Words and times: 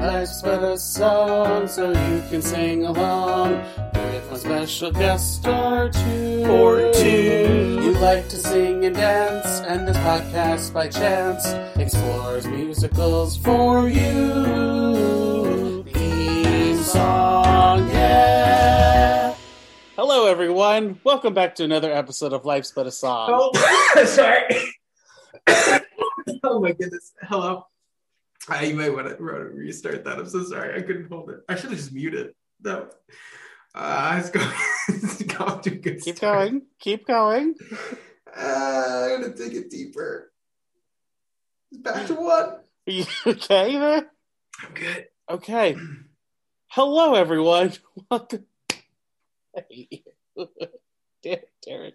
Life's 0.00 0.40
but 0.40 0.64
a 0.64 0.78
song, 0.78 1.68
so 1.68 1.90
you 1.90 2.22
can 2.30 2.40
sing 2.40 2.86
along 2.86 3.52
with 3.92 4.30
my 4.30 4.36
special 4.38 4.90
guest 4.90 5.34
star 5.34 5.90
two. 5.90 6.46
Or 6.48 6.90
two. 6.94 7.80
You 7.82 7.92
like 7.98 8.26
to 8.30 8.36
sing 8.38 8.86
and 8.86 8.96
dance, 8.96 9.60
and 9.60 9.86
this 9.86 9.98
podcast 9.98 10.72
by 10.72 10.88
chance 10.88 11.46
explores 11.78 12.46
musicals 12.46 13.36
for 13.36 13.90
you. 13.90 15.84
Theme 15.92 16.78
song, 16.78 17.86
yeah. 17.90 19.34
Hello, 19.96 20.26
everyone. 20.28 20.98
Welcome 21.04 21.34
back 21.34 21.54
to 21.56 21.64
another 21.64 21.92
episode 21.92 22.32
of 22.32 22.46
Life's 22.46 22.72
But 22.72 22.86
a 22.86 22.90
Song. 22.90 23.28
Oh, 23.34 24.04
sorry. 24.06 24.46
oh 26.42 26.58
my 26.58 26.72
goodness. 26.72 27.12
Hello. 27.20 27.66
Uh, 28.50 28.60
you 28.60 28.74
might 28.74 28.92
want 28.94 29.08
to 29.08 29.22
restart 29.22 30.04
that. 30.04 30.18
I'm 30.18 30.28
so 30.28 30.42
sorry. 30.44 30.76
I 30.78 30.82
couldn't 30.82 31.08
hold 31.08 31.30
it. 31.30 31.40
I 31.48 31.54
should 31.54 31.70
have 31.70 31.78
just 31.78 31.92
muted. 31.92 32.34
No. 32.62 32.88
Uh, 33.74 34.16
it's 34.18 34.30
going, 34.30 34.48
it's 34.88 35.22
going 35.22 35.60
to 35.62 35.70
good 35.70 36.00
Keep 36.02 36.16
start. 36.16 36.50
going. 36.50 36.62
Keep 36.80 37.06
going. 37.06 37.54
Uh, 38.36 39.08
I'm 39.12 39.20
going 39.20 39.32
to 39.32 39.36
dig 39.36 39.54
it 39.56 39.70
deeper. 39.70 40.32
Back 41.72 42.06
to 42.08 42.14
one. 42.14 42.30
Are 42.32 42.62
you 42.86 43.04
okay 43.26 43.78
there? 43.78 44.10
I'm 44.62 44.74
good. 44.74 45.06
Okay. 45.30 45.76
Hello, 46.68 47.14
everyone. 47.14 47.72
Welcome. 48.10 48.46
Hey. 49.54 50.02
Derek. 51.64 51.94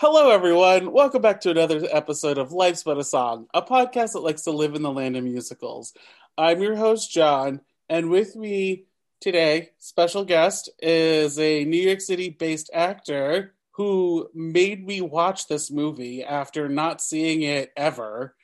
Hello, 0.00 0.30
everyone. 0.30 0.92
Welcome 0.92 1.22
back 1.22 1.40
to 1.40 1.50
another 1.50 1.84
episode 1.90 2.38
of 2.38 2.52
Life's 2.52 2.84
But 2.84 2.98
a 2.98 3.02
Song, 3.02 3.48
a 3.52 3.60
podcast 3.60 4.12
that 4.12 4.20
likes 4.20 4.42
to 4.42 4.52
live 4.52 4.76
in 4.76 4.82
the 4.82 4.92
land 4.92 5.16
of 5.16 5.24
musicals. 5.24 5.92
I'm 6.38 6.62
your 6.62 6.76
host, 6.76 7.10
John, 7.10 7.62
and 7.88 8.08
with 8.08 8.36
me 8.36 8.84
today, 9.20 9.70
special 9.78 10.24
guest, 10.24 10.70
is 10.80 11.36
a 11.40 11.64
New 11.64 11.82
York 11.82 12.00
City 12.00 12.30
based 12.30 12.70
actor 12.72 13.56
who 13.72 14.30
made 14.32 14.86
me 14.86 15.00
watch 15.00 15.48
this 15.48 15.68
movie 15.68 16.22
after 16.22 16.68
not 16.68 17.00
seeing 17.00 17.42
it 17.42 17.72
ever. 17.76 18.36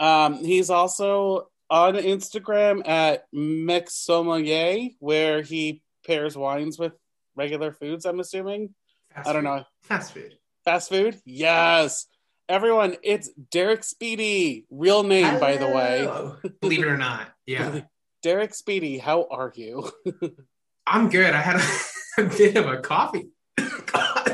Um, 0.00 0.42
he's 0.42 0.68
also 0.68 1.48
on 1.70 1.94
Instagram 1.94 2.84
at 2.88 3.30
Mexsommelier, 3.32 4.96
where 4.98 5.42
he 5.42 5.80
pairs 6.04 6.36
wines 6.36 6.76
with 6.76 6.94
regular 7.36 7.70
foods, 7.70 8.04
I'm 8.04 8.18
assuming. 8.18 8.74
Fast 9.14 9.28
I 9.28 9.32
don't 9.32 9.44
food. 9.44 9.48
know. 9.48 9.64
Fast 9.82 10.12
food. 10.12 10.34
Fast 10.64 10.88
food? 10.90 11.18
Yes. 11.24 12.06
Everyone, 12.48 12.96
it's 13.02 13.28
Derek 13.50 13.84
Speedy. 13.84 14.66
Real 14.70 15.02
name, 15.02 15.38
by 15.38 15.56
the 15.56 15.66
way. 15.68 16.50
Believe 16.60 16.80
it 16.80 16.88
or 16.88 16.96
not. 16.96 17.28
Yeah. 17.46 17.80
Derek 18.22 18.54
Speedy, 18.54 18.98
how 18.98 19.26
are 19.30 19.52
you? 19.54 19.90
I'm 20.86 21.08
good. 21.08 21.34
I 21.34 21.40
had 21.40 21.56
a, 21.56 21.62
a 22.22 22.24
bit 22.24 22.56
of 22.56 22.66
a 22.66 22.78
coffee 22.78 23.28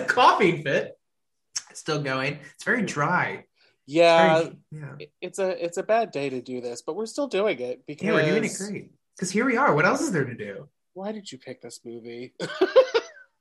coughing 0.07 0.63
fit. 0.63 0.97
Still 1.73 2.01
going. 2.03 2.39
It's 2.55 2.65
very 2.65 2.83
dry. 2.83 3.45
Yeah, 3.87 4.39
Very- 4.39 4.57
yeah. 4.71 5.07
it's 5.21 5.39
a 5.39 5.63
it's 5.65 5.77
a 5.77 5.83
bad 5.83 6.11
day 6.11 6.31
to 6.31 6.41
do 6.41 6.63
this, 6.63 6.81
but 6.81 6.97
we're 6.97 7.05
still 7.05 7.27
doing 7.27 7.59
it 7.59 7.83
because 7.87 8.07
Yeah, 8.07 8.15
we're 8.15 8.25
doing 8.31 8.45
it 8.45 8.53
great. 8.57 8.91
Because 9.15 9.31
here 9.31 9.45
we 9.45 9.57
are. 9.59 9.75
What 9.75 9.85
else 9.85 10.01
is 10.01 10.11
there 10.13 10.25
to 10.25 10.35
do? 10.35 10.69
Why 10.95 11.13
did 11.13 11.31
you 11.31 11.37
pick 11.37 11.61
this 11.61 11.81
movie? 11.85 12.33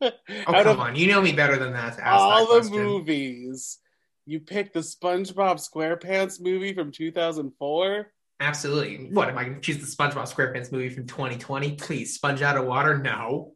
Oh, 0.48 0.52
come 0.52 0.68
of 0.68 0.80
on. 0.80 0.96
You 0.96 1.08
know 1.08 1.22
me 1.22 1.32
better 1.32 1.58
than 1.58 1.74
that. 1.74 2.00
All 2.02 2.54
that 2.54 2.64
the 2.64 2.70
movies, 2.70 3.80
you 4.26 4.40
picked 4.40 4.74
the 4.74 4.82
SpongeBob 4.82 5.58
SquarePants 5.58 6.42
movie 6.42 6.74
from 6.74 6.92
2004. 6.92 8.12
Absolutely. 8.40 9.10
What 9.12 9.30
am 9.30 9.38
I 9.38 9.44
going 9.44 9.56
to 9.56 9.62
choose 9.62 9.78
the 9.78 10.04
SpongeBob 10.04 10.34
SquarePants 10.34 10.72
movie 10.72 10.90
from 10.90 11.08
2020? 11.08 11.74
Please, 11.74 12.14
sponge 12.14 12.42
out 12.42 12.58
of 12.58 12.66
water? 12.66 12.98
No. 12.98 13.54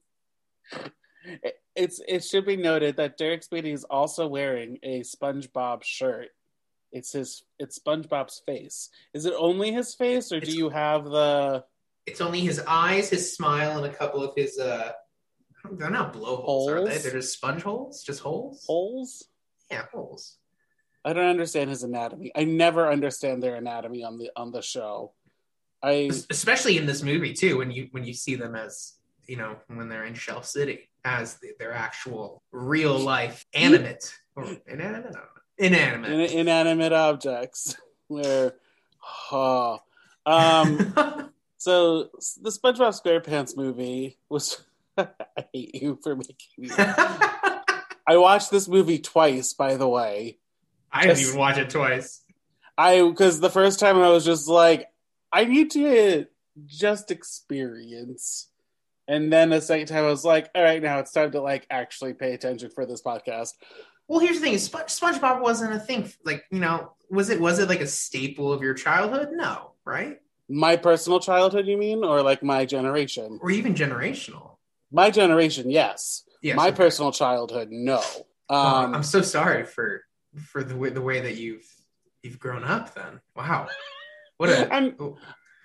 It's 1.76 2.02
it 2.08 2.24
should 2.24 2.46
be 2.46 2.56
noted 2.56 2.98
that 2.98 3.18
Derek 3.18 3.44
Speedy 3.44 3.72
is 3.72 3.84
also 3.84 4.28
wearing 4.28 4.80
a 4.84 5.02
SpongeBob 5.02 5.84
shirt. 5.84 6.30
It's 6.92 7.12
his 7.12 7.44
it's 7.60 7.80
SpongeBob's 7.80 8.42
face. 8.46 8.90
Is 9.14 9.26
it 9.26 9.34
only 9.38 9.72
his 9.72 9.94
face, 9.94 10.32
or 10.32 10.40
do 10.40 10.52
you 10.52 10.70
have 10.70 11.06
the 11.06 11.66
It's 12.06 12.22
only 12.22 12.40
his 12.40 12.62
eyes, 12.66 13.10
his 13.10 13.36
smile, 13.36 13.78
and 13.78 13.86
a 13.86 13.96
couple 13.96 14.24
of 14.24 14.34
his. 14.36 14.58
uh 14.58 14.94
They're 15.72 15.90
not 15.90 16.14
blowholes, 16.14 16.70
are 16.70 16.84
they? 16.84 16.92
Holes? 16.92 17.04
They're 17.04 17.12
just 17.14 17.34
sponge 17.34 17.64
holes? 17.64 18.04
Just 18.04 18.22
holes? 18.22 18.64
holes? 18.66 19.26
Yeah, 19.72 19.86
holes. 19.92 20.38
I 21.04 21.14
don't 21.14 21.30
understand 21.30 21.70
his 21.70 21.84
anatomy. 21.84 22.32
I 22.36 22.44
never 22.44 22.92
understand 22.92 23.42
their 23.42 23.56
anatomy 23.56 24.04
on 24.04 24.18
the 24.18 24.30
on 24.36 24.52
the 24.52 24.62
show. 24.62 25.14
I 25.82 26.10
Especially 26.30 26.78
in 26.78 26.86
this 26.86 27.04
movie 27.04 27.34
too, 27.34 27.58
when 27.58 27.72
you 27.72 27.88
when 27.92 28.04
you 28.04 28.14
see 28.14 28.36
them 28.36 28.56
as 28.56 28.96
you 29.28 29.38
know 29.38 29.58
when 29.68 29.90
they're 29.90 30.06
in 30.06 30.16
Shelf 30.16 30.46
City 30.46 30.90
as 31.06 31.36
the, 31.36 31.54
their 31.60 31.74
actual 31.74 32.42
real 32.52 32.98
life 32.98 33.46
animate 33.54 34.14
or 34.36 34.46
inanimate, 34.68 35.16
inanimate. 35.58 36.12
in, 36.12 36.40
inanimate 36.40 36.94
objects 36.94 37.78
where 38.08 38.54
oh. 39.32 39.80
um 40.26 40.94
so 41.58 42.10
the 42.42 42.50
SpongeBob 42.50 43.02
SquarePants 43.02 43.56
movie 43.56 44.18
was 44.30 44.62
I 45.38 45.46
hate 45.54 45.76
you 45.76 46.00
for 46.02 46.16
making 46.16 46.36
me 46.58 46.70
I 48.10 48.16
watched 48.18 48.52
this 48.52 48.68
movie 48.68 49.00
twice 49.00 49.54
by 49.54 49.76
the 49.76 49.88
way. 49.88 50.40
I 50.92 51.08
didn't 51.08 51.20
even 51.20 51.38
watch 51.38 51.58
it 51.58 51.70
twice. 51.70 52.22
I 52.78 53.02
because 53.02 53.40
the 53.40 53.50
first 53.50 53.80
time 53.80 53.98
I 53.98 54.10
was 54.10 54.26
just 54.26 54.48
like 54.48 54.88
I 55.32 55.46
need 55.46 55.72
to 55.72 56.26
just 56.66 57.12
experience. 57.12 58.50
And 59.10 59.32
then 59.32 59.52
the 59.52 59.62
second 59.62 59.88
time 59.88 60.04
I 60.04 60.10
was 60.10 60.26
like, 60.26 60.50
all 60.54 60.64
right, 60.64 60.82
now 60.82 61.00
it's 61.00 61.12
time 61.12 61.32
to 61.32 61.42
like 61.42 61.66
actually 61.70 62.14
pay 62.14 62.34
attention 62.34 62.70
for 62.70 62.86
this 62.86 63.02
podcast. 63.02 63.54
Well, 64.08 64.20
here's 64.20 64.40
the 64.40 64.46
thing: 64.46 64.58
Sponge- 64.58 64.88
SpongeBob 64.88 65.42
wasn't 65.42 65.74
a 65.74 65.80
thing. 65.80 66.12
Like 66.24 66.46
you 66.52 66.60
know, 66.60 66.94
was 67.10 67.30
it 67.30 67.40
was 67.40 67.60
it 67.60 67.70
like 67.70 67.82
a 67.82 67.88
staple 67.88 68.52
of 68.52 68.62
your 68.62 68.74
childhood? 68.74 69.30
No, 69.32 69.72
right? 69.86 70.20
My 70.50 70.78
personal 70.78 71.20
childhood, 71.20 71.68
you 71.68 71.78
mean, 71.78 72.04
or 72.04 72.22
like 72.22 72.42
my 72.42 72.66
generation? 72.66 73.40
Or 73.42 73.52
even 73.52 73.76
generational? 73.76 74.57
My 74.92 75.10
generation, 75.10 75.70
yes. 75.70 76.24
Yes. 76.42 76.56
my 76.56 76.68
okay. 76.68 76.78
personal 76.78 77.12
childhood, 77.12 77.70
no. 77.72 78.02
Um, 78.50 78.96
I'm 78.96 79.04
so 79.04 79.22
sorry 79.22 79.66
for 79.66 80.04
for 80.46 80.64
the 80.64 80.76
way 80.78 80.90
the 80.90 81.02
way 81.02 81.20
that 81.22 81.36
you've 81.36 81.66
you've 82.24 82.40
grown 82.40 82.64
up. 82.64 82.94
Then 82.94 83.20
wow, 83.36 83.68
what 84.38 84.50
a 84.50 84.74
I'm, 84.74 84.96
oh, 85.00 85.18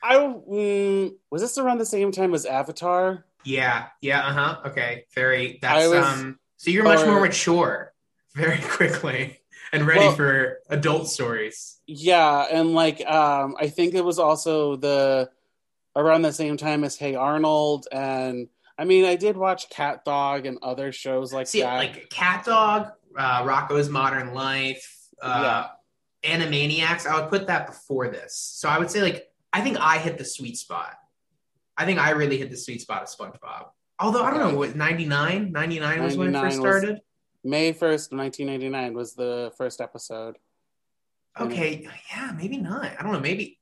I 0.02 0.16
mm, 0.16 1.12
was 1.30 1.42
this 1.42 1.58
around 1.58 1.78
the 1.78 1.86
same 1.86 2.10
time 2.12 2.34
as 2.34 2.46
Avatar? 2.46 3.24
yeah 3.44 3.86
yeah 4.00 4.20
uh 4.24 4.32
huh 4.32 4.60
okay 4.66 5.04
very 5.16 5.58
that's 5.60 5.88
was- 5.88 6.06
um 6.06 6.38
so 6.58 6.70
you're 6.70 6.84
much 6.84 7.00
or- 7.00 7.06
more 7.06 7.20
mature 7.20 7.92
very 8.36 8.58
quickly 8.62 9.40
and 9.72 9.84
ready 9.84 9.98
Well- 9.98 10.12
for 10.14 10.58
adult 10.68 11.08
stories. 11.08 11.80
Yeah, 11.86 12.46
and 12.50 12.72
like 12.74 13.04
um, 13.06 13.56
I 13.58 13.68
think 13.68 13.94
it 13.94 14.04
was 14.04 14.18
also 14.18 14.76
the 14.76 15.28
around 15.96 16.22
the 16.22 16.32
same 16.32 16.56
time 16.56 16.84
as 16.84 16.96
Hey 16.96 17.14
Arnold, 17.16 17.88
and 17.92 18.48
I 18.78 18.84
mean 18.84 19.04
I 19.04 19.16
did 19.16 19.36
watch 19.36 19.68
Cat 19.70 20.04
Dog 20.04 20.46
and 20.46 20.58
other 20.62 20.92
shows 20.92 21.32
like 21.32 21.46
See, 21.46 21.62
that. 21.62 21.76
like 21.76 22.10
Cat 22.10 22.44
Dog, 22.44 22.92
uh, 23.16 23.42
Rocko's 23.44 23.88
Modern 23.88 24.34
Life, 24.34 25.08
uh, 25.20 25.68
Animaniacs. 26.24 27.06
I 27.06 27.20
would 27.20 27.30
put 27.30 27.46
that 27.48 27.66
before 27.66 28.08
this. 28.08 28.36
So 28.36 28.68
I 28.68 28.78
would 28.78 28.90
say 28.90 29.02
like 29.02 29.28
I 29.52 29.60
think 29.60 29.78
I 29.78 29.98
hit 29.98 30.18
the 30.18 30.24
sweet 30.24 30.56
spot. 30.56 30.94
I 31.76 31.84
think 31.84 31.98
I 31.98 32.10
really 32.10 32.38
hit 32.38 32.50
the 32.50 32.56
sweet 32.56 32.80
spot 32.80 33.02
of 33.02 33.08
SpongeBob. 33.08 33.68
Although 33.98 34.24
I 34.24 34.30
don't 34.30 34.52
know 34.52 34.58
what 34.58 34.74
99, 34.74 35.52
99 35.52 36.02
was 36.02 36.16
when 36.16 36.34
it 36.34 36.40
first 36.40 36.56
started. 36.56 37.00
May 37.44 37.72
first, 37.72 38.12
nineteen 38.12 38.46
ninety 38.46 38.68
nine 38.68 38.94
was 38.94 39.14
the 39.14 39.52
first 39.58 39.80
episode. 39.80 40.36
Okay, 41.38 41.88
yeah, 42.10 42.32
maybe 42.36 42.56
not. 42.56 42.92
I 42.98 43.02
don't 43.02 43.12
know. 43.12 43.20
Maybe 43.20 43.58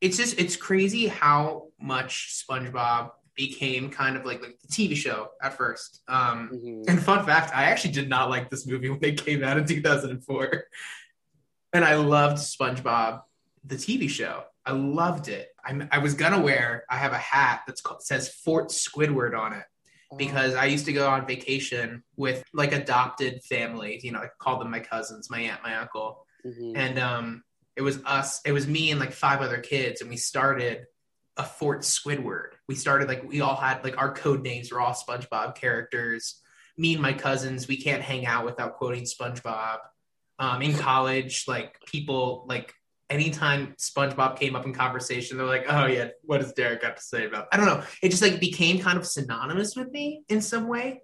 it's 0.00 0.16
just 0.16 0.38
it's 0.38 0.56
crazy 0.56 1.08
how 1.08 1.68
much 1.80 2.42
SpongeBob 2.48 3.10
became 3.38 3.88
kind 3.88 4.16
of 4.16 4.26
like 4.26 4.42
like 4.42 4.58
the 4.60 4.68
TV 4.68 4.94
show 4.94 5.30
at 5.42 5.56
first. 5.56 6.02
Um, 6.08 6.50
Mhm. 6.52 6.84
and 6.88 7.02
fun 7.02 7.24
fact, 7.24 7.54
I 7.54 7.64
actually 7.70 7.92
did 7.92 8.08
not 8.08 8.28
like 8.28 8.50
this 8.50 8.66
movie 8.66 8.90
when 8.90 9.02
it 9.02 9.24
came 9.24 9.42
out 9.42 9.56
in 9.56 9.64
2004, 9.66 10.64
and 11.72 11.84
I 11.84 11.94
loved 11.94 12.38
SpongeBob 12.38 13.22
the 13.64 13.76
TV 13.76 14.08
show. 14.10 14.44
I 14.66 14.72
loved 14.72 15.28
it. 15.28 15.48
I, 15.64 15.88
I 15.92 15.98
was 15.98 16.14
gonna 16.14 16.40
wear. 16.40 16.84
I 16.90 16.96
have 16.96 17.12
a 17.12 17.18
hat 17.18 17.62
that 17.66 17.78
says 18.02 18.28
Fort 18.28 18.68
Squidward 18.68 19.38
on 19.38 19.52
it 19.54 19.64
because 20.16 20.54
I 20.54 20.64
used 20.66 20.86
to 20.86 20.92
go 20.92 21.08
on 21.08 21.26
vacation 21.26 22.02
with 22.16 22.42
like 22.52 22.72
adopted 22.72 23.42
families. 23.44 24.02
You 24.04 24.12
know, 24.12 24.20
I 24.20 24.28
called 24.38 24.60
them 24.60 24.70
my 24.70 24.80
cousins, 24.80 25.30
my 25.30 25.40
aunt, 25.40 25.62
my 25.62 25.76
uncle 25.76 26.26
Mhm. 26.46 26.72
and 26.76 26.98
um, 26.98 27.44
it 27.76 27.82
was 27.82 27.98
us. 28.04 28.40
It 28.44 28.52
was 28.52 28.66
me 28.66 28.90
and 28.90 28.98
like 29.00 29.12
five 29.12 29.40
other 29.40 29.58
kids, 29.58 30.00
and 30.00 30.10
we 30.10 30.16
started 30.16 30.86
a 31.38 31.44
Fort 31.44 31.82
Squidward. 31.82 32.48
We 32.68 32.74
started 32.74 33.08
like 33.08 33.22
we 33.26 33.40
all 33.40 33.56
had 33.56 33.82
like 33.84 33.96
our 33.96 34.12
code 34.12 34.42
names 34.42 34.70
were 34.70 34.80
all 34.80 34.92
SpongeBob 34.92 35.54
characters. 35.54 36.42
Me 36.76 36.92
and 36.92 37.02
my 37.02 37.12
cousins, 37.12 37.66
we 37.66 37.76
can't 37.76 38.02
hang 38.02 38.26
out 38.26 38.44
without 38.44 38.76
quoting 38.76 39.04
SpongeBob. 39.04 39.78
Um, 40.38 40.62
in 40.62 40.74
college, 40.76 41.44
like 41.48 41.80
people 41.86 42.44
like 42.48 42.74
anytime 43.08 43.74
SpongeBob 43.78 44.38
came 44.38 44.54
up 44.54 44.66
in 44.66 44.72
conversation, 44.72 45.38
they're 45.38 45.46
like, 45.46 45.66
"Oh 45.68 45.86
yeah, 45.86 46.08
what 46.22 46.40
does 46.40 46.52
Derek 46.52 46.82
got 46.82 46.96
to 46.96 47.02
say 47.02 47.26
about?" 47.26 47.48
I 47.52 47.56
don't 47.56 47.66
know. 47.66 47.82
It 48.02 48.10
just 48.10 48.22
like 48.22 48.40
became 48.40 48.80
kind 48.80 48.98
of 48.98 49.06
synonymous 49.06 49.76
with 49.76 49.90
me 49.90 50.24
in 50.28 50.40
some 50.40 50.68
way. 50.68 51.02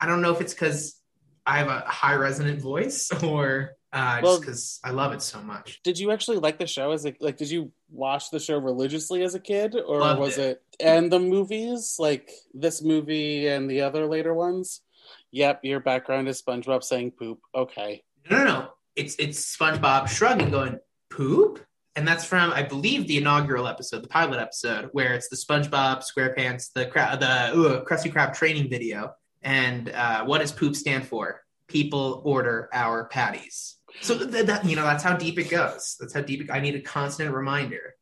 I 0.00 0.06
don't 0.06 0.20
know 0.20 0.32
if 0.32 0.40
it's 0.40 0.54
because 0.54 1.00
I 1.46 1.58
have 1.58 1.68
a 1.68 1.80
high 1.80 2.14
resonant 2.14 2.60
voice 2.60 3.10
or 3.22 3.72
uh, 3.96 4.20
Well- 4.22 4.32
just 4.34 4.40
because 4.42 4.80
I 4.84 4.90
love 4.90 5.12
it 5.12 5.22
so 5.22 5.40
much. 5.42 5.80
Did 5.82 5.98
you 5.98 6.10
actually 6.12 6.38
like 6.38 6.58
the 6.58 6.66
show 6.66 6.92
as 6.92 7.06
a 7.06 7.14
like? 7.20 7.36
Did 7.38 7.50
you 7.50 7.72
watch 7.90 8.30
the 8.30 8.38
show 8.40 8.58
religiously 8.58 9.22
as 9.22 9.34
a 9.34 9.40
kid, 9.40 9.74
or 9.74 10.00
Loved 10.00 10.20
was 10.20 10.38
it. 10.38 10.62
it 10.78 10.84
and 10.84 11.10
the 11.10 11.18
movies 11.20 11.96
like 11.98 12.30
this 12.54 12.82
movie 12.82 13.48
and 13.48 13.70
the 13.70 13.80
other 13.82 14.06
later 14.06 14.34
ones? 14.34 14.82
Yep, 15.32 15.60
your 15.64 15.80
background 15.80 16.28
is 16.28 16.42
SpongeBob 16.42 16.82
saying 16.82 17.12
poop. 17.12 17.40
Okay, 17.54 18.02
No, 18.30 18.38
no, 18.38 18.44
no. 18.44 18.68
It's 18.96 19.14
it's 19.18 19.56
SpongeBob 19.56 20.08
shrugging, 20.08 20.50
going 20.50 20.78
poop, 21.10 21.60
and 21.94 22.06
that's 22.08 22.24
from 22.24 22.50
I 22.52 22.62
believe 22.62 23.06
the 23.06 23.18
inaugural 23.18 23.66
episode, 23.68 24.02
the 24.02 24.08
pilot 24.08 24.40
episode, 24.40 24.88
where 24.92 25.14
it's 25.14 25.28
the 25.28 25.36
SpongeBob 25.36 26.02
SquarePants, 26.04 26.72
the 26.74 26.86
cra- 26.86 27.16
the 27.20 27.26
uh, 27.28 27.84
Krusty 27.84 28.12
Krab 28.12 28.34
training 28.34 28.68
video, 28.70 29.12
and 29.42 29.90
uh, 29.90 30.24
what 30.24 30.40
does 30.40 30.52
poop 30.52 30.74
stand 30.76 31.06
for? 31.06 31.42
People 31.68 32.22
order 32.24 32.68
our 32.72 33.06
patties. 33.08 33.75
So 34.02 34.18
th- 34.18 34.46
that 34.46 34.64
you 34.64 34.76
know 34.76 34.82
that's 34.84 35.02
how 35.02 35.16
deep 35.16 35.38
it 35.38 35.48
goes. 35.50 35.96
That's 36.00 36.12
how 36.14 36.20
deep 36.22 36.42
it, 36.42 36.50
I 36.50 36.60
need 36.60 36.74
a 36.74 36.80
constant 36.80 37.32
reminder 37.34 37.94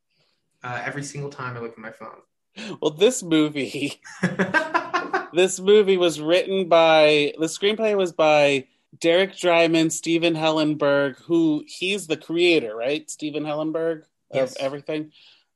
uh, 0.63 0.81
every 0.85 1.03
single 1.03 1.31
time 1.31 1.57
I 1.57 1.61
look 1.61 1.73
at 1.73 1.79
my 1.79 1.93
phone. 1.93 2.79
well, 2.81 2.91
this 2.91 3.23
movie, 3.23 4.01
this 5.33 5.59
movie 5.61 5.97
was 5.97 6.21
written 6.21 6.69
by 6.69 7.33
the 7.39 7.47
screenplay 7.47 7.97
was 7.97 8.13
by 8.13 8.67
Derek 9.01 9.33
Drymon, 9.35 9.91
Stephen 9.91 10.35
Hillenburg, 10.35 11.17
who 11.23 11.65
he's 11.67 12.07
the 12.07 12.17
creator, 12.17 12.77
right? 12.77 13.09
Stephen 13.11 13.45
Hillenburg 13.45 14.03
of 14.31 14.37
Yes. 14.37 14.57
everything. 14.61 15.13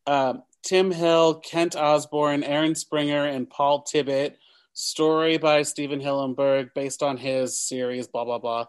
Um, 0.07 0.43
Tim 0.63 0.91
Hill, 0.91 1.37
Kent 1.37 1.77
Osborne, 1.77 2.43
Aaron 2.43 2.75
Springer, 2.75 3.25
and 3.27 3.49
Paul 3.49 3.85
Tibbitt. 3.85 4.35
Story 4.73 5.39
by 5.39 5.63
Stephen 5.63 6.01
Hillenburg, 6.01 6.73
based 6.75 7.03
on 7.03 7.17
his 7.17 7.59
series, 7.59 8.07
blah 8.07 8.25
blah 8.25 8.39
blah. 8.39 8.67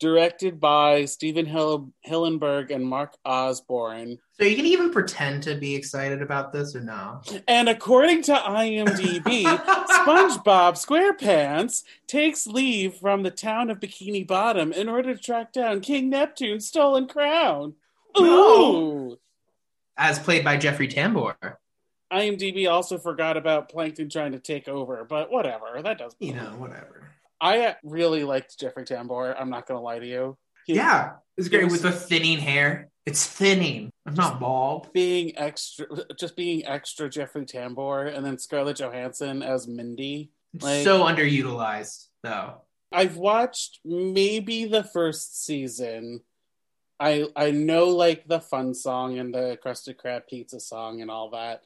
Directed 0.00 0.58
by 0.58 1.04
Stephen 1.04 1.44
Hill- 1.44 1.92
Hillenburg 2.08 2.70
and 2.70 2.84
Mark 2.84 3.14
Osborne. 3.24 4.18
so 4.32 4.44
you 4.44 4.56
can 4.56 4.64
even 4.64 4.90
pretend 4.90 5.42
to 5.42 5.54
be 5.56 5.74
excited 5.74 6.22
about 6.22 6.52
this 6.54 6.74
or 6.74 6.80
no? 6.80 7.20
And 7.46 7.68
according 7.68 8.22
to 8.22 8.32
IMDb, 8.34 9.42
SpongeBob 9.44 10.74
SquarePants 10.74 11.84
takes 12.06 12.46
leave 12.46 12.94
from 12.94 13.22
the 13.22 13.30
town 13.30 13.68
of 13.68 13.78
Bikini 13.78 14.26
Bottom 14.26 14.72
in 14.72 14.88
order 14.88 15.14
to 15.14 15.20
track 15.22 15.52
down 15.52 15.80
King 15.82 16.08
Neptune's 16.08 16.66
stolen 16.66 17.06
crown. 17.06 17.74
Ooh! 18.18 18.22
No. 18.22 19.18
as 19.98 20.18
played 20.18 20.42
by 20.44 20.56
Jeffrey 20.56 20.88
Tambor. 20.88 21.34
IMDb 22.10 22.68
also 22.68 22.96
forgot 22.98 23.36
about 23.36 23.68
Plankton 23.68 24.08
trying 24.08 24.32
to 24.32 24.38
take 24.40 24.66
over, 24.66 25.04
but 25.04 25.30
whatever. 25.30 25.80
That 25.82 25.98
doesn't. 25.98 26.20
You 26.20 26.34
know, 26.34 26.54
whatever. 26.58 27.09
I 27.40 27.76
really 27.82 28.24
liked 28.24 28.58
Jeffrey 28.58 28.84
Tambor. 28.84 29.34
I'm 29.38 29.50
not 29.50 29.66
gonna 29.66 29.80
lie 29.80 29.98
to 29.98 30.06
you. 30.06 30.36
He- 30.66 30.74
Yeah, 30.74 31.16
it's 31.36 31.48
great 31.48 31.62
Yes. 31.62 31.72
with 31.72 31.82
the 31.82 31.92
thinning 31.92 32.38
hair. 32.38 32.90
It's 33.06 33.26
thinning. 33.26 33.90
I'm 34.06 34.14
not 34.14 34.38
bald. 34.40 34.92
being 34.92 35.36
extra, 35.38 35.86
just 36.18 36.36
being 36.36 36.64
extra 36.66 37.08
Jeffrey 37.08 37.46
Tambor, 37.46 38.14
and 38.14 38.24
then 38.24 38.38
Scarlett 38.38 38.76
Johansson 38.78 39.42
as 39.42 39.66
Mindy. 39.66 40.30
Like- 40.60 40.84
so 40.84 41.04
underutilized, 41.04 42.08
though. 42.22 42.62
I've 42.92 43.16
watched 43.16 43.78
maybe 43.84 44.64
the 44.66 44.82
first 44.84 45.44
season. 45.44 46.22
I 46.98 47.26
I 47.36 47.50
know 47.52 47.86
like 47.88 48.26
the 48.26 48.40
fun 48.40 48.74
song 48.74 49.18
and 49.18 49.32
the 49.34 49.58
Krusty 49.64 49.94
Krab 49.94 50.26
pizza 50.28 50.60
song 50.60 51.00
and 51.00 51.10
all 51.10 51.30
that. 51.30 51.62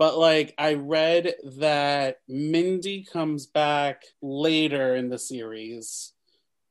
But 0.00 0.16
like 0.16 0.54
I 0.56 0.74
read 0.74 1.34
that 1.58 2.16
Mindy 2.26 3.04
comes 3.04 3.46
back 3.46 4.00
later 4.22 4.96
in 4.96 5.10
the 5.10 5.18
series 5.18 6.14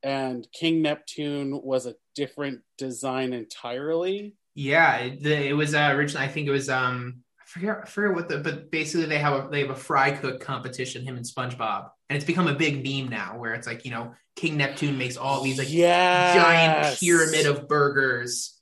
and 0.02 0.48
King 0.52 0.82
Neptune 0.82 1.62
was 1.64 1.86
a 1.86 1.94
different 2.16 2.62
design 2.80 3.34
entirely. 3.34 4.34
Yeah, 4.56 4.96
it, 4.98 5.22
the, 5.22 5.50
it 5.50 5.54
was 5.54 5.76
uh, 5.76 5.92
originally. 5.94 6.26
I 6.26 6.28
think 6.28 6.48
it 6.48 6.52
was. 6.52 6.70
Um, 6.70 7.22
I 7.40 7.46
forget. 7.46 7.78
I 7.84 7.86
forget 7.86 8.16
what 8.16 8.30
the. 8.30 8.40
But 8.40 8.72
basically, 8.72 9.06
they 9.06 9.20
have 9.20 9.46
a 9.46 9.48
they 9.48 9.62
have 9.62 9.70
a 9.70 9.76
fry 9.76 10.10
cook 10.10 10.42
competition. 10.42 11.06
Him 11.06 11.16
and 11.16 11.24
SpongeBob, 11.24 11.88
and 12.10 12.18
it's 12.18 12.26
become 12.26 12.48
a 12.48 12.56
big 12.56 12.84
meme 12.84 13.12
now, 13.12 13.38
where 13.38 13.54
it's 13.54 13.68
like 13.68 13.86
you 13.86 13.92
know 13.92 14.16
King 14.38 14.58
Neptune 14.58 14.98
makes 14.98 15.18
all 15.18 15.44
these 15.44 15.60
like 15.60 15.72
yes. 15.72 16.36
giant 16.36 17.00
pyramid 17.00 17.46
of 17.46 17.68
burgers, 17.68 18.60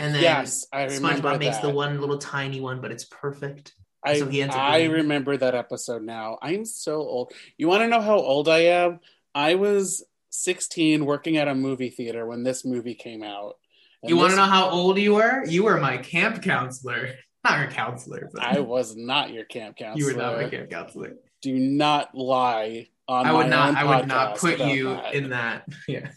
and 0.00 0.12
then 0.12 0.22
yes, 0.22 0.66
SpongeBob 0.74 1.38
makes 1.38 1.58
the 1.58 1.70
one 1.70 2.00
little 2.00 2.18
tiny 2.18 2.60
one, 2.60 2.80
but 2.80 2.90
it's 2.90 3.04
perfect. 3.04 3.72
I, 4.04 4.18
So 4.18 4.26
he 4.26 4.42
ends 4.42 4.54
up 4.54 4.60
I 4.60 4.84
remember 4.84 5.36
that 5.36 5.54
episode 5.54 6.02
now. 6.02 6.38
I'm 6.40 6.64
so 6.64 6.96
old. 6.96 7.32
You 7.56 7.68
want 7.68 7.82
to 7.82 7.88
know 7.88 8.00
how 8.00 8.16
old 8.16 8.48
I 8.48 8.60
am? 8.60 9.00
I 9.34 9.54
was 9.56 10.04
16 10.30 11.04
working 11.04 11.36
at 11.36 11.48
a 11.48 11.54
movie 11.54 11.90
theater 11.90 12.26
when 12.26 12.42
this 12.42 12.64
movie 12.64 12.94
came 12.94 13.22
out. 13.22 13.56
And 14.02 14.10
you 14.10 14.16
want 14.16 14.30
to 14.30 14.36
know 14.36 14.44
how 14.44 14.70
old 14.70 14.98
you 14.98 15.14
were? 15.14 15.44
You 15.44 15.64
were 15.64 15.78
my 15.78 15.98
camp 15.98 16.42
counselor, 16.42 17.10
not 17.44 17.58
your 17.58 17.70
counselor, 17.70 18.30
but 18.32 18.42
I 18.42 18.60
was 18.60 18.96
not 18.96 19.32
your 19.32 19.44
camp 19.44 19.76
counselor. 19.76 19.98
you 20.10 20.16
were 20.16 20.20
not 20.20 20.36
my 20.36 20.48
camp 20.48 20.70
counselor. 20.70 21.16
Do 21.42 21.58
not 21.58 22.14
lie 22.14 22.88
on 23.06 23.26
I 23.26 23.32
would 23.32 23.48
not. 23.48 23.76
I 23.76 23.84
would 23.84 24.08
not 24.08 24.36
put 24.38 24.60
you 24.60 24.94
that. 24.94 25.14
in 25.14 25.30
that. 25.30 25.68
Yeah. 25.88 26.10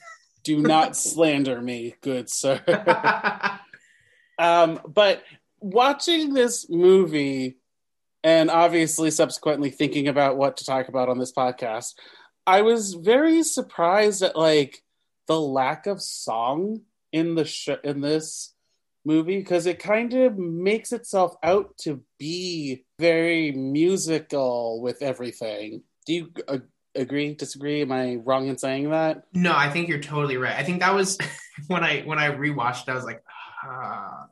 Do 0.44 0.62
not 0.62 0.98
slander 0.98 1.62
me, 1.62 1.96
good 2.02 2.30
sir. 2.30 2.62
Um, 4.38 4.80
but 4.86 5.24
watching 5.60 6.34
this 6.34 6.70
movie 6.70 7.58
and 8.24 8.50
obviously 8.50 9.12
subsequently 9.12 9.70
thinking 9.70 10.08
about 10.08 10.38
what 10.38 10.58
to 10.58 10.66
talk 10.66 10.88
about 10.88 11.10
on 11.10 11.20
this 11.20 11.34
podcast, 11.34 11.94
I 12.48 12.62
was 12.62 12.94
very 12.94 13.44
surprised 13.44 14.22
at 14.22 14.36
like 14.36 14.82
the 15.28 15.40
lack 15.40 15.88
of 15.88 16.02
song 16.02 16.82
in 17.12 17.36
the 17.36 17.46
sh- 17.46 17.70
in 17.84 18.02
this 18.02 18.54
movie 19.06 19.38
because 19.38 19.66
it 19.66 19.80
kind 19.80 20.14
of 20.14 20.38
makes 20.38 20.92
itself 20.92 21.36
out 21.44 21.78
to 21.78 22.02
be 22.18 22.86
very 23.00 23.52
musical 23.52 24.82
with 24.82 25.02
everything. 25.02 25.84
Do 26.06 26.14
you 26.14 26.32
uh, 26.48 26.60
agree? 26.96 27.34
Disagree? 27.36 27.82
Am 27.82 27.92
I 27.92 28.16
wrong 28.16 28.48
in 28.48 28.58
saying 28.58 28.90
that? 28.92 29.24
no, 29.34 29.56
I 29.56 29.70
think 29.70 29.88
you're 29.90 30.00
totally 30.00 30.38
right. 30.38 30.56
I 30.56 30.64
think 30.64 30.80
that 30.80 30.94
was 30.94 31.18
when 31.68 31.84
I 31.84 32.02
when 32.02 32.20
I 32.20 32.30
rewatched. 32.30 32.90
I 32.90 32.96
was 32.96 33.06
like, 33.06 33.24
ah, 33.64 34.28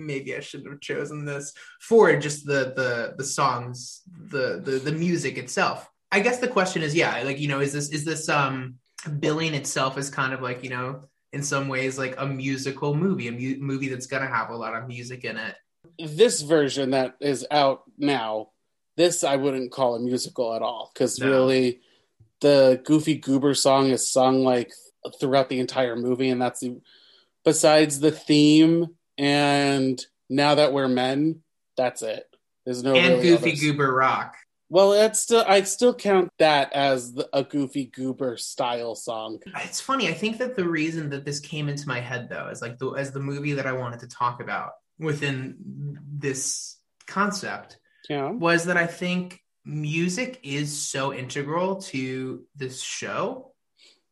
maybe 0.00 0.34
I 0.34 0.40
shouldn't 0.40 0.70
have 0.70 0.80
chosen 0.80 1.24
this 1.24 1.52
for 1.80 2.14
just 2.16 2.46
the 2.46 2.72
the 2.76 3.14
the 3.18 3.24
songs, 3.24 4.02
the 4.30 4.60
the 4.64 4.72
the 4.78 4.92
music 4.92 5.38
itself. 5.38 5.88
I 6.12 6.20
guess 6.20 6.38
the 6.38 6.48
question 6.48 6.82
is, 6.82 6.94
yeah, 6.94 7.22
like 7.22 7.38
you 7.38 7.48
know, 7.48 7.60
is 7.60 7.72
this 7.72 7.90
is 7.90 8.04
this 8.04 8.28
um 8.28 8.76
billing 9.18 9.54
itself 9.54 9.96
as 9.96 10.10
kind 10.10 10.32
of 10.32 10.42
like 10.42 10.64
you 10.64 10.70
know 10.70 11.04
in 11.32 11.42
some 11.42 11.68
ways 11.68 11.96
like 11.98 12.14
a 12.18 12.26
musical 12.26 12.94
movie, 12.94 13.28
a 13.28 13.32
mu- 13.32 13.60
movie 13.60 13.88
that's 13.88 14.06
gonna 14.06 14.26
have 14.26 14.50
a 14.50 14.56
lot 14.56 14.74
of 14.74 14.88
music 14.88 15.24
in 15.24 15.36
it. 15.36 15.54
this 15.98 16.40
version 16.42 16.90
that 16.90 17.14
is 17.20 17.46
out 17.50 17.82
now, 17.98 18.48
this 18.96 19.22
I 19.22 19.36
wouldn't 19.36 19.70
call 19.70 19.94
a 19.94 20.00
musical 20.00 20.54
at 20.54 20.62
all 20.62 20.90
because 20.92 21.18
No. 21.20 21.28
really, 21.28 21.80
the 22.40 22.80
Goofy 22.84 23.16
Goober 23.16 23.54
song 23.54 23.90
is 23.90 24.10
sung 24.10 24.42
like 24.44 24.72
throughout 25.20 25.48
the 25.48 25.60
entire 25.60 25.94
movie, 25.96 26.30
and 26.30 26.42
that's 26.42 26.60
the 26.60 26.80
besides 27.44 28.00
the 28.00 28.10
theme 28.10 28.88
and 29.20 30.04
now 30.30 30.54
that 30.54 30.72
we're 30.72 30.88
men, 30.88 31.42
that's 31.76 32.00
it. 32.00 32.24
There's 32.64 32.82
no 32.82 32.94
and 32.94 33.14
really 33.16 33.22
Goofy 33.22 33.50
others. 33.50 33.60
Goober 33.60 33.94
Rock. 33.94 34.36
Well, 34.70 34.92
that's 34.92 35.20
still 35.20 35.44
I 35.46 35.62
still 35.62 35.94
count 35.94 36.30
that 36.38 36.72
as 36.72 37.12
the, 37.12 37.28
a 37.32 37.44
Goofy 37.44 37.86
Goober 37.86 38.36
style 38.38 38.94
song. 38.94 39.40
It's 39.56 39.80
funny. 39.80 40.08
I 40.08 40.14
think 40.14 40.38
that 40.38 40.56
the 40.56 40.66
reason 40.66 41.10
that 41.10 41.24
this 41.24 41.38
came 41.40 41.68
into 41.68 41.86
my 41.86 42.00
head 42.00 42.28
though, 42.30 42.46
as 42.46 42.62
like 42.62 42.78
the 42.78 42.92
as 42.92 43.12
the 43.12 43.20
movie 43.20 43.52
that 43.54 43.66
I 43.66 43.72
wanted 43.72 44.00
to 44.00 44.08
talk 44.08 44.40
about 44.40 44.72
within 44.98 45.98
this 46.10 46.78
concept 47.06 47.78
Yeah, 48.08 48.30
was 48.30 48.66
that 48.66 48.76
I 48.76 48.86
think 48.86 49.42
music 49.66 50.40
is 50.42 50.76
so 50.80 51.12
integral 51.12 51.82
to 51.82 52.44
this 52.56 52.80
show. 52.80 53.52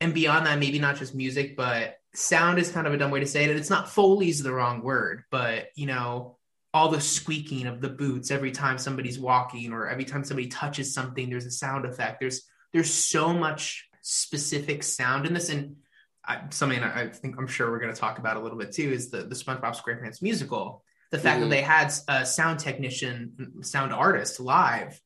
And 0.00 0.12
beyond 0.12 0.46
that, 0.46 0.58
maybe 0.58 0.78
not 0.78 0.96
just 0.96 1.14
music, 1.14 1.56
but 1.56 1.97
sound 2.18 2.58
is 2.58 2.70
kind 2.70 2.87
of 2.87 2.92
a 2.92 2.96
dumb 2.98 3.10
way 3.10 3.20
to 3.20 3.26
say 3.26 3.44
it. 3.44 3.50
It's 3.56 3.70
not 3.70 3.88
Foley's 3.88 4.42
the 4.42 4.52
wrong 4.52 4.82
word, 4.82 5.25
but 5.30 5.68
you 5.75 5.87
know, 5.87 6.37
all 6.75 6.90
the 6.90 7.00
squeaking 7.00 7.66
of 7.66 7.80
the 7.80 7.88
boots 7.88 8.30
every 8.30 8.50
time 8.50 8.76
somebody's 8.78 9.18
walking 9.18 9.72
or 9.72 9.88
every 9.88 10.04
time 10.04 10.25
somebody 10.25 10.48
touches 10.48 10.92
something, 10.92 11.30
there's 11.30 11.46
a 11.46 11.50
sound 11.50 11.84
effect. 11.87 12.20
There's 12.20 12.42
there's 12.72 12.92
so 12.92 13.32
much 13.32 13.88
specific 14.02 14.82
sound 14.82 15.26
in 15.26 15.32
this. 15.32 15.48
And 15.48 15.76
I, 16.26 16.42
something 16.50 16.82
I 16.82 17.06
think 17.08 17.37
I'm 17.38 17.46
sure 17.46 17.70
we're 17.70 17.80
going 17.80 17.94
to 17.94 18.00
talk 18.00 18.18
about 18.18 18.37
a 18.37 18.40
little 18.40 18.58
bit 18.58 18.72
too 18.72 18.90
is 18.92 19.10
the 19.10 19.22
the 19.22 19.34
SpongeBob 19.34 19.76
SquarePants 19.76 20.20
musical. 20.20 20.84
The 21.10 21.18
fact 21.18 21.38
Mhm. 21.38 21.44
that 21.44 21.50
they 21.50 21.62
had 21.62 21.92
a 22.08 22.26
sound 22.26 22.58
technician, 22.58 23.62
sound 23.62 23.94
artist 23.94 24.40
live, 24.40 25.00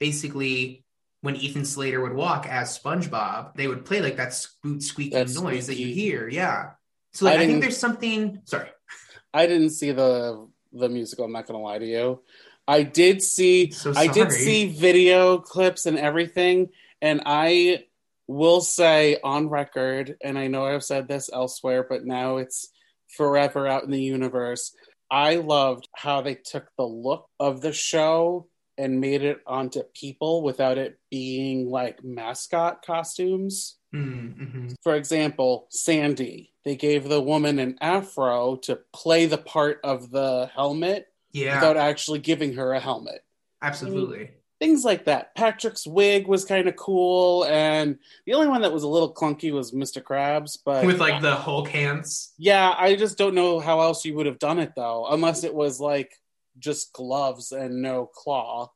basically 0.00 0.84
when 1.22 1.36
Ethan 1.36 1.64
Slater 1.64 2.00
would 2.00 2.14
walk 2.14 2.46
as 2.48 2.78
SpongeBob, 2.78 3.54
they 3.54 3.68
would 3.68 3.84
play 3.84 4.02
like 4.02 4.16
that 4.16 4.38
boot 4.62 4.82
squeaking 4.82 5.18
That 5.18 5.30
noise 5.30 5.68
that 5.68 5.78
you 5.78 5.86
hear. 5.86 6.28
Yeah. 6.28 6.70
So 7.12 7.24
like, 7.24 7.38
I 7.38 7.42
I, 7.42 7.46
think 7.46 7.62
there's 7.62 7.78
something. 7.78 8.40
Sorry. 8.44 8.68
I 9.34 9.46
didn't 9.46 9.70
see 9.70 9.92
the 9.92 10.48
the 10.72 10.88
musical. 10.88 11.24
I'm 11.24 11.32
not 11.32 11.46
gonna 11.46 11.60
lie 11.60 11.78
to 11.78 11.86
you. 11.86 12.22
I 12.66 12.82
did 12.82 13.22
see. 13.22 13.70
So 13.70 13.92
I 13.96 14.08
did 14.08 14.32
see 14.32 14.66
video 14.66 15.38
clips 15.38 15.86
and 15.86 15.98
everything, 15.98 16.70
and 17.00 17.22
I 17.24 17.84
will 18.26 18.60
say 18.60 19.18
on 19.22 19.48
record, 19.48 20.16
and 20.22 20.38
I 20.38 20.48
know 20.48 20.64
I've 20.64 20.84
said 20.84 21.06
this 21.06 21.30
elsewhere, 21.32 21.86
but 21.88 22.04
now 22.04 22.38
it's 22.38 22.68
forever 23.16 23.68
out 23.68 23.84
in 23.84 23.90
the 23.90 24.02
universe. 24.02 24.74
I 25.10 25.36
loved 25.36 25.88
how 25.94 26.22
they 26.22 26.34
took 26.34 26.66
the 26.76 26.86
look 26.86 27.28
of 27.38 27.60
the 27.60 27.72
show 27.72 28.48
and 28.82 29.00
made 29.00 29.22
it 29.22 29.40
onto 29.46 29.82
people 29.94 30.42
without 30.42 30.76
it 30.78 30.98
being 31.10 31.70
like 31.70 32.02
mascot 32.04 32.84
costumes. 32.84 33.76
Mm, 33.94 34.36
mhm. 34.36 34.74
For 34.82 34.94
example, 34.96 35.66
Sandy, 35.70 36.52
they 36.64 36.76
gave 36.76 37.08
the 37.08 37.20
woman 37.20 37.58
an 37.58 37.76
afro 37.80 38.56
to 38.62 38.78
play 38.92 39.26
the 39.26 39.38
part 39.38 39.80
of 39.84 40.10
the 40.10 40.50
helmet 40.54 41.08
Yeah, 41.32 41.54
without 41.56 41.76
actually 41.76 42.18
giving 42.20 42.54
her 42.54 42.72
a 42.72 42.80
helmet. 42.80 43.22
absolutely. 43.62 44.30
Things 44.60 44.84
like 44.84 45.06
that. 45.06 45.34
Patrick's 45.34 45.88
wig 45.88 46.28
was 46.28 46.44
kind 46.44 46.68
of 46.68 46.76
cool, 46.76 47.44
and 47.46 47.98
the 48.26 48.34
only 48.34 48.46
one 48.46 48.62
that 48.62 48.72
was 48.72 48.84
a 48.84 48.88
little 48.88 49.12
clunky 49.12 49.52
was 49.52 49.72
Mr. 49.72 50.00
Krabs. 50.00 50.56
But 50.64 50.86
With 50.86 51.00
like 51.00 51.20
the 51.20 51.34
Hulk 51.34 51.66
hands. 51.68 52.32
yeah, 52.38 52.72
I 52.78 52.94
just 52.94 53.18
don't 53.18 53.34
know 53.34 53.58
how 53.58 53.80
else 53.80 54.04
you 54.04 54.14
would 54.14 54.26
have 54.26 54.38
done 54.38 54.60
it 54.60 54.72
though, 54.76 55.06
unless 55.10 55.42
it 55.42 55.52
was 55.52 55.80
like 55.80 56.12
just 56.58 56.92
gloves 56.92 57.52
and 57.52 57.82
no 57.82 58.06
claw. 58.06 58.70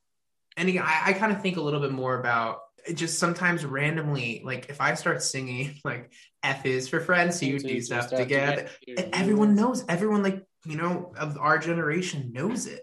And 0.57 0.69
again, 0.69 0.85
I, 0.85 1.03
I 1.07 1.13
kind 1.13 1.33
of 1.33 1.43
think 1.43 1.57
a 1.57 1.61
little 1.61 1.81
bit 1.81 1.93
more 1.93 2.19
about 2.19 2.61
it 2.87 2.95
just 2.95 3.19
sometimes 3.19 3.65
randomly, 3.65 4.43
like 4.45 4.67
if 4.69 4.81
I 4.81 4.95
start 4.95 5.23
singing 5.23 5.81
like 5.85 6.13
F 6.43 6.65
is 6.67 6.89
for 6.89 7.01
friends 7.01 7.41
who 7.41 7.59
do 7.59 7.81
stuff 7.81 8.09
together, 8.11 8.69
everyone 9.13 9.55
knows, 9.55 9.85
everyone 9.89 10.23
like, 10.23 10.43
you 10.65 10.77
know, 10.77 11.13
of 11.19 11.37
our 11.39 11.59
generation 11.59 12.33
knows 12.33 12.67
it. 12.67 12.83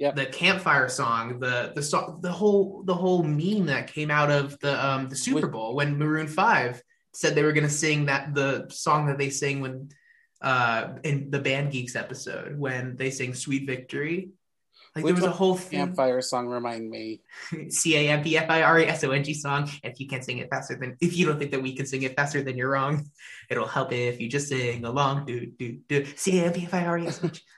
Yep. 0.00 0.16
The 0.16 0.26
campfire 0.26 0.88
song, 0.88 1.38
the 1.38 1.72
the 1.74 1.82
song, 1.82 2.18
the 2.20 2.32
whole 2.32 2.82
the 2.84 2.94
whole 2.94 3.22
meme 3.22 3.66
that 3.66 3.92
came 3.92 4.10
out 4.10 4.28
of 4.28 4.58
the 4.58 4.84
um 4.84 5.08
the 5.08 5.14
Super 5.14 5.46
Bowl 5.46 5.76
when 5.76 5.98
Maroon 5.98 6.26
Five 6.26 6.82
said 7.12 7.34
they 7.34 7.44
were 7.44 7.52
gonna 7.52 7.68
sing 7.68 8.06
that 8.06 8.34
the 8.34 8.66
song 8.70 9.06
that 9.06 9.18
they 9.18 9.30
sing 9.30 9.60
when 9.60 9.88
uh 10.44 10.94
in 11.02 11.30
the 11.30 11.40
Band 11.40 11.72
Geeks 11.72 11.96
episode 11.96 12.58
when 12.58 12.96
they 12.96 13.10
sing 13.10 13.34
Sweet 13.34 13.66
Victory. 13.66 14.30
Like 14.94 15.04
Which 15.06 15.16
there 15.16 15.24
was 15.26 15.32
a 15.34 15.36
whole 15.36 15.56
thing. 15.56 15.80
Campfire 15.80 16.22
song 16.22 16.46
remind 16.46 16.88
me. 16.88 17.20
C 17.68 17.96
A 17.96 18.10
M 18.10 18.22
P 18.22 18.38
F 18.38 18.48
I 18.48 18.62
R 18.62 18.78
E 18.78 18.86
S 18.86 19.02
O 19.02 19.10
N 19.10 19.24
G 19.24 19.34
song. 19.34 19.68
If 19.82 19.98
you 19.98 20.06
can't 20.06 20.22
sing 20.22 20.38
it 20.38 20.48
faster 20.50 20.76
than 20.76 20.96
if 21.00 21.16
you 21.16 21.26
don't 21.26 21.38
think 21.40 21.50
that 21.50 21.62
we 21.62 21.74
can 21.74 21.86
sing 21.86 22.02
it 22.02 22.14
faster 22.14 22.42
than 22.42 22.56
you're 22.56 22.70
wrong, 22.70 23.10
it'll 23.50 23.66
help 23.66 23.90
if 23.92 24.20
you 24.20 24.28
just 24.28 24.46
sing 24.48 24.84
along. 24.84 25.26
Do 25.26 25.46
do 25.46 25.78
do 25.88 26.04
C 26.14 26.38
A 26.38 26.44
M 26.46 26.52
P 26.52 26.62
F 26.64 26.74
I 26.74 26.84
R 26.86 26.98
E 26.98 27.06
S 27.08 27.18
O 27.24 27.26
N 27.26 27.32
G. 27.32 27.40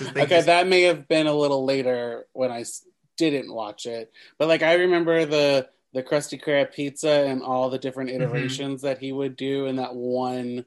Okay, 0.00 0.26
just- 0.26 0.46
that 0.46 0.66
may 0.66 0.82
have 0.82 1.06
been 1.06 1.26
a 1.28 1.34
little 1.34 1.64
later 1.66 2.26
when 2.32 2.50
I 2.50 2.60
s- 2.62 2.82
didn't 3.18 3.52
watch 3.52 3.84
it, 3.86 4.10
but 4.38 4.48
like 4.48 4.62
I 4.62 4.72
remember 4.74 5.24
the 5.26 5.68
the 5.92 6.02
Krusty 6.02 6.42
Krab 6.42 6.72
pizza 6.72 7.26
and 7.28 7.42
all 7.42 7.68
the 7.70 7.78
different 7.78 8.08
Mm-hmm. 8.10 8.22
iterations 8.22 8.80
that 8.82 8.98
he 8.98 9.12
would 9.12 9.36
do 9.36 9.66
in 9.66 9.76
that 9.76 9.94
one 9.94 10.64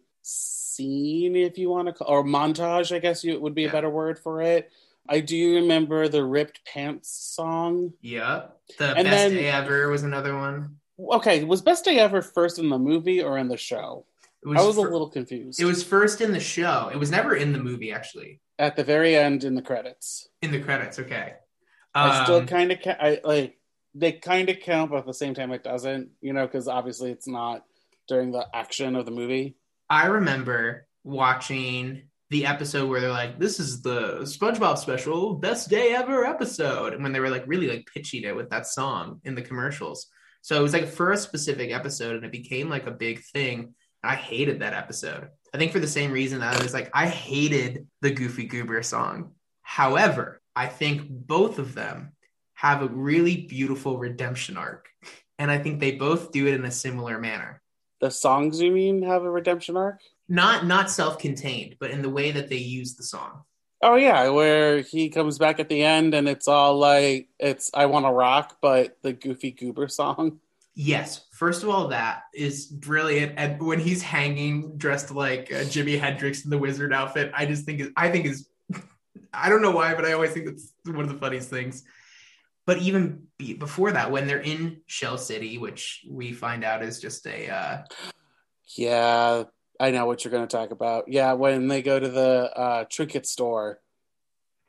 scene, 0.75 1.35
if 1.35 1.57
you 1.57 1.69
want 1.69 1.87
to 1.87 1.93
call 1.93 2.07
or 2.07 2.23
montage, 2.23 2.95
I 2.95 2.99
guess 2.99 3.23
you 3.23 3.39
would 3.39 3.55
be 3.55 3.65
a 3.65 3.71
better 3.71 3.89
word 3.89 4.19
for 4.19 4.41
it. 4.41 4.69
I 5.07 5.19
do 5.19 5.55
remember 5.55 6.07
the 6.07 6.23
ripped 6.23 6.65
pants 6.65 7.09
song. 7.09 7.93
yeah. 8.01 8.47
The 8.79 8.87
And 8.95 9.05
best 9.05 9.09
then- 9.09 9.31
day 9.33 9.49
ever 9.49 9.89
was 9.89 10.03
another 10.03 10.35
one. 10.35 10.77
Okay, 10.99 11.43
was 11.43 11.61
Best 11.61 11.83
Day 11.83 11.99
Ever 11.99 12.21
first 12.21 12.57
in 12.57 12.69
the 12.69 12.79
movie 12.79 13.21
or 13.21 13.37
in 13.37 13.49
the 13.49 13.57
show? 13.57 14.05
Was 14.45 14.61
I 14.61 14.65
was 14.65 14.77
a 14.77 14.81
little 14.81 15.09
confused. 15.09 15.59
It 15.59 15.65
was 15.65 15.83
first 15.83 16.21
in 16.21 16.31
the 16.31 16.39
show. 16.39 16.89
It 16.91 16.97
was 16.97 17.11
never 17.11 17.35
in 17.35 17.51
the 17.51 17.59
movie 17.59 17.91
actually. 17.91 18.39
at 18.57 18.77
the 18.77 18.83
very 18.85 19.13
end 19.17 19.43
in 19.43 19.53
the 19.55 19.61
credits. 19.61 20.29
In 20.41 20.51
the 20.51 20.61
credits, 20.61 20.97
okay. 20.99 21.33
I 21.93 22.23
still 22.23 22.37
Um, 22.37 22.47
kind 22.47 22.71
of 22.71 22.79
ca- 22.81 22.95
I 22.99 23.19
like 23.25 23.59
they 23.93 24.13
kind 24.13 24.49
of 24.49 24.59
count, 24.61 24.91
but 24.91 24.99
at 24.99 25.05
the 25.05 25.13
same 25.13 25.33
time 25.33 25.51
it 25.51 25.63
doesn't. 25.63 26.11
You 26.21 26.31
know, 26.31 26.45
because 26.47 26.67
obviously 26.69 27.11
it's 27.11 27.27
not 27.27 27.65
during 28.07 28.31
the 28.31 28.47
action 28.53 28.95
of 28.95 29.03
the 29.05 29.11
movie. 29.11 29.57
I 29.89 30.07
remember 30.07 30.87
watching 31.03 32.03
the 32.31 32.47
episode 32.47 32.89
where 32.89 33.01
they're 33.01 33.09
like, 33.11 33.39
"This 33.39 33.59
is 33.59 33.81
the 33.81 34.19
SpongeBob 34.21 34.77
special, 34.77 35.35
best 35.35 35.69
day 35.69 35.93
ever 35.93 36.25
episode," 36.25 36.93
and 36.93 37.03
when 37.03 37.11
they 37.11 37.19
were 37.19 37.29
like 37.29 37.43
really 37.45 37.67
like 37.67 37.87
pitching 37.93 38.23
it 38.23 38.35
with 38.35 38.49
that 38.49 38.67
song 38.67 39.21
in 39.23 39.35
the 39.35 39.41
commercials. 39.41 40.07
So 40.41 40.57
it 40.57 40.63
was 40.63 40.73
like 40.73 40.87
for 40.87 41.11
a 41.11 41.17
specific 41.17 41.71
episode, 41.71 42.15
and 42.15 42.25
it 42.25 42.31
became 42.31 42.69
like 42.69 42.87
a 42.87 42.91
big 42.91 43.23
thing. 43.23 43.75
I 44.03 44.15
hated 44.15 44.59
that 44.59 44.73
episode. 44.73 45.29
I 45.53 45.57
think 45.57 45.71
for 45.71 45.79
the 45.79 45.87
same 45.87 46.11
reason 46.11 46.39
that 46.39 46.59
I 46.59 46.63
was 46.63 46.73
like, 46.73 46.91
I 46.93 47.07
hated 47.07 47.87
the 48.01 48.11
Goofy 48.11 48.45
Goober 48.45 48.83
song. 48.83 49.31
However, 49.61 50.41
I 50.55 50.67
think 50.67 51.07
both 51.09 51.59
of 51.59 51.73
them 51.73 52.11
have 52.53 52.81
a 52.81 52.87
really 52.87 53.37
beautiful 53.47 53.97
redemption 53.97 54.57
arc, 54.57 54.87
and 55.37 55.51
I 55.51 55.57
think 55.57 55.79
they 55.79 55.93
both 55.93 56.31
do 56.31 56.47
it 56.47 56.53
in 56.53 56.65
a 56.65 56.71
similar 56.71 57.19
manner 57.19 57.61
The 58.05 58.11
songs 58.11 58.61
you 58.61 58.71
mean 58.71 59.01
have 59.01 59.23
a 59.23 59.29
redemption 59.29 59.75
arc? 59.77 59.99
not 60.27 60.65
not 60.65 60.89
self-contained 60.91 61.75
but 61.79 61.89
in 61.91 62.01
the 62.01 62.09
way 62.09 62.31
that 62.31 62.49
they 62.49 62.57
use 62.57 62.95
the 62.95 63.03
song 63.03 63.43
Oh 63.81 63.95
yeah, 63.95 64.29
where 64.29 64.81
he 64.81 65.09
comes 65.09 65.37
back 65.37 65.59
at 65.59 65.69
the 65.69 65.83
end 65.83 66.13
and 66.15 66.27
it's 66.29 66.47
all 66.47 66.77
like 66.79 67.29
it's 67.39 67.69
I 67.73 67.85
want 67.87 68.05
to 68.05 68.11
rock, 68.11 68.57
but 68.61 68.97
the 69.03 69.13
Goofy 69.13 69.51
Goober 69.51 69.87
song. 69.87 70.39
yes 70.75 71.25
first 71.31 71.63
of 71.63 71.69
all 71.69 71.87
that 71.89 72.23
is 72.33 72.65
brilliant 72.67 73.33
and 73.37 73.61
when 73.61 73.79
he's 73.79 74.01
hanging 74.01 74.77
dressed 74.77 75.09
like 75.11 75.51
uh, 75.51 75.63
jimi 75.73 75.99
hendrix 75.99 76.43
in 76.45 76.49
the 76.49 76.57
wizard 76.65 76.91
outfit 76.93 77.31
i 77.35 77.45
just 77.45 77.63
think 77.65 77.79
is 77.79 77.89
i 77.95 78.09
think 78.11 78.25
is 78.25 78.47
i 79.33 79.47
don't 79.49 79.61
know 79.61 79.71
why 79.79 79.89
but 79.95 80.03
i 80.05 80.11
always 80.13 80.31
think 80.31 80.47
it's 80.47 80.73
one 80.85 81.05
of 81.07 81.09
the 81.09 81.21
funniest 81.25 81.49
things 81.49 81.83
but 82.65 82.77
even 82.79 83.27
be, 83.37 83.53
before 83.53 83.91
that 83.91 84.11
when 84.11 84.27
they're 84.27 84.41
in 84.41 84.81
shell 84.87 85.17
city 85.17 85.57
which 85.57 86.05
we 86.09 86.31
find 86.33 86.63
out 86.63 86.83
is 86.83 86.99
just 86.99 87.25
a 87.27 87.49
uh, 87.49 87.83
Yeah, 88.75 89.43
I 89.79 89.91
know 89.91 90.05
what 90.05 90.23
you're 90.23 90.31
going 90.31 90.47
to 90.47 90.57
talk 90.57 90.71
about. 90.71 91.05
Yeah, 91.07 91.33
when 91.33 91.67
they 91.67 91.81
go 91.81 91.99
to 91.99 92.07
the 92.09 92.51
uh, 92.55 92.85
trinket 92.89 93.25
store, 93.27 93.79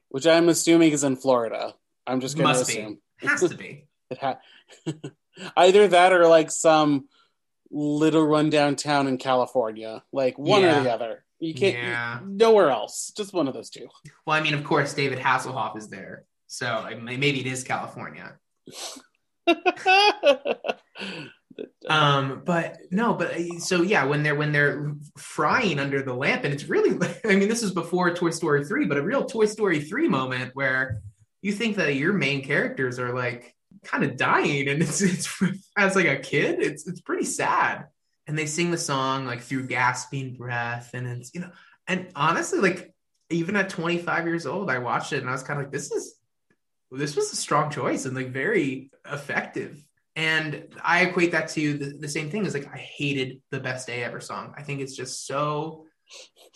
which 0.09 0.27
I'm 0.27 0.49
assuming 0.49 0.93
is 0.93 1.05
in 1.05 1.17
Florida. 1.17 1.75
I'm 2.07 2.21
just 2.21 2.37
going 2.37 2.53
to 2.55 2.61
assume. 2.61 2.99
be 3.21 3.27
has 3.27 3.41
to 3.41 3.57
be 3.57 3.87
It 4.11 4.19
ha- 4.19 4.39
Either 5.57 5.89
that 5.89 6.13
or 6.13 6.27
like 6.29 6.51
some 6.51 7.09
little 7.71 8.25
rundown 8.27 8.77
town 8.77 9.07
in 9.09 9.19
California, 9.19 10.03
like 10.13 10.39
one 10.39 10.65
or 10.65 10.83
the 10.83 10.93
other. 10.93 11.25
You 11.41 11.53
can't 11.55 11.75
Yeah. 11.77 12.21
nowhere 12.25 12.71
else. 12.71 13.13
Just 13.17 13.33
one 13.35 13.47
of 13.49 13.55
those 13.55 13.69
two. 13.71 13.89
well 14.25 14.39
i 14.39 14.43
mean 14.43 14.55
of 14.55 14.65
course 14.65 14.95
david 14.95 15.19
hasselhoff 15.19 15.77
is 15.77 15.89
there 15.89 16.25
so 16.47 16.89
maybe 17.01 17.41
it 17.41 17.47
is 17.47 17.65
california. 17.65 18.37
Um 21.89 22.43
but 22.45 22.79
no 22.91 23.15
but 23.15 23.33
uh, 23.35 23.59
so 23.59 23.83
yeah 23.83 24.05
when 24.05 24.23
they're 24.23 24.35
when 24.35 24.53
they're 24.53 24.93
frying 25.17 25.79
under 25.79 26.03
the 26.03 26.13
lamp 26.13 26.45
and 26.45 26.53
it's 26.53 26.69
really 26.69 26.99
i 27.25 27.37
mean 27.37 27.49
this 27.49 27.63
is 27.63 27.73
before 27.73 28.13
toy 28.15 28.31
story 28.31 28.65
3 28.65 28.87
but 28.87 28.99
a 28.99 29.03
real 29.03 29.25
toy 29.25 29.47
story 29.47 29.81
3 29.81 30.09
moment 30.09 30.51
where 30.55 31.01
you 31.43 31.53
think 31.53 31.77
that 31.77 31.95
your 31.95 32.13
main 32.13 32.43
characters 32.43 32.99
are 32.99 33.15
like 33.15 33.55
kind 33.85 34.03
of 34.05 34.17
dying 34.17 34.69
and 34.69 34.83
it's 34.83 35.01
it's 35.03 35.43
as 35.77 35.95
like 35.95 36.07
a 36.07 36.19
kid 36.19 36.61
it's 36.61 36.87
it's 36.87 37.01
pretty 37.01 37.25
sad. 37.25 37.87
And 38.29 38.37
they 38.37 38.47
sing 38.47 38.73
the 38.73 38.79
song 38.79 39.25
like 39.25 39.41
through 39.41 39.69
gasping 39.69 40.35
breath 40.35 40.91
and 40.93 41.07
it's 41.07 41.33
you 41.33 41.41
know 41.41 41.51
and 41.87 42.09
honestly 42.17 42.59
like 42.59 42.93
even 43.31 43.55
at 43.55 43.71
25 43.71 44.27
years 44.27 44.47
old 44.47 44.69
i 44.69 44.79
watched 44.79 45.13
it 45.13 45.21
and 45.21 45.29
i 45.29 45.33
was 45.33 45.45
kind 45.45 45.61
of 45.61 45.67
like 45.67 45.73
this 45.73 45.93
is 45.93 46.16
this 46.91 47.17
was 47.17 47.33
a 47.33 47.37
strong 47.37 47.71
choice 47.71 48.05
and 48.05 48.17
like 48.17 48.29
very 48.29 48.91
effective 49.11 49.83
and 50.17 50.69
I 50.83 51.03
equate 51.03 51.33
that 51.33 51.51
to 51.51 51.77
the, 51.77 51.99
the 51.99 52.09
same 52.09 52.31
thing 52.31 52.47
as 52.47 52.55
like 52.55 52.73
I 52.73 52.79
hated 52.79 53.43
the 53.51 53.61
best 53.61 53.87
day 53.87 54.03
ever 54.03 54.19
song. 54.19 54.55
I 54.57 54.63
think 54.63 54.81
it's 54.81 54.97
just 54.97 55.27
so 55.27 55.85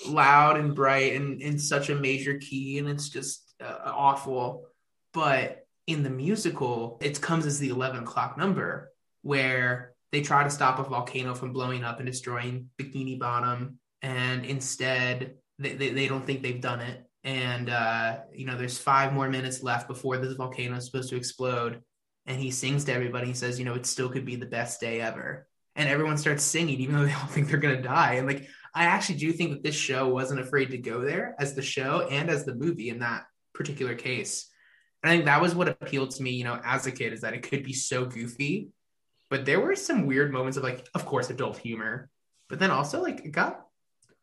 loud 0.09 0.59
and 0.59 0.75
bright 0.75 1.15
and 1.15 1.43
in 1.43 1.59
such 1.59 1.91
a 1.91 1.95
major 1.95 2.39
key 2.39 2.79
and 2.79 2.89
it's 2.89 3.11
just 3.11 3.55
uh, 3.63 3.77
awful. 3.85 4.65
But 5.13 5.67
in 5.87 6.03
the 6.03 6.11
musical, 6.11 6.99
it 7.03 7.21
comes 7.21 7.45
as 7.45 7.59
the 7.59 7.69
11 7.69 8.05
o'clock 8.05 8.39
number 8.39 8.93
where 9.23 9.93
they 10.11 10.23
try 10.23 10.43
to 10.43 10.51
stop 10.51 10.79
a 10.79 10.85
volcano 10.85 11.35
from 11.35 11.53
blowing 11.53 11.85
up 11.85 11.99
and 11.99 12.07
destroying 12.07 12.71
Bikini 12.81 13.19
Bottom. 13.19 13.79
And 14.01 14.47
instead, 14.47 15.35
they, 15.59 15.75
they, 15.75 15.91
they 15.91 16.09
don't 16.09 16.25
think 16.25 16.43
they've 16.43 16.61
done 16.61 16.81
it. 16.81 17.05
And, 17.25 17.69
uh, 17.69 18.19
you 18.33 18.47
know, 18.47 18.57
there's 18.57 18.79
five 18.79 19.13
more 19.13 19.29
minutes 19.29 19.63
left 19.63 19.89
before 19.89 20.17
this 20.17 20.35
volcano 20.35 20.77
is 20.77 20.87
supposed 20.87 21.11
to 21.11 21.17
explode 21.17 21.83
and 22.27 22.41
he 22.41 22.51
sings 22.51 22.85
to 22.85 22.93
everybody. 22.93 23.27
He 23.27 23.35
says, 23.35 23.59
you 23.59 23.65
know, 23.65 23.75
it 23.75 23.87
still 23.87 24.09
could 24.09 24.25
be 24.25 24.37
the 24.37 24.47
best 24.47 24.81
day 24.81 25.01
ever. 25.01 25.47
And 25.77 25.89
everyone 25.89 26.19
starts 26.19 26.43
singing, 26.43 26.81
even 26.81 26.97
though 26.97 27.05
they 27.05 27.13
all 27.13 27.27
think 27.29 27.49
they're 27.49 27.59
gonna 27.59 27.83
die. 27.83 28.15
And 28.15 28.27
like, 28.27 28.49
I 28.75 28.85
actually 28.85 29.17
do 29.17 29.33
think 29.33 29.51
that 29.51 29.63
this 29.63 29.75
show 29.75 30.09
wasn't 30.09 30.41
afraid 30.41 30.71
to 30.71 30.79
go 30.79 31.01
there 31.01 31.35
as 31.39 31.55
the 31.55 31.63
show 31.63 32.07
and 32.11 32.31
as 32.31 32.45
the 32.45 32.55
movie 32.55 32.89
in 32.89 33.01
that 33.01 33.25
particular 33.53 33.95
case. 33.95 34.49
And 35.03 35.11
I 35.11 35.15
think 35.15 35.25
that 35.25 35.41
was 35.41 35.55
what 35.55 35.69
appealed 35.69 36.11
to 36.13 36.23
me, 36.23 36.31
you 36.31 36.45
know, 36.45 36.61
as 36.65 36.87
a 36.87 36.93
kid, 36.93 37.13
is 37.13 37.23
that 37.23 37.35
it 37.35 37.43
could 37.43 37.65
be 37.65 37.73
so 37.73 38.05
goofy, 38.05 38.69
but 39.29 39.45
there 39.45 39.61
were 39.61 39.75
some 39.75 40.07
weird 40.07 40.33
moments 40.33 40.57
of 40.57 40.63
like, 40.63 40.87
of 40.95 41.07
course, 41.07 41.31
adult 41.31 41.57
humor, 41.57 42.11
but 42.49 42.59
then 42.59 42.71
also 42.71 43.03
like 43.03 43.25
it 43.25 43.33
got 43.33 43.61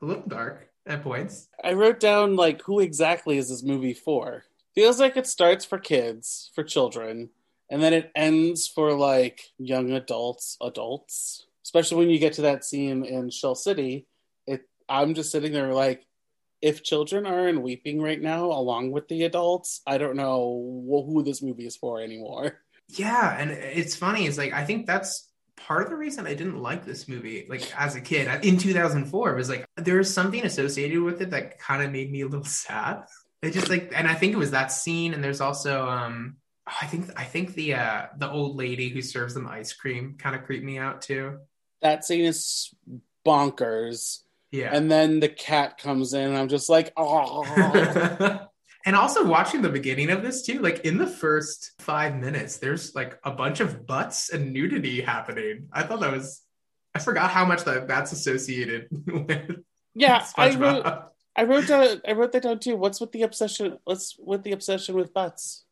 a 0.01 0.06
little 0.06 0.24
dark. 0.27 0.70
At 0.88 1.03
points. 1.03 1.48
I 1.63 1.74
wrote 1.74 2.00
down 2.00 2.36
like 2.36 2.62
who 2.63 2.79
exactly 2.79 3.38
is 3.38 3.50
this 3.50 3.63
movie 3.63 3.94
for? 3.94 4.44
Feels 4.75 5.00
like 5.00 5.17
it 5.17 5.27
starts 5.27 5.65
for 5.65 5.79
kids, 5.79 6.51
for 6.53 6.63
children, 6.63 7.29
and 7.70 7.82
then 7.82 7.94
it 7.94 8.12
ends 8.15 8.67
for 8.67 8.94
like 8.94 9.41
young 9.58 9.91
adults, 9.91 10.58
adults. 10.62 11.46
Especially 11.65 11.98
when 11.98 12.10
you 12.10 12.20
get 12.20 12.34
to 12.34 12.44
that 12.44 12.63
scene 12.63 13.03
in 13.03 13.29
Shell 13.29 13.56
City, 13.56 14.08
it 14.46 14.62
I'm 14.88 15.13
just 15.13 15.32
sitting 15.32 15.51
there 15.51 15.74
like 15.74 16.06
if 16.62 16.84
children 16.84 17.25
aren't 17.25 17.62
weeping 17.62 18.01
right 18.01 18.22
now 18.22 18.46
along 18.46 18.91
with 18.91 19.08
the 19.08 19.24
adults, 19.24 19.82
I 19.86 19.98
don't 19.98 20.15
know 20.15 20.84
who 20.88 21.24
this 21.24 21.41
movie 21.41 21.67
is 21.67 21.75
for 21.75 22.01
anymore. 22.01 22.62
Yeah, 22.89 23.36
and 23.38 23.51
it's 23.51 23.96
funny. 23.96 24.27
It's 24.27 24.38
like 24.38 24.53
I 24.53 24.63
think 24.63 24.88
that's 24.88 25.26
part 25.57 25.83
of 25.83 25.89
the 25.89 25.95
reason 25.95 26.25
I 26.25 26.33
didn't 26.33 26.61
like 26.61 26.85
this 26.85 27.07
movie. 27.07 27.45
Like 27.49 27.69
as 27.77 27.95
a 27.95 28.01
kid 28.01 28.45
in 28.45 28.57
2004, 28.57 29.35
was 29.35 29.49
like 29.49 29.65
there 29.75 29.97
was 29.97 30.13
something 30.13 30.43
associated 30.45 31.01
with 31.01 31.21
it 31.21 31.31
that 31.31 31.59
kind 31.59 31.83
of 31.83 31.91
made 31.91 32.11
me 32.11 32.21
a 32.21 32.27
little 32.27 32.45
sad. 32.45 33.03
It 33.41 33.51
just 33.51 33.69
like, 33.69 33.91
and 33.93 34.07
I 34.07 34.13
think 34.13 34.33
it 34.33 34.37
was 34.37 34.51
that 34.51 34.71
scene. 34.71 35.13
And 35.13 35.23
there's 35.23 35.41
also, 35.41 35.87
um, 35.87 36.37
I 36.65 36.85
think 36.85 37.09
I 37.15 37.23
think 37.23 37.53
the 37.53 37.75
uh 37.75 38.07
the 38.17 38.29
old 38.29 38.57
lady 38.57 38.89
who 38.89 39.01
serves 39.01 39.33
them 39.33 39.47
ice 39.47 39.71
cream 39.73 40.15
kind 40.17 40.35
of 40.35 40.43
creeped 40.43 40.65
me 40.65 40.77
out 40.77 41.01
too. 41.01 41.39
That 41.81 42.03
scene 42.03 42.25
is 42.25 42.73
bonkers. 43.25 44.19
Yeah. 44.51 44.69
And 44.73 44.89
then 44.89 45.19
the 45.19 45.29
cat 45.29 45.77
comes 45.77 46.13
in, 46.13 46.29
and 46.29 46.37
I'm 46.37 46.47
just 46.47 46.69
like, 46.69 46.91
oh. 46.97 48.47
and 48.88 48.96
also 48.96 49.25
watching 49.25 49.62
the 49.62 49.67
beginning 49.67 50.10
of 50.10 50.24
this 50.24 50.44
too, 50.44 50.60
like 50.60 50.86
in 50.86 50.98
the 50.98 51.06
first 51.06 51.74
five 51.79 52.15
minutes, 52.15 52.56
there's 52.56 52.96
like 52.96 53.20
a 53.25 53.32
bunch 53.32 53.60
of 53.60 53.86
butts 53.86 54.29
and 54.29 54.53
nudity 54.53 55.01
happening. 55.01 55.67
I 55.74 55.84
thought 55.84 56.00
that 56.00 56.13
was, 56.13 56.41
I 56.96 57.00
forgot 57.00 57.29
how 57.29 57.44
much 57.44 57.65
that 57.65 57.89
that's 57.89 58.13
associated 58.13 58.88
with. 59.06 59.58
Yeah, 59.94 60.25
I 60.38 60.56
wrote, 60.56 60.86
I 61.36 61.44
wrote 61.44 61.67
down, 61.67 62.01
I 62.08 62.13
wrote 62.13 62.32
that 62.32 62.44
down 62.44 62.60
too. 62.60 62.77
What's 62.77 63.01
with 63.01 63.12
the 63.12 63.24
obsession? 63.24 63.77
What's 63.84 64.15
with 64.17 64.44
the 64.44 64.53
obsession 64.53 64.96
with 64.96 65.13
butts? 65.13 65.65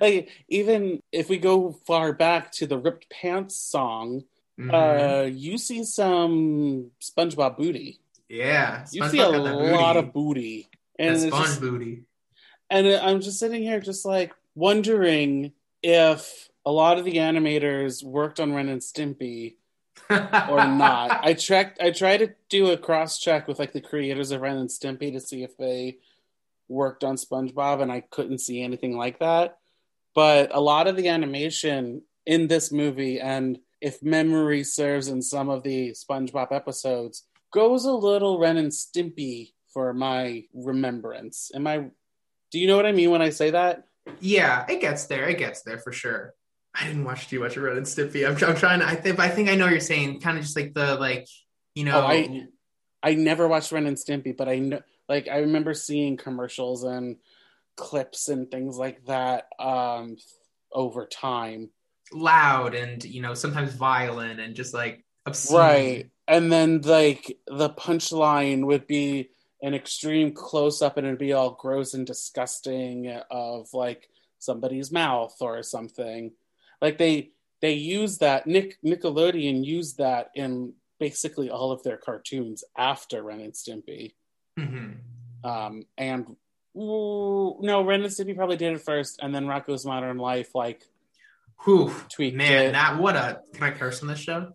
Like 0.00 0.30
even 0.48 1.00
if 1.12 1.28
we 1.28 1.38
go 1.38 1.70
far 1.86 2.12
back 2.12 2.50
to 2.52 2.66
the 2.66 2.78
ripped 2.78 3.08
pants 3.10 3.54
song, 3.54 4.24
mm-hmm. 4.58 4.74
uh, 4.74 5.22
you 5.22 5.56
see 5.56 5.84
some 5.84 6.90
SpongeBob 7.00 7.58
booty. 7.58 8.00
Yeah, 8.28 8.86
you 8.90 9.08
see 9.08 9.20
a 9.20 9.28
lot 9.28 9.96
of 9.96 10.12
booty, 10.12 10.68
and 10.98 11.20
sponge 11.20 11.46
just, 11.46 11.60
booty. 11.60 12.02
And 12.70 12.86
I'm 12.86 13.20
just 13.20 13.38
sitting 13.38 13.62
here, 13.62 13.80
just 13.80 14.04
like 14.04 14.32
wondering 14.54 15.52
if 15.82 16.48
a 16.64 16.72
lot 16.72 16.98
of 16.98 17.04
the 17.04 17.14
animators 17.14 18.02
worked 18.02 18.40
on 18.40 18.52
Ren 18.52 18.68
and 18.68 18.80
Stimpy 18.80 19.54
or 20.10 20.66
not. 20.66 21.20
I 21.24 21.34
checked. 21.34 21.80
I 21.80 21.90
tried 21.90 22.18
to 22.18 22.34
do 22.48 22.70
a 22.70 22.76
cross 22.76 23.18
check 23.18 23.46
with 23.46 23.58
like 23.58 23.72
the 23.72 23.80
creators 23.80 24.30
of 24.32 24.40
Ren 24.40 24.56
and 24.56 24.68
Stimpy 24.68 25.12
to 25.12 25.20
see 25.20 25.42
if 25.42 25.56
they 25.56 25.98
worked 26.68 27.04
on 27.04 27.16
SpongeBob, 27.16 27.82
and 27.82 27.92
I 27.92 28.00
couldn't 28.00 28.38
see 28.40 28.62
anything 28.62 28.96
like 28.96 29.20
that. 29.20 29.58
But 30.14 30.54
a 30.54 30.60
lot 30.60 30.88
of 30.88 30.96
the 30.96 31.08
animation 31.08 32.02
in 32.24 32.48
this 32.48 32.72
movie, 32.72 33.20
and 33.20 33.58
if 33.80 34.02
memory 34.02 34.64
serves, 34.64 35.08
in 35.08 35.22
some 35.22 35.48
of 35.48 35.62
the 35.62 35.90
SpongeBob 35.90 36.50
episodes, 36.50 37.24
goes 37.52 37.84
a 37.84 37.92
little 37.92 38.38
Ren 38.38 38.56
and 38.56 38.72
Stimpy 38.72 39.52
for 39.72 39.92
my 39.92 40.44
remembrance. 40.54 41.50
Am 41.54 41.66
I? 41.66 41.86
Do 42.56 42.60
you 42.62 42.66
know 42.66 42.76
what 42.76 42.86
I 42.86 42.92
mean 42.92 43.10
when 43.10 43.20
I 43.20 43.28
say 43.28 43.50
that? 43.50 43.84
Yeah, 44.18 44.64
it 44.66 44.80
gets 44.80 45.04
there. 45.04 45.28
It 45.28 45.36
gets 45.36 45.60
there 45.60 45.76
for 45.76 45.92
sure. 45.92 46.32
I 46.74 46.86
didn't 46.86 47.04
watch 47.04 47.28
too 47.28 47.38
much 47.38 47.58
of 47.58 47.64
Ren 47.64 47.76
and 47.76 47.84
Stimpy. 47.84 48.26
I'm, 48.26 48.32
I'm 48.48 48.56
trying 48.56 48.80
to. 48.80 48.86
I 48.86 48.94
think. 48.94 49.20
I 49.20 49.28
think 49.28 49.50
I 49.50 49.56
know 49.56 49.66
what 49.66 49.72
you're 49.72 49.80
saying. 49.80 50.20
Kind 50.20 50.38
of 50.38 50.44
just 50.44 50.56
like 50.56 50.72
the 50.72 50.94
like, 50.94 51.28
you 51.74 51.84
know. 51.84 52.00
Oh, 52.00 52.06
I 52.06 52.46
I 53.02 53.12
never 53.12 53.46
watched 53.46 53.72
Ren 53.72 53.86
and 53.86 53.98
Stimpy, 53.98 54.34
but 54.34 54.48
I 54.48 54.58
know. 54.58 54.80
Like 55.06 55.28
I 55.28 55.40
remember 55.40 55.74
seeing 55.74 56.16
commercials 56.16 56.82
and 56.82 57.18
clips 57.76 58.30
and 58.30 58.50
things 58.50 58.78
like 58.78 59.04
that 59.04 59.48
um, 59.58 60.16
over 60.72 61.04
time. 61.04 61.68
Loud 62.10 62.74
and 62.74 63.04
you 63.04 63.20
know 63.20 63.34
sometimes 63.34 63.74
violent 63.74 64.40
and 64.40 64.54
just 64.54 64.72
like 64.72 65.04
obscene. 65.26 65.58
Right 65.58 66.10
and 66.28 66.52
then 66.52 66.80
like 66.82 67.38
the 67.46 67.70
punchline 67.70 68.64
would 68.66 68.86
be 68.86 69.30
an 69.62 69.74
extreme 69.74 70.32
close 70.32 70.82
up 70.82 70.96
and 70.96 71.06
it'd 71.06 71.18
be 71.18 71.32
all 71.32 71.50
gross 71.50 71.94
and 71.94 72.06
disgusting 72.06 73.08
of 73.30 73.68
like 73.72 74.08
somebody's 74.38 74.92
mouth 74.92 75.34
or 75.40 75.62
something 75.62 76.32
like 76.82 76.98
they 76.98 77.30
they 77.62 77.72
use 77.72 78.18
that 78.18 78.46
nick 78.46 78.76
nickelodeon 78.84 79.64
used 79.64 79.98
that 79.98 80.30
in 80.34 80.72
basically 81.00 81.50
all 81.50 81.72
of 81.72 81.82
their 81.82 81.96
cartoons 81.96 82.64
after 82.76 83.22
ren 83.22 83.40
and 83.40 83.54
stimpy 83.54 84.14
mm-hmm. 84.58 85.48
um, 85.48 85.84
and 85.96 86.36
ooh, 86.76 87.56
no 87.60 87.82
ren 87.82 88.02
and 88.02 88.12
stimpy 88.12 88.36
probably 88.36 88.56
did 88.56 88.74
it 88.74 88.82
first 88.82 89.18
and 89.22 89.34
then 89.34 89.46
rocko's 89.46 89.86
modern 89.86 90.18
life 90.18 90.54
like 90.54 90.82
Whew, 91.64 91.94
tweaked 92.10 92.36
man 92.36 92.66
it. 92.66 92.72
that 92.72 92.98
what 92.98 93.16
a 93.16 93.40
can 93.54 93.62
i 93.62 93.70
curse 93.70 94.02
on 94.02 94.08
this 94.08 94.18
show 94.18 94.52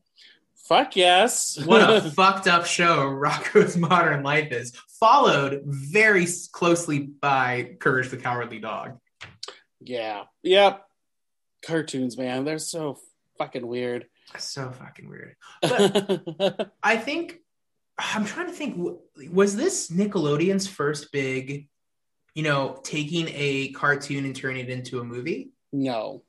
Fuck 0.72 0.96
yes. 0.96 1.60
what 1.66 1.82
a 1.82 2.00
fucked 2.16 2.48
up 2.48 2.66
show 2.66 3.00
Rocko's 3.00 3.76
Modern 3.76 4.24
Life 4.24 4.54
is, 4.54 4.72
followed 5.02 5.64
very 5.66 6.26
closely 6.54 7.00
by 7.00 7.76
Courage 7.82 8.08
the 8.08 8.16
Cowardly 8.16 8.60
Dog. 8.60 8.98
Yeah. 9.82 10.24
Yep. 10.44 10.82
Cartoons, 11.66 12.18
man. 12.18 12.46
They're 12.46 12.58
so 12.58 13.00
fucking 13.38 13.68
weird. 13.68 14.08
So 14.38 14.72
fucking 14.72 15.10
weird. 15.10 15.36
But 15.62 16.72
I 16.82 16.96
think 16.96 17.40
I'm 18.00 18.24
trying 18.24 18.48
to 18.48 18.54
think 18.54 18.98
was 19.30 19.58
this 19.58 19.90
Nickelodeon's 19.90 20.68
first 20.68 21.12
big, 21.12 21.68
you 22.34 22.44
know, 22.44 22.80
taking 22.82 23.28
a 23.34 23.74
cartoon 23.74 24.24
and 24.24 24.34
turning 24.34 24.64
it 24.64 24.70
into 24.70 25.02
a 25.02 25.04
movie? 25.04 25.52
No. 25.74 26.24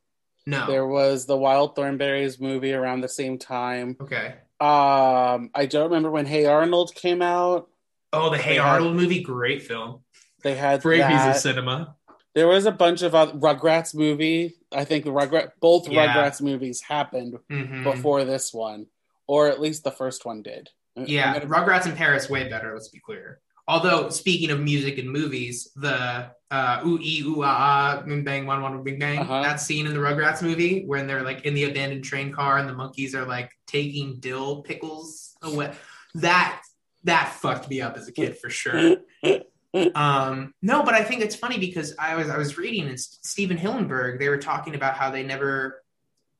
No. 0.46 0.66
There 0.66 0.87
was 0.87 1.26
the 1.26 1.37
Wild 1.37 1.76
Thornberrys 1.76 2.40
movie 2.40 2.72
around 2.72 3.00
the 3.00 3.09
same 3.09 3.38
time. 3.38 3.96
Okay. 4.00 4.35
Um, 4.61 5.50
I 5.55 5.66
don't 5.68 5.85
remember 5.85 6.11
when 6.11 6.26
Hey 6.26 6.46
Arnold 6.46 6.94
came 6.94 7.22
out. 7.22 7.68
Oh, 8.12 8.31
the 8.31 8.38
Hey 8.38 8.55
they 8.55 8.59
Arnold 8.59 8.94
had, 8.94 9.00
movie, 9.00 9.22
great 9.22 9.62
film. 9.62 10.00
They 10.42 10.55
had 10.55 10.83
great 10.83 11.07
piece 11.07 11.26
of 11.26 11.37
cinema. 11.37 11.96
There 12.35 12.48
was 12.48 12.66
a 12.66 12.72
bunch 12.72 13.02
of 13.02 13.14
other, 13.14 13.33
Rugrats 13.35 13.94
movie. 13.94 14.55
I 14.72 14.85
think 14.85 15.05
the 15.05 15.11
Rugrat 15.11 15.52
both 15.61 15.88
yeah. 15.88 16.14
Rugrats 16.14 16.40
movies 16.40 16.81
happened 16.81 17.38
mm-hmm. 17.50 17.85
before 17.85 18.24
this 18.24 18.52
one, 18.55 18.87
or 19.26 19.48
at 19.48 19.61
least 19.61 19.85
the 19.85 19.90
first 19.90 20.24
one 20.24 20.42
did. 20.42 20.70
Yeah, 20.96 21.38
gonna... 21.38 21.46
Rugrats 21.46 21.87
in 21.87 21.94
Paris 21.94 22.28
way 22.28 22.48
better. 22.48 22.72
Let's 22.72 22.88
be 22.88 23.00
clear. 23.00 23.40
Although 23.68 24.11
speaking 24.11 24.51
of 24.51 24.61
music 24.61 24.98
and 24.98 25.09
movies, 25.09 25.70
the 25.77 26.31
uh, 26.51 26.83
ooh 26.85 26.98
ee 27.01 27.22
ooh 27.22 27.42
ah 27.42 27.98
ah 27.98 28.03
bing 28.03 28.25
bang 28.25 28.44
one 28.44 28.61
one 28.61 28.83
bing 28.83 28.98
bang 28.98 29.20
uh-huh. 29.20 29.42
that 29.42 29.61
scene 29.61 29.87
in 29.87 29.94
the 29.94 29.98
Rugrats 29.98 30.42
movie 30.42 30.85
when 30.85 31.07
they're 31.07 31.22
like 31.22 31.46
in 31.46 31.55
the 31.55 31.64
abandoned 31.64 32.05
train 32.05 32.33
car 32.33 32.59
and 32.59 32.68
the 32.68 32.75
monkeys 32.75 33.14
are 33.14 33.25
like 33.25 33.51
taking 33.66 34.18
dill 34.18 34.62
pickles 34.62 35.37
away. 35.42 35.72
That 36.16 36.61
that 37.05 37.33
fucked 37.33 37.70
me 37.70 37.81
up 37.81 37.96
as 37.96 38.09
a 38.09 38.12
kid 38.12 38.37
for 38.37 38.51
sure. 38.51 38.96
um, 39.94 40.53
no, 40.61 40.83
but 40.83 40.94
I 40.94 41.05
think 41.05 41.22
it's 41.22 41.37
funny 41.37 41.59
because 41.59 41.94
I 41.98 42.16
was 42.16 42.29
I 42.29 42.38
was 42.38 42.59
reading 42.59 42.88
and 42.88 42.98
Stephen 42.98 43.57
Hillenburg 43.57 44.18
they 44.18 44.29
were 44.29 44.38
talking 44.38 44.75
about 44.75 44.94
how 44.94 45.11
they 45.11 45.22
never 45.22 45.83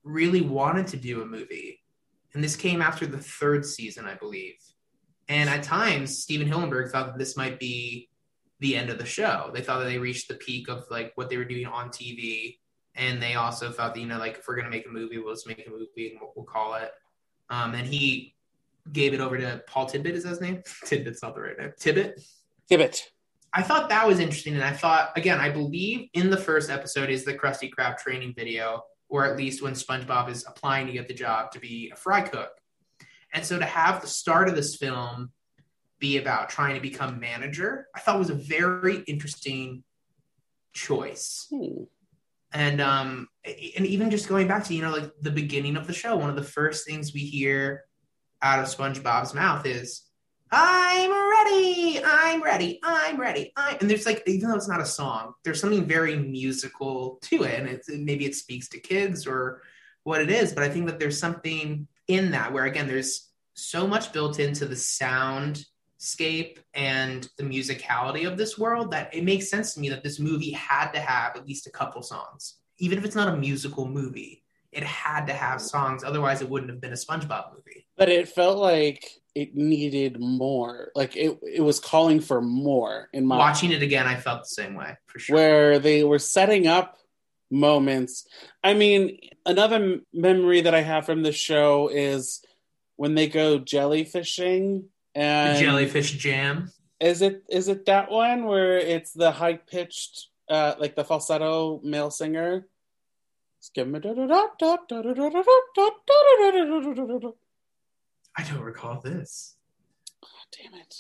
really 0.03 0.41
wanted 0.41 0.89
to 0.89 0.97
do 0.97 1.23
a 1.23 1.25
movie, 1.25 1.81
and 2.35 2.43
this 2.43 2.57
came 2.57 2.83
after 2.83 3.07
the 3.07 3.19
third 3.19 3.65
season, 3.65 4.07
I 4.07 4.15
believe 4.15 4.57
and 5.29 5.49
at 5.49 5.63
times, 5.63 6.19
Stephen 6.19 6.49
Hillenburg 6.49 6.91
thought 6.91 7.07
that 7.07 7.19
this 7.19 7.37
might 7.37 7.59
be 7.59 8.09
the 8.61 8.77
end 8.77 8.91
of 8.91 8.99
the 8.99 9.05
show. 9.05 9.51
They 9.53 9.61
thought 9.61 9.81
that 9.81 9.87
they 9.87 9.99
reached 9.99 10.29
the 10.29 10.35
peak 10.35 10.69
of 10.69 10.85
like 10.91 11.13
what 11.17 11.29
they 11.29 11.37
were 11.37 11.45
doing 11.45 11.67
on 11.67 11.89
TV. 11.89 12.59
And 12.95 13.21
they 13.21 13.35
also 13.35 13.71
thought 13.71 13.95
that, 13.95 14.01
you 14.01 14.07
know, 14.07 14.19
like 14.19 14.39
if 14.39 14.47
we're 14.47 14.55
going 14.55 14.67
to 14.67 14.71
make 14.71 14.87
a 14.87 14.91
movie, 14.91 15.19
we'll 15.19 15.35
just 15.35 15.47
make 15.47 15.67
a 15.67 15.71
movie 15.71 16.11
and 16.11 16.19
we'll, 16.21 16.33
we'll 16.37 16.45
call 16.45 16.75
it. 16.75 16.93
Um, 17.51 17.75
and 17.75 17.87
he 17.87 18.35
gave 18.93 19.15
it 19.15 19.21
over 19.21 19.39
to 19.39 19.63
Paul 19.67 19.87
Tidbit, 19.87 20.15
is 20.15 20.25
that 20.25 20.31
his 20.31 20.41
name? 20.41 20.63
Tidbit's 20.85 21.23
not 21.23 21.35
the 21.35 21.41
right 21.41 21.59
name. 21.59 21.73
Tibbitt? 21.79 22.23
Tibbitt. 22.71 23.01
I 23.53 23.63
thought 23.63 23.89
that 23.91 24.07
was 24.07 24.19
interesting. 24.19 24.55
And 24.55 24.65
I 24.65 24.73
thought, 24.73 25.11
again, 25.17 25.39
I 25.39 25.51
believe 25.51 26.09
in 26.15 26.31
the 26.31 26.37
first 26.37 26.71
episode 26.71 27.11
is 27.11 27.25
the 27.25 27.35
Krusty 27.35 27.71
Krab 27.71 27.99
training 27.99 28.35
video, 28.37 28.83
or 29.09 29.27
at 29.27 29.37
least 29.37 29.63
when 29.63 29.75
SpongeBob 29.75 30.31
is 30.31 30.47
applying 30.47 30.87
to 30.87 30.93
get 30.93 31.09
the 31.09 31.15
job 31.15 31.51
to 31.53 31.59
be 31.59 31.91
a 31.93 31.97
fry 31.97 32.23
cook. 32.23 32.51
And 33.33 33.45
so 33.45 33.59
to 33.59 33.65
have 33.65 34.01
the 34.01 34.07
start 34.07 34.49
of 34.49 34.55
this 34.55 34.77
film 34.77 35.33
be 35.99 36.19
about 36.19 36.51
trying 36.51 36.75
to 36.75 36.81
become 36.81 37.21
manager, 37.21 37.87
I 37.95 38.01
thought 38.01 38.19
was 38.19 38.31
a 38.31 38.35
very 38.35 38.99
interesting 39.07 39.85
choice. 40.73 41.47
Hmm. 41.51 41.85
And 42.53 42.81
um 42.81 43.29
and 43.45 43.87
even 43.87 44.11
just 44.11 44.29
going 44.29 44.49
back 44.49 44.65
to, 44.65 44.75
you 44.75 44.83
know, 44.83 44.93
like 44.93 45.11
the 45.21 45.31
beginning 45.31 45.77
of 45.77 45.87
the 45.87 45.93
show, 45.93 46.17
one 46.17 46.31
of 46.31 46.37
the 46.37 46.43
first 46.43 46.87
things 46.87 47.15
we 47.15 47.21
hear 47.21 47.85
out 48.43 48.59
of 48.59 48.67
SpongeBob's 48.67 49.35
mouth 49.35 49.65
is 49.65 50.03
I'm 50.55 51.11
ready. 51.11 51.99
I'm 52.05 52.43
ready. 52.43 52.79
I'm 52.83 53.19
ready. 53.19 53.55
I'm... 53.57 53.79
And 53.81 53.89
there's 53.89 54.05
like, 54.05 54.23
even 54.27 54.51
though 54.51 54.57
it's 54.57 54.69
not 54.69 54.83
a 54.83 54.87
song, 54.87 55.33
there's 55.45 55.59
something 55.59 55.87
very 55.87 56.17
musical 56.17 57.19
to 57.23 57.45
it. 57.45 57.59
And 57.59 57.69
it's, 57.69 57.89
maybe 57.89 58.27
it 58.27 58.35
speaks 58.35 58.69
to 58.69 58.81
kids 58.81 59.27
or 59.27 59.63
what 60.05 60.21
it 60.21 60.31
is. 60.31 60.53
But 60.53 60.65
I 60.65 60.69
think 60.69 60.89
that 60.89 60.99
there's 60.99 61.19
something 61.19 61.89
in 62.09 62.31
that 62.33 62.53
where 62.53 62.65
again 62.65 62.87
there's 62.87 63.29
so 63.55 63.87
much 63.87 64.13
built 64.13 64.39
into 64.39 64.67
the 64.67 64.77
sound 64.77 65.65
scape 65.99 66.59
and 66.75 67.29
the 67.39 67.45
musicality 67.45 68.27
of 68.27 68.37
this 68.37 68.59
world 68.59 68.91
that 68.91 69.15
it 69.15 69.23
makes 69.23 69.49
sense 69.49 69.75
to 69.75 69.81
me 69.81 69.89
that 69.89 70.03
this 70.03 70.19
movie 70.19 70.51
had 70.51 70.91
to 70.91 70.99
have 70.99 71.37
at 71.37 71.47
least 71.47 71.67
a 71.67 71.71
couple 71.71 72.03
songs. 72.03 72.57
Even 72.79 72.99
if 72.99 73.05
it's 73.05 73.15
not 73.15 73.29
a 73.29 73.37
musical 73.37 73.87
movie, 73.87 74.43
it 74.73 74.83
had 74.83 75.27
to 75.27 75.33
have 75.33 75.61
songs. 75.61 76.03
Otherwise, 76.03 76.43
it 76.43 76.49
wouldn't 76.49 76.71
have 76.71 76.81
been 76.81 76.93
a 76.93 76.97
SpongeBob 76.97 77.53
movie. 77.55 77.87
But 77.97 78.09
it 78.09 78.29
felt 78.29 78.59
like 78.59 79.09
it 79.35 79.55
needed 79.55 80.19
more. 80.19 80.91
Like 80.97 81.15
it, 81.17 81.39
it 81.43 81.61
was 81.61 81.79
calling 81.79 82.21
for 82.21 82.41
more 82.41 83.09
in 83.13 83.25
my 83.25 83.37
Watching 83.37 83.71
it 83.71 83.83
again, 83.83 84.07
I 84.09 84.17
felt 84.17 84.43
the 84.43 84.49
same 84.49 84.75
way 84.75 84.97
for 85.07 85.19
sure. 85.21 85.37
where 85.37 85.79
they 85.79 86.03
were 86.03 86.19
setting 86.19 86.67
up 86.67 86.99
moments. 87.53 88.27
I 88.65 88.75
mean, 88.75 89.19
another 89.47 89.77
m- 89.77 90.07
memory 90.13 90.63
that 90.63 90.75
I 90.75 90.81
have 90.81 91.07
from 91.07 91.23
the 91.23 91.33
show 91.33 91.89
is 91.89 92.43
when 92.97 93.15
they 93.15 93.29
go 93.29 93.61
jellyfishing 93.61 94.85
the 95.15 95.21
and 95.21 95.59
jellyfish 95.59 96.13
jam. 96.13 96.73
Is 96.99 97.21
it 97.21 97.43
is 97.51 97.69
it 97.69 97.87
that 97.87 98.11
one 98.11 98.45
where 98.47 98.79
it's 98.79 99.13
the 99.13 99.31
high 99.31 99.55
pitched, 99.55 100.29
uh, 100.49 100.75
like 100.79 100.97
the 100.97 101.05
falsetto 101.05 101.81
male 101.85 102.11
singer? 102.11 102.67
I 108.37 108.43
don't 108.45 108.61
recall 108.61 109.01
this. 109.01 109.57
Oh, 110.25 110.29
Damn 110.53 110.75
it! 110.81 110.97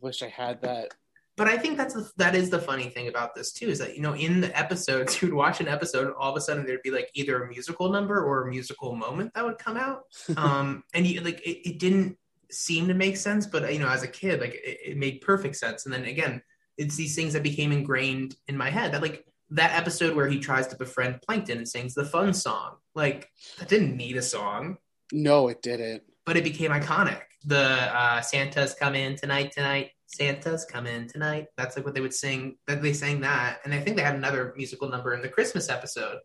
Wish 0.00 0.22
I 0.22 0.28
had 0.28 0.62
that. 0.62 0.94
But 1.36 1.48
I 1.48 1.56
think 1.56 1.78
that's 1.78 1.94
the, 1.94 2.10
that 2.18 2.34
is 2.34 2.50
the 2.50 2.58
funny 2.58 2.88
thing 2.90 3.08
about 3.08 3.34
this 3.34 3.52
too 3.52 3.66
is 3.68 3.78
that 3.78 3.96
you 3.96 4.02
know 4.02 4.14
in 4.14 4.40
the 4.40 4.56
episodes 4.58 5.10
you'd 5.22 5.32
watch 5.32 5.60
an 5.60 5.68
episode 5.68 6.06
and 6.06 6.14
all 6.14 6.30
of 6.30 6.36
a 6.36 6.40
sudden 6.40 6.66
there'd 6.66 6.82
be 6.82 6.90
like 6.90 7.08
either 7.14 7.42
a 7.42 7.48
musical 7.48 7.90
number 7.90 8.22
or 8.22 8.46
a 8.46 8.50
musical 8.50 8.94
moment 8.94 9.32
that 9.34 9.44
would 9.44 9.58
come 9.58 9.76
out 9.76 10.02
um 10.36 10.82
and 10.94 11.06
you 11.06 11.20
like 11.22 11.40
it, 11.40 11.68
it 11.68 11.78
didn't 11.78 12.16
seem 12.50 12.86
to 12.88 12.94
make 12.94 13.16
sense 13.16 13.46
but 13.46 13.72
you 13.72 13.78
know 13.78 13.88
as 13.88 14.02
a 14.02 14.08
kid 14.08 14.40
like 14.40 14.54
it, 14.54 14.78
it 14.90 14.96
made 14.98 15.22
perfect 15.22 15.56
sense 15.56 15.86
and 15.86 15.92
then 15.94 16.04
again 16.04 16.42
it's 16.76 16.96
these 16.96 17.14
things 17.16 17.32
that 17.32 17.42
became 17.42 17.72
ingrained 17.72 18.36
in 18.48 18.56
my 18.56 18.68
head 18.68 18.92
that 18.92 19.00
like 19.00 19.24
that 19.50 19.72
episode 19.74 20.14
where 20.14 20.28
he 20.28 20.38
tries 20.38 20.66
to 20.66 20.76
befriend 20.76 21.20
plankton 21.22 21.56
and 21.58 21.68
sings 21.68 21.94
the 21.94 22.04
fun 22.04 22.34
song 22.34 22.76
like 22.94 23.28
that 23.58 23.68
didn't 23.68 23.96
need 23.96 24.16
a 24.18 24.22
song 24.22 24.76
No, 25.12 25.48
it 25.48 25.60
didn't. 25.62 26.02
but 26.26 26.36
it 26.36 26.44
became 26.44 26.70
iconic. 26.70 27.20
The 27.44 27.58
uh, 27.58 28.20
Santa's 28.22 28.72
come 28.74 28.94
in 28.94 29.16
tonight, 29.16 29.50
tonight. 29.52 29.90
Santa's 30.14 30.64
come 30.64 30.86
in 30.86 31.08
tonight. 31.08 31.46
That's 31.56 31.76
like 31.76 31.84
what 31.84 31.94
they 31.94 32.00
would 32.00 32.14
sing. 32.14 32.56
That 32.66 32.82
they 32.82 32.92
sang 32.92 33.20
that, 33.20 33.60
and 33.64 33.72
I 33.72 33.80
think 33.80 33.96
they 33.96 34.02
had 34.02 34.16
another 34.16 34.54
musical 34.56 34.88
number 34.88 35.14
in 35.14 35.22
the 35.22 35.28
Christmas 35.28 35.68
episode. 35.68 36.18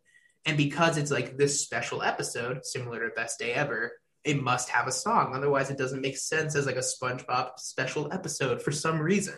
And 0.46 0.58
because 0.58 0.98
it's 0.98 1.12
like 1.12 1.38
this 1.38 1.62
special 1.62 2.04
episode, 2.04 2.66
similar 2.66 3.08
to 3.08 3.16
Best 3.16 3.40
Day 3.40 3.54
Ever, 3.54 3.92
it 4.24 4.42
must 4.42 4.70
have 4.70 4.88
a 4.88 4.92
song. 4.92 5.34
Otherwise, 5.34 5.70
it 5.70 5.78
doesn't 5.78 6.02
make 6.02 6.18
sense 6.18 6.56
as 6.56 6.66
like 6.66 6.76
a 6.76 6.80
SpongeBob 6.80 7.60
special 7.60 8.12
episode 8.12 8.62
for 8.62 8.72
some 8.72 9.00
reason. 9.00 9.36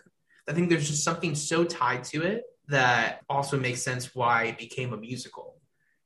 I 0.47 0.53
think 0.53 0.69
there's 0.69 0.89
just 0.89 1.03
something 1.03 1.35
so 1.35 1.63
tied 1.63 2.03
to 2.05 2.23
it 2.23 2.43
that 2.67 3.21
also 3.29 3.59
makes 3.59 3.81
sense 3.81 4.15
why 4.15 4.45
it 4.45 4.57
became 4.57 4.93
a 4.93 4.97
musical. 4.97 5.59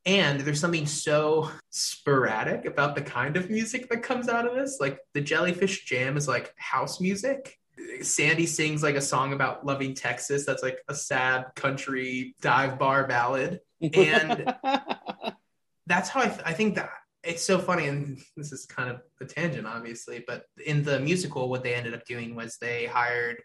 And 0.06 0.42
there's 0.42 0.60
something 0.60 0.86
so 0.86 1.50
sporadic 1.70 2.66
about 2.66 2.96
the 2.96 3.02
kind 3.02 3.38
of 3.38 3.50
music 3.50 3.90
that 3.90 4.04
comes 4.04 4.28
out 4.28 4.46
of 4.46 4.54
this. 4.54 4.78
Like 4.82 5.00
the 5.14 5.22
Jellyfish 5.22 5.86
Jam 5.86 6.18
is 6.18 6.28
like 6.28 6.54
house 6.58 7.00
music. 7.00 7.58
Sandy 8.02 8.46
sings 8.46 8.84
like 8.84 8.96
a 8.96 9.02
song 9.02 9.34
about 9.34 9.66
loving 9.66 9.94
Texas 9.94 10.46
that's 10.46 10.64
like 10.64 10.80
a 10.88 10.96
sad 10.96 11.46
country 11.56 12.36
dive 12.42 12.78
bar 12.78 13.08
ballad. 13.08 13.60
And 13.82 14.54
that's 15.88 16.10
how 16.10 16.22
I, 16.22 16.28
th- 16.28 16.42
I 16.46 16.54
think 16.54 16.76
that 16.76 16.90
it's 17.24 17.44
so 17.44 17.60
funny. 17.60 17.88
And 17.88 18.20
this 18.36 18.52
is 18.52 18.66
kind 18.66 18.90
of 18.90 19.02
a 19.22 19.26
tangent, 19.26 19.66
obviously, 19.66 20.24
but 20.26 20.46
in 20.66 20.84
the 20.84 21.00
musical, 21.00 21.50
what 21.50 21.64
they 21.64 21.74
ended 21.74 21.94
up 21.94 22.06
doing 22.06 22.36
was 22.36 22.58
they 22.58 22.86
hired 22.86 23.38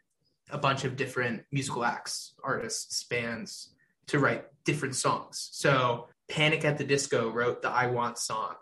a 0.50 0.58
bunch 0.58 0.84
of 0.84 0.96
different 0.96 1.42
musical 1.52 1.84
acts, 1.84 2.34
artists, 2.42 3.04
bands 3.04 3.74
to 4.08 4.18
write 4.18 4.44
different 4.64 4.96
songs. 4.96 5.50
So 5.52 6.08
Panic 6.28 6.64
at 6.64 6.78
the 6.78 6.84
Disco 6.84 7.30
wrote 7.30 7.62
the 7.62 7.70
I 7.70 7.86
Want 7.86 8.18
song. 8.18 8.54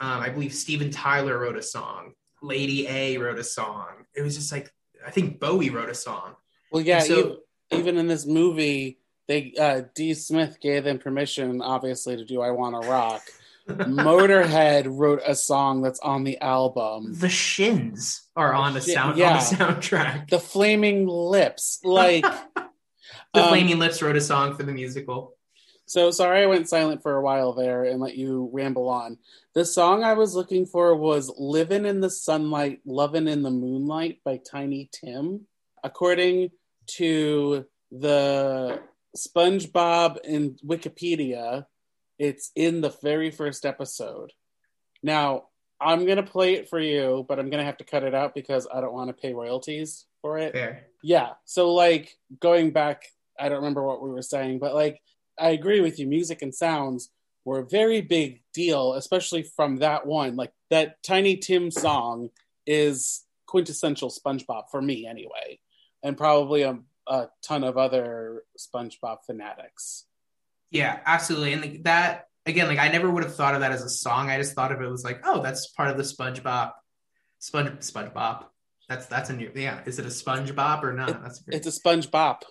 Um, 0.00 0.20
I 0.20 0.30
believe 0.30 0.54
Steven 0.54 0.90
Tyler 0.90 1.38
wrote 1.38 1.56
a 1.56 1.62
song. 1.62 2.12
Lady 2.42 2.86
A 2.88 3.18
wrote 3.18 3.38
a 3.38 3.44
song. 3.44 4.04
It 4.14 4.22
was 4.22 4.36
just 4.36 4.52
like 4.52 4.70
I 5.06 5.10
think 5.10 5.40
Bowie 5.40 5.70
wrote 5.70 5.90
a 5.90 5.94
song. 5.94 6.36
well, 6.70 6.82
yeah. 6.82 7.00
So- 7.00 7.38
e- 7.72 7.78
even 7.78 7.96
in 7.96 8.06
this 8.06 8.26
movie, 8.26 8.98
they 9.28 9.54
uh, 9.58 9.82
D. 9.94 10.14
Smith 10.14 10.58
gave 10.60 10.84
them 10.84 10.98
permission, 10.98 11.62
obviously, 11.62 12.16
to 12.16 12.24
do 12.24 12.40
"I 12.40 12.50
Want 12.50 12.82
to 12.82 12.88
Rock." 12.88 13.22
Motorhead 13.68 14.86
wrote 14.88 15.22
a 15.24 15.34
song 15.34 15.82
that's 15.82 16.00
on 16.00 16.24
the 16.24 16.38
album. 16.40 17.14
The 17.18 17.28
Shins 17.28 18.22
are 18.34 18.52
on 18.52 18.74
the 18.74 18.80
sound 18.80 19.16
yeah. 19.18 19.34
on 19.34 19.38
the 19.38 19.56
soundtrack. 19.56 20.28
The 20.30 20.40
Flaming 20.40 21.06
Lips, 21.06 21.80
like. 21.84 22.24
The 23.34 23.44
um, 23.44 23.48
Flaming 23.48 23.78
Lips 23.78 24.02
wrote 24.02 24.16
a 24.16 24.20
song 24.20 24.56
for 24.56 24.62
the 24.62 24.72
musical. 24.72 25.36
So 25.92 26.10
sorry 26.10 26.42
I 26.42 26.46
went 26.46 26.70
silent 26.70 27.02
for 27.02 27.16
a 27.16 27.20
while 27.20 27.52
there 27.52 27.84
and 27.84 28.00
let 28.00 28.16
you 28.16 28.48
ramble 28.50 28.88
on. 28.88 29.18
The 29.52 29.66
song 29.66 30.02
I 30.02 30.14
was 30.14 30.34
looking 30.34 30.64
for 30.64 30.96
was 30.96 31.30
Living 31.36 31.84
in 31.84 32.00
the 32.00 32.08
Sunlight, 32.08 32.80
Lovin' 32.86 33.28
in 33.28 33.42
the 33.42 33.50
Moonlight 33.50 34.20
by 34.24 34.38
Tiny 34.38 34.88
Tim. 34.90 35.42
According 35.84 36.52
to 36.92 37.66
the 37.90 38.80
SpongeBob 39.14 40.16
in 40.24 40.56
Wikipedia, 40.66 41.66
it's 42.18 42.52
in 42.56 42.80
the 42.80 42.96
very 43.02 43.30
first 43.30 43.66
episode. 43.66 44.32
Now, 45.02 45.48
I'm 45.78 46.06
going 46.06 46.16
to 46.16 46.22
play 46.22 46.54
it 46.54 46.70
for 46.70 46.80
you, 46.80 47.26
but 47.28 47.38
I'm 47.38 47.50
going 47.50 47.60
to 47.60 47.66
have 47.66 47.76
to 47.76 47.84
cut 47.84 48.02
it 48.02 48.14
out 48.14 48.34
because 48.34 48.66
I 48.74 48.80
don't 48.80 48.94
want 48.94 49.08
to 49.08 49.22
pay 49.22 49.34
royalties 49.34 50.06
for 50.22 50.38
it. 50.38 50.54
There. 50.54 50.86
Yeah. 51.02 51.32
So 51.44 51.74
like 51.74 52.16
going 52.40 52.70
back, 52.70 53.02
I 53.38 53.50
don't 53.50 53.58
remember 53.58 53.82
what 53.86 54.02
we 54.02 54.08
were 54.08 54.22
saying, 54.22 54.58
but 54.58 54.74
like 54.74 55.02
I 55.38 55.50
agree 55.50 55.80
with 55.80 55.98
you. 55.98 56.06
Music 56.06 56.42
and 56.42 56.54
sounds 56.54 57.10
were 57.44 57.60
a 57.60 57.66
very 57.66 58.00
big 58.00 58.42
deal, 58.54 58.94
especially 58.94 59.42
from 59.42 59.78
that 59.78 60.06
one. 60.06 60.36
Like 60.36 60.52
that 60.70 61.02
Tiny 61.02 61.36
Tim 61.36 61.70
song 61.70 62.30
is 62.66 63.24
quintessential 63.46 64.10
SpongeBob 64.10 64.64
for 64.70 64.80
me, 64.80 65.06
anyway, 65.06 65.58
and 66.02 66.16
probably 66.16 66.62
a, 66.62 66.78
a 67.06 67.28
ton 67.42 67.64
of 67.64 67.76
other 67.76 68.44
SpongeBob 68.58 69.18
fanatics. 69.26 70.04
Yeah, 70.70 71.00
absolutely. 71.04 71.52
And 71.52 71.62
like 71.62 71.82
that 71.84 72.28
again, 72.46 72.68
like 72.68 72.78
I 72.78 72.88
never 72.88 73.10
would 73.10 73.24
have 73.24 73.34
thought 73.34 73.54
of 73.54 73.60
that 73.60 73.72
as 73.72 73.82
a 73.82 73.90
song. 73.90 74.30
I 74.30 74.38
just 74.38 74.54
thought 74.54 74.72
of 74.72 74.80
it 74.80 74.88
was 74.88 75.04
like, 75.04 75.20
oh, 75.24 75.42
that's 75.42 75.68
part 75.68 75.90
of 75.90 75.96
the 75.96 76.02
SpongeBob. 76.02 76.72
Sponge 77.38 77.70
SpongeBob. 77.80 78.44
That's 78.88 79.06
that's 79.06 79.30
a 79.30 79.32
new 79.32 79.50
yeah. 79.54 79.80
Is 79.84 79.98
it 79.98 80.06
a 80.06 80.08
SpongeBob 80.08 80.82
or 80.82 80.92
not? 80.92 81.22
That's 81.22 81.40
a 81.40 81.44
great, 81.44 81.56
It's 81.56 81.66
a 81.66 81.80
SpongeBob. 81.80 82.42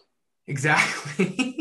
exactly. 0.48 1.58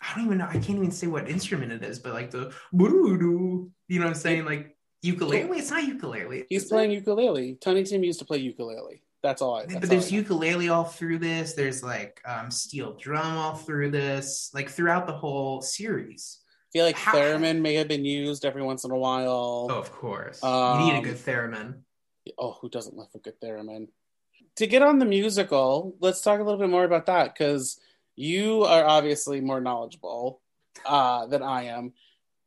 I 0.00 0.14
don't 0.14 0.26
even 0.26 0.38
know. 0.38 0.46
I 0.48 0.54
can't 0.54 0.78
even 0.78 0.90
say 0.90 1.06
what 1.06 1.28
instrument 1.28 1.72
it 1.72 1.82
is, 1.82 1.98
but 1.98 2.12
like 2.12 2.30
the 2.30 2.52
you 2.72 3.98
know 3.98 4.04
what 4.04 4.06
I'm 4.06 4.14
saying? 4.14 4.44
Like 4.44 4.76
ukulele. 5.02 5.58
It's 5.58 5.70
not 5.70 5.84
ukulele. 5.84 6.44
He's 6.48 6.66
playing 6.66 6.92
it? 6.92 6.96
ukulele. 6.96 7.58
Tim 7.60 8.04
used 8.04 8.20
to 8.20 8.24
play 8.24 8.38
ukulele. 8.38 9.02
That's 9.22 9.42
all 9.42 9.56
I. 9.56 9.66
That's 9.66 9.80
but 9.80 9.88
there's 9.88 10.12
all 10.12 10.18
ukulele 10.18 10.68
all 10.68 10.84
through 10.84 11.18
this. 11.18 11.54
There's 11.54 11.82
like 11.82 12.20
um, 12.24 12.50
steel 12.50 12.94
drum 12.94 13.36
all 13.36 13.56
through 13.56 13.90
this. 13.90 14.50
Like 14.54 14.70
throughout 14.70 15.06
the 15.06 15.12
whole 15.12 15.60
series. 15.62 16.38
I 16.68 16.70
feel 16.72 16.84
like 16.84 16.96
How- 16.96 17.14
theremin 17.14 17.60
may 17.60 17.74
have 17.74 17.88
been 17.88 18.04
used 18.04 18.44
every 18.44 18.62
once 18.62 18.84
in 18.84 18.90
a 18.90 18.96
while. 18.96 19.68
Oh, 19.70 19.78
of 19.78 19.90
course. 19.90 20.42
Um, 20.44 20.80
you 20.80 20.92
need 20.92 20.98
a 20.98 21.02
good 21.02 21.16
theremin. 21.16 21.80
oh, 22.38 22.58
who 22.60 22.68
doesn't 22.68 22.94
love 22.94 23.08
a 23.14 23.18
good 23.18 23.40
theremin? 23.42 23.88
To 24.56 24.66
get 24.66 24.82
on 24.82 24.98
the 24.98 25.04
musical, 25.04 25.96
let's 26.00 26.20
talk 26.20 26.40
a 26.40 26.42
little 26.42 26.58
bit 26.58 26.68
more 26.68 26.84
about 26.84 27.06
that 27.06 27.32
because 27.32 27.80
you 28.18 28.64
are 28.64 28.84
obviously 28.84 29.40
more 29.40 29.60
knowledgeable 29.60 30.40
uh, 30.84 31.26
than 31.26 31.40
I 31.40 31.66
am. 31.66 31.92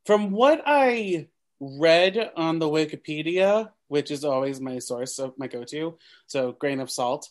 From 0.06 0.32
what 0.32 0.62
I 0.66 1.28
read 1.62 2.32
on 2.36 2.60
the 2.60 2.68
Wikipedia, 2.68 3.72
which 3.88 4.12
is 4.12 4.26
always 4.26 4.60
my 4.60 4.80
source 4.80 5.18
of 5.18 5.34
my 5.38 5.48
go-to, 5.48 5.98
so 6.28 6.52
grain 6.52 6.82
of 6.82 6.92
salt, 6.92 7.30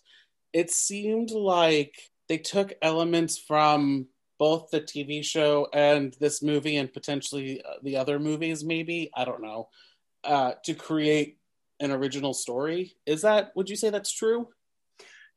it 0.54 0.70
seemed 0.70 1.32
like 1.32 1.94
they 2.28 2.38
took 2.38 2.72
elements 2.80 3.36
from 3.36 4.06
both 4.38 4.70
the 4.70 4.80
TV 4.80 5.22
show 5.22 5.68
and 5.74 6.16
this 6.18 6.42
movie, 6.42 6.76
and 6.76 6.90
potentially 6.90 7.62
uh, 7.62 7.74
the 7.82 7.98
other 7.98 8.18
movies. 8.18 8.64
Maybe 8.64 9.10
I 9.14 9.26
don't 9.26 9.42
know 9.42 9.68
uh, 10.24 10.52
to 10.64 10.72
create 10.72 11.36
an 11.78 11.90
original 11.90 12.32
story. 12.32 12.96
Is 13.04 13.20
that? 13.20 13.52
Would 13.54 13.68
you 13.68 13.76
say 13.76 13.90
that's 13.90 14.12
true? 14.12 14.48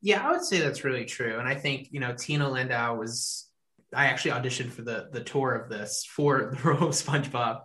Yeah, 0.03 0.27
I 0.27 0.31
would 0.31 0.43
say 0.43 0.59
that's 0.59 0.83
really 0.83 1.05
true. 1.05 1.39
And 1.39 1.47
I 1.47 1.55
think, 1.55 1.87
you 1.91 2.01
know, 2.01 2.13
Tina 2.13 2.47
Landau 2.49 2.95
was 2.95 3.47
I 3.95 4.07
actually 4.07 4.31
auditioned 4.31 4.71
for 4.71 4.81
the 4.81 5.07
the 5.13 5.23
tour 5.23 5.53
of 5.53 5.69
this 5.69 6.05
for 6.05 6.53
the 6.63 6.69
role 6.69 6.89
of 6.89 6.93
SpongeBob, 6.93 7.61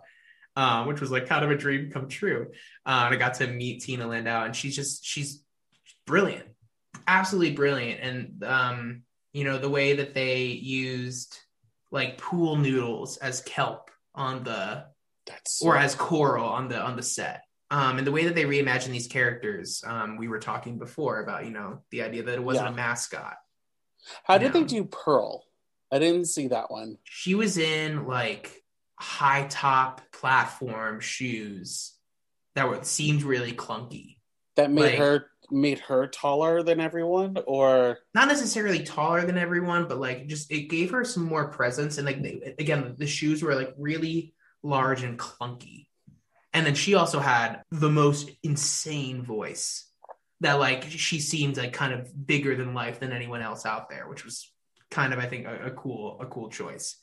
um, 0.55 0.87
which 0.87 1.01
was 1.01 1.11
like 1.11 1.27
kind 1.27 1.43
of 1.43 1.51
a 1.51 1.57
dream 1.57 1.91
come 1.91 2.07
true. 2.07 2.47
Uh, 2.85 3.03
and 3.05 3.13
I 3.13 3.17
got 3.17 3.35
to 3.35 3.47
meet 3.47 3.81
Tina 3.81 4.07
Landau, 4.07 4.45
and 4.45 4.55
she's 4.55 4.73
just 4.73 5.05
she's 5.05 5.43
brilliant, 6.07 6.47
absolutely 7.07 7.55
brilliant. 7.55 7.99
And 8.01 8.43
um, 8.45 9.01
you 9.33 9.43
know, 9.43 9.57
the 9.57 9.69
way 9.69 9.97
that 9.97 10.13
they 10.13 10.45
used 10.45 11.37
like 11.91 12.17
pool 12.17 12.55
noodles 12.55 13.17
as 13.17 13.41
kelp 13.41 13.91
on 14.15 14.43
the 14.45 14.85
That's 15.27 15.61
or 15.61 15.75
as 15.75 15.93
coral 15.93 16.47
on 16.47 16.69
the 16.69 16.79
on 16.79 16.95
the 16.95 17.03
set 17.03 17.41
Um, 17.71 17.97
and 17.99 18.07
the 18.07 18.11
way 18.11 18.25
that 18.25 18.35
they 18.35 18.45
reimagine 18.45 18.87
these 18.89 19.07
characters, 19.07 19.83
um, 19.85 20.17
we 20.17 20.27
were 20.27 20.39
talking 20.39 20.77
before 20.79 21.21
about, 21.21 21.45
you 21.45 21.51
know, 21.51 21.81
the 21.91 22.01
idea 22.01 22.23
that 22.23 22.35
it 22.35 22.43
wasn't 22.43 22.67
Yeah. 22.67 22.73
a 22.73 22.75
mascot. 22.75 23.37
How 24.23 24.37
did 24.37 24.53
they 24.53 24.63
do 24.63 24.85
Pearl? 24.85 25.45
I 25.91 25.99
didn't 25.99 26.25
see 26.25 26.47
that 26.47 26.71
one. 26.71 26.97
She 27.03 27.35
was 27.35 27.57
in 27.57 28.07
like 28.07 28.63
high 28.99 29.45
top 29.49 30.01
platform 30.11 30.99
shoes 30.99 31.93
that 32.55 32.67
were 32.69 32.83
seemed 32.83 33.23
really 33.23 33.51
clunky. 33.53 34.17
That 34.55 34.71
made 34.71 34.81
Like- 34.91 34.97
her 34.99 35.25
made 35.51 35.79
her 35.79 36.05
taller 36.05 36.61
than 36.61 36.79
everyone, 36.79 37.35
or 37.47 37.97
Not 38.13 38.27
necessarily 38.27 38.83
taller 38.83 39.25
than 39.25 39.37
everyone, 39.37 39.87
but 39.87 39.97
like 39.99 40.27
just 40.27 40.51
it 40.51 40.69
gave 40.69 40.91
her 40.91 41.03
some 41.03 41.23
more 41.23 41.47
presence. 41.49 41.97
And 41.97 42.05
like 42.05 42.21
they, 42.21 42.53
again, 42.59 42.93
the 42.99 43.07
shoes 43.07 43.41
were 43.41 43.55
like 43.55 43.73
really 43.77 44.35
large 44.61 45.01
and 45.03 45.17
clunky. 45.17 45.87
And 46.53 46.65
then 46.65 46.75
she 46.75 46.95
also 46.95 47.19
had 47.19 47.61
the 47.71 47.89
most 47.91 48.29
insane 48.43 49.23
voice 49.23 49.85
that 50.41 50.53
like 50.53 50.83
she 50.89 51.19
seemed 51.19 51.57
like 51.57 51.73
kind 51.73 51.93
of 51.93 52.25
bigger 52.25 52.55
than 52.55 52.73
life 52.73 52.99
than 52.99 53.11
anyone 53.11 53.41
else 53.41 53.65
out 53.65 53.89
there, 53.89 54.07
which 54.07 54.25
was 54.25 54.51
kind 54.89 55.13
of 55.13 55.19
I 55.19 55.27
think 55.27 55.45
a, 55.45 55.65
a 55.67 55.71
cool 55.71 56.17
a 56.19 56.25
cool 56.25 56.49
choice. 56.49 56.95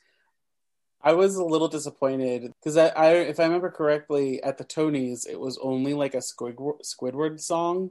I 1.02 1.12
was 1.12 1.36
a 1.36 1.44
little 1.44 1.68
disappointed 1.68 2.50
because 2.58 2.76
I, 2.76 2.88
I, 2.88 3.10
if 3.18 3.38
I 3.38 3.44
remember 3.44 3.70
correctly, 3.70 4.42
at 4.42 4.58
the 4.58 4.64
Tonys, 4.64 5.28
it 5.28 5.38
was 5.38 5.56
only 5.62 5.94
like 5.94 6.14
a 6.14 6.18
Squidward, 6.18 6.80
Squidward 6.82 7.38
song. 7.40 7.90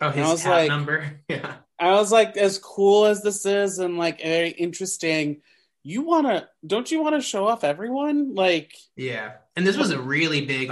Oh, 0.00 0.08
And 0.08 0.20
I 0.20 0.22
his 0.22 0.30
was 0.32 0.46
like- 0.46 0.68
number, 0.68 1.20
yeah. 1.28 1.56
I 1.78 1.90
was 1.92 2.10
like, 2.12 2.36
as 2.38 2.58
cool 2.58 3.04
as 3.06 3.20
this 3.22 3.44
is, 3.44 3.78
and 3.80 3.98
like 3.98 4.22
very 4.22 4.50
interesting. 4.50 5.42
You 5.82 6.02
wanna? 6.02 6.48
Don't 6.66 6.90
you 6.90 7.02
want 7.02 7.16
to 7.16 7.20
show 7.20 7.46
off 7.46 7.64
everyone? 7.64 8.34
Like, 8.34 8.72
Yeah, 8.96 9.32
and 9.56 9.66
this 9.66 9.76
was 9.76 9.90
a 9.90 10.00
really 10.00 10.44
big 10.46 10.70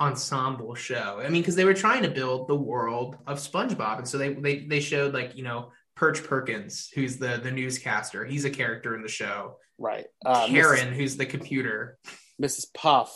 ensemble 0.00 0.74
show. 0.74 1.20
I 1.22 1.28
mean, 1.28 1.42
because 1.42 1.56
they 1.56 1.64
were 1.64 1.74
trying 1.74 2.02
to 2.02 2.10
build 2.10 2.48
the 2.48 2.54
world 2.56 3.16
of 3.26 3.38
SpongeBob, 3.38 3.98
and 3.98 4.08
so 4.08 4.18
they 4.18 4.34
they 4.34 4.60
they 4.66 4.80
showed 4.80 5.14
like 5.14 5.36
you 5.36 5.44
know 5.44 5.70
Perch 5.96 6.22
Perkins, 6.24 6.90
who's 6.94 7.16
the 7.18 7.38
the 7.42 7.50
newscaster. 7.50 8.24
He's 8.24 8.44
a 8.44 8.50
character 8.50 8.94
in 8.94 9.02
the 9.02 9.08
show. 9.08 9.56
right? 9.78 10.06
Uh, 10.24 10.46
Karen, 10.46 10.92
who's 10.92 11.16
the 11.16 11.26
computer. 11.26 11.98
Mrs. 12.40 12.66
Puff, 12.74 13.12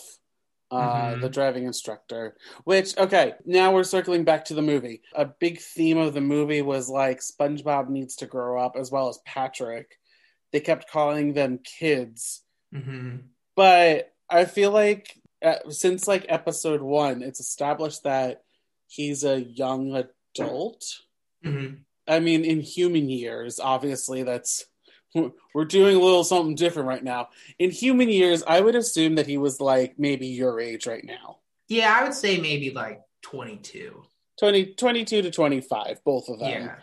uh, 0.70 1.12
Mhm. 1.14 1.20
the 1.20 1.28
driving 1.28 1.64
instructor. 1.64 2.36
Which, 2.64 2.96
okay, 2.98 3.34
now 3.44 3.72
we're 3.72 3.84
circling 3.84 4.24
back 4.24 4.44
to 4.46 4.54
the 4.54 4.62
movie. 4.62 5.02
A 5.14 5.24
big 5.24 5.60
theme 5.60 5.98
of 5.98 6.14
the 6.14 6.20
movie 6.20 6.62
was 6.62 6.88
like 6.88 7.20
SpongeBob 7.20 7.88
needs 7.88 8.16
to 8.16 8.26
grow 8.26 8.60
up, 8.60 8.74
as 8.76 8.90
well 8.90 9.08
as 9.08 9.18
Patrick. 9.24 9.98
They 10.52 10.60
kept 10.60 10.90
calling 10.90 11.32
them 11.32 11.58
kids, 11.58 12.42
hmm 12.72 13.16
but 13.56 14.12
I 14.30 14.44
feel 14.44 14.70
like 14.70 15.20
uh, 15.42 15.70
since 15.70 16.08
like 16.08 16.26
episode 16.28 16.82
one, 16.82 17.22
it's 17.22 17.40
established 17.40 18.02
that 18.04 18.42
he's 18.86 19.24
a 19.24 19.42
young 19.42 19.94
adult. 20.34 20.84
hmm 21.42 21.66
I 22.06 22.20
mean, 22.20 22.42
in 22.42 22.60
human 22.60 23.10
years, 23.10 23.60
obviously, 23.60 24.22
that's 24.22 24.64
we're 25.54 25.64
doing 25.66 25.96
a 25.96 26.00
little 26.00 26.24
something 26.24 26.54
different 26.54 26.88
right 26.88 27.04
now. 27.04 27.28
In 27.58 27.70
human 27.70 28.08
years, 28.08 28.42
I 28.46 28.60
would 28.60 28.74
assume 28.74 29.16
that 29.16 29.26
he 29.26 29.36
was 29.36 29.60
like 29.60 29.98
maybe 29.98 30.26
your 30.26 30.58
age 30.60 30.86
right 30.86 31.04
now 31.04 31.38
Yeah, 31.68 31.94
I 31.98 32.04
would 32.04 32.14
say 32.14 32.40
maybe 32.40 32.70
like 32.70 33.02
twenty 33.22 33.56
two. 33.56 34.04
20, 34.38 34.74
22 34.74 35.22
to 35.22 35.30
25, 35.32 36.04
both 36.04 36.28
of 36.28 36.38
them. 36.38 36.48
Yeah, 36.48 36.74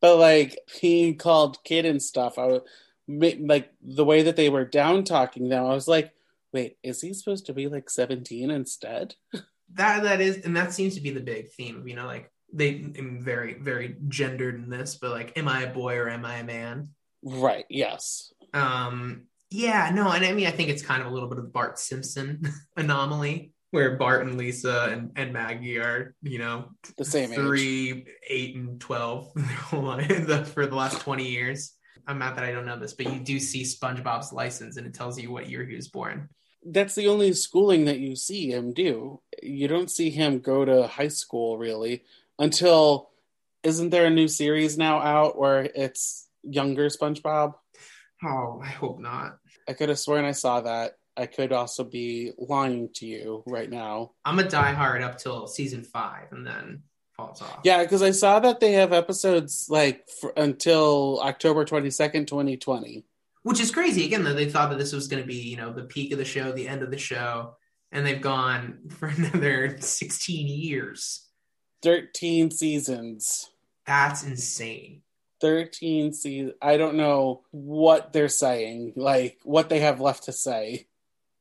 But 0.00 0.16
like 0.18 0.56
he 0.72 1.12
called 1.14 1.62
kid 1.64 1.84
and 1.84 2.00
stuff, 2.00 2.38
I 2.38 2.46
was 2.46 2.62
like 3.08 3.72
the 3.82 4.04
way 4.04 4.22
that 4.22 4.36
they 4.36 4.48
were 4.48 4.64
down 4.64 5.02
talking 5.02 5.48
them, 5.48 5.64
I 5.64 5.74
was 5.74 5.88
like, 5.88 6.12
wait, 6.52 6.76
is 6.82 7.00
he 7.00 7.12
supposed 7.14 7.46
to 7.46 7.52
be 7.54 7.68
like 7.68 7.88
17 7.90 8.50
instead? 8.50 9.14
that 9.74 10.02
that 10.02 10.20
is, 10.20 10.44
and 10.44 10.56
that 10.56 10.72
seems 10.72 10.94
to 10.96 11.00
be 11.00 11.10
the 11.10 11.20
big 11.20 11.50
theme. 11.52 11.86
You 11.86 11.96
know, 11.96 12.06
like 12.06 12.30
they 12.52 12.70
am 12.98 13.20
very 13.22 13.54
very 13.60 13.96
gendered 14.08 14.56
in 14.56 14.68
this, 14.70 14.96
but 14.96 15.10
like, 15.10 15.36
am 15.38 15.48
I 15.48 15.62
a 15.62 15.72
boy 15.72 15.96
or 15.96 16.08
am 16.08 16.24
I 16.24 16.36
a 16.38 16.44
man? 16.44 16.88
Right, 17.22 17.66
yes. 17.68 18.32
Um, 18.54 19.26
yeah, 19.50 19.90
no, 19.94 20.10
and 20.10 20.24
I 20.24 20.32
mean, 20.32 20.46
I 20.46 20.50
think 20.52 20.68
it's 20.70 20.82
kind 20.82 21.02
of 21.02 21.08
a 21.08 21.10
little 21.10 21.28
bit 21.28 21.38
of 21.38 21.44
the 21.44 21.50
Bart 21.50 21.78
Simpson 21.78 22.42
anomaly, 22.76 23.52
where 23.72 23.96
Bart 23.96 24.26
and 24.26 24.36
Lisa 24.38 24.88
and, 24.92 25.10
and 25.16 25.32
Maggie 25.32 25.78
are, 25.78 26.14
you 26.22 26.38
know, 26.38 26.70
The 26.96 27.04
same 27.04 27.30
age. 27.30 27.36
three, 27.38 28.06
eight, 28.28 28.56
and 28.56 28.80
twelve 28.80 29.30
their 29.34 29.44
whole 29.46 29.82
life- 29.82 30.26
the- 30.26 30.44
for 30.44 30.66
the 30.66 30.74
last 30.76 31.00
twenty 31.00 31.28
years. 31.28 31.72
I'm 32.06 32.18
not 32.18 32.34
that 32.36 32.44
I 32.44 32.50
don't 32.50 32.66
know 32.66 32.78
this, 32.78 32.94
but 32.94 33.12
you 33.12 33.20
do 33.20 33.38
see 33.38 33.62
SpongeBob's 33.62 34.32
license, 34.32 34.76
and 34.78 34.86
it 34.86 34.94
tells 34.94 35.20
you 35.20 35.30
what 35.30 35.48
year 35.48 35.64
he 35.64 35.76
was 35.76 35.88
born. 35.88 36.28
That's 36.64 36.94
the 36.94 37.08
only 37.08 37.32
schooling 37.32 37.86
that 37.86 37.98
you 37.98 38.16
see 38.16 38.50
him 38.50 38.72
do. 38.72 39.20
You 39.42 39.68
don't 39.68 39.90
see 39.90 40.10
him 40.10 40.40
go 40.40 40.64
to 40.64 40.86
high 40.86 41.08
school 41.08 41.56
really 41.56 42.04
until 42.38 43.10
isn't 43.62 43.90
there 43.90 44.06
a 44.06 44.10
new 44.10 44.28
series 44.28 44.78
now 44.78 45.00
out 45.00 45.38
where 45.38 45.62
it's 45.74 46.28
younger 46.42 46.86
SpongeBob? 46.86 47.54
Oh, 48.22 48.60
I 48.62 48.68
hope 48.68 49.00
not. 49.00 49.38
I 49.68 49.72
could 49.72 49.88
have 49.88 49.98
sworn 49.98 50.24
I 50.24 50.32
saw 50.32 50.60
that. 50.62 50.96
I 51.16 51.26
could 51.26 51.52
also 51.52 51.84
be 51.84 52.32
lying 52.38 52.88
to 52.94 53.06
you 53.06 53.42
right 53.46 53.68
now. 53.68 54.12
I'm 54.24 54.38
a 54.38 54.44
diehard 54.44 55.02
up 55.02 55.18
till 55.18 55.46
season 55.46 55.82
five, 55.82 56.32
and 56.32 56.46
then 56.46 56.82
falls 57.16 57.42
off. 57.42 57.60
Yeah, 57.64 57.82
because 57.82 58.02
I 58.02 58.12
saw 58.12 58.40
that 58.40 58.60
they 58.60 58.72
have 58.72 58.92
episodes 58.92 59.66
like 59.68 60.08
until 60.36 61.20
October 61.22 61.64
22nd, 61.64 62.26
2020. 62.26 63.04
Which 63.42 63.60
is 63.60 63.70
crazy 63.70 64.04
again 64.04 64.24
though 64.24 64.34
they 64.34 64.48
thought 64.48 64.70
that 64.70 64.78
this 64.78 64.92
was 64.92 65.08
going 65.08 65.22
to 65.22 65.26
be 65.26 65.36
you 65.36 65.56
know 65.56 65.72
the 65.72 65.84
peak 65.84 66.12
of 66.12 66.18
the 66.18 66.24
show 66.24 66.52
the 66.52 66.68
end 66.68 66.82
of 66.82 66.90
the 66.90 66.98
show 66.98 67.54
and 67.92 68.06
they've 68.06 68.20
gone 68.20 68.78
for 68.88 69.08
another 69.08 69.76
16 69.78 70.46
years 70.46 71.28
13 71.82 72.50
seasons. 72.50 73.50
that's 73.86 74.22
insane 74.22 75.02
13 75.40 76.12
seasons. 76.12 76.52
I 76.60 76.76
don't 76.76 76.96
know 76.96 77.44
what 77.50 78.12
they're 78.12 78.28
saying, 78.28 78.92
like 78.94 79.38
what 79.42 79.70
they 79.70 79.80
have 79.80 79.98
left 79.98 80.24
to 80.24 80.32
say 80.32 80.86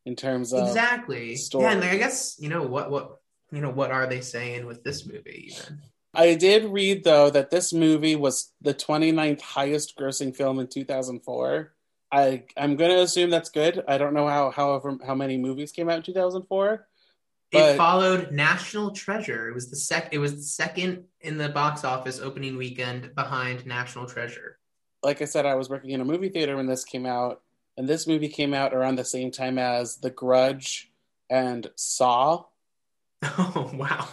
in 0.05 0.15
terms 0.15 0.53
of. 0.53 0.67
exactly 0.67 1.35
story. 1.35 1.65
yeah 1.65 1.71
and 1.73 1.81
like, 1.81 1.91
i 1.91 1.97
guess 1.97 2.37
you 2.39 2.47
know 2.47 2.63
what 2.63 2.89
what 2.89 3.19
you 3.51 3.59
know 3.59 3.69
what 3.69 3.91
are 3.91 4.07
they 4.07 4.21
saying 4.21 4.65
with 4.65 4.83
this 4.83 5.05
movie 5.05 5.49
even 5.51 5.81
I 6.13 6.35
did 6.35 6.65
read, 6.65 7.03
though, 7.03 7.29
that 7.29 7.51
this 7.51 7.71
movie 7.71 8.15
was 8.15 8.51
the 8.61 8.73
29th 8.73 9.41
highest 9.41 9.97
grossing 9.97 10.35
film 10.35 10.59
in 10.59 10.67
2004. 10.67 11.71
I, 12.11 12.43
I'm 12.57 12.75
going 12.75 12.91
to 12.91 13.01
assume 13.01 13.29
that's 13.29 13.49
good. 13.49 13.83
I 13.87 13.97
don't 13.97 14.13
know 14.13 14.27
how 14.27 14.51
however 14.51 14.97
how 15.05 15.15
many 15.15 15.37
movies 15.37 15.71
came 15.71 15.89
out 15.89 15.97
in 15.97 16.03
2004. 16.03 16.87
But- 17.51 17.73
it 17.73 17.77
followed 17.77 18.31
national 18.31 18.91
treasure 18.91 19.49
it 19.49 19.55
was 19.55 19.71
the 19.71 19.75
sec 19.75 20.09
it 20.11 20.19
was 20.19 20.35
the 20.35 20.43
second 20.43 21.05
in 21.21 21.39
the 21.39 21.49
box 21.49 21.83
office 21.83 22.19
opening 22.19 22.57
weekend 22.57 23.15
behind 23.15 23.65
national 23.65 24.05
treasure 24.05 24.59
Like 25.01 25.21
I 25.23 25.25
said, 25.25 25.47
I 25.47 25.55
was 25.55 25.67
working 25.67 25.91
in 25.91 26.01
a 26.01 26.05
movie 26.05 26.29
theater 26.29 26.55
when 26.57 26.67
this 26.67 26.83
came 26.83 27.05
out, 27.07 27.41
and 27.75 27.87
this 27.87 28.05
movie 28.05 28.27
came 28.27 28.53
out 28.53 28.73
around 28.73 28.97
the 28.97 29.05
same 29.05 29.31
time 29.31 29.57
as 29.57 29.95
The 29.97 30.11
Grudge 30.11 30.91
and 31.29 31.71
Saw. 31.75 32.43
oh 33.23 33.71
wow 33.73 34.07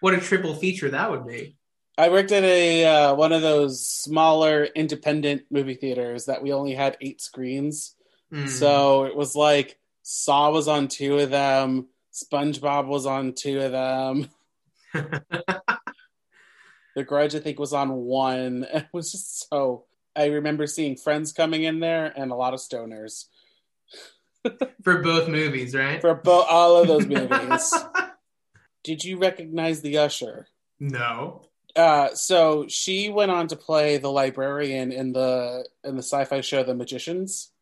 what 0.00 0.14
a 0.14 0.18
triple 0.20 0.54
feature 0.54 0.90
that 0.90 1.10
would 1.10 1.26
be 1.26 1.55
I 1.98 2.10
worked 2.10 2.32
at 2.32 2.44
a 2.44 2.84
uh, 2.84 3.14
one 3.14 3.32
of 3.32 3.42
those 3.42 3.86
smaller 3.86 4.64
independent 4.64 5.44
movie 5.50 5.74
theaters 5.74 6.26
that 6.26 6.42
we 6.42 6.52
only 6.52 6.74
had 6.74 6.96
eight 7.00 7.20
screens. 7.20 7.94
Hmm. 8.30 8.46
So 8.46 9.04
it 9.04 9.16
was 9.16 9.34
like 9.34 9.78
Saw 10.02 10.50
was 10.50 10.68
on 10.68 10.88
two 10.88 11.18
of 11.18 11.30
them, 11.30 11.86
SpongeBob 12.12 12.86
was 12.86 13.06
on 13.06 13.32
two 13.32 13.60
of 13.60 13.72
them, 13.72 14.28
The 16.96 17.04
Grudge 17.04 17.34
I 17.34 17.40
think 17.40 17.58
was 17.58 17.72
on 17.72 17.92
one. 17.92 18.66
It 18.74 18.86
was 18.92 19.12
just 19.12 19.48
so. 19.48 19.84
I 20.16 20.26
remember 20.26 20.66
seeing 20.66 20.96
friends 20.96 21.34
coming 21.34 21.64
in 21.64 21.78
there 21.78 22.10
and 22.16 22.32
a 22.32 22.34
lot 22.34 22.54
of 22.54 22.60
stoners 22.60 23.26
for 24.82 25.02
both 25.02 25.28
movies 25.28 25.74
right 25.74 26.00
for 26.00 26.14
both, 26.14 26.46
all 26.48 26.80
of 26.80 26.88
those 26.88 27.06
movies. 27.06 27.74
Did 28.82 29.04
you 29.04 29.18
recognize 29.18 29.82
the 29.82 29.98
usher? 29.98 30.48
no 30.78 31.42
Uh, 31.76 32.14
so 32.14 32.66
she 32.68 33.10
went 33.10 33.30
on 33.30 33.48
to 33.48 33.56
play 33.56 33.98
the 33.98 34.10
librarian 34.10 34.92
in 34.92 35.12
the 35.12 35.68
in 35.84 35.94
the 35.94 36.02
sci-fi 36.02 36.40
show 36.40 36.62
The 36.62 36.74
Magicians. 36.74 37.52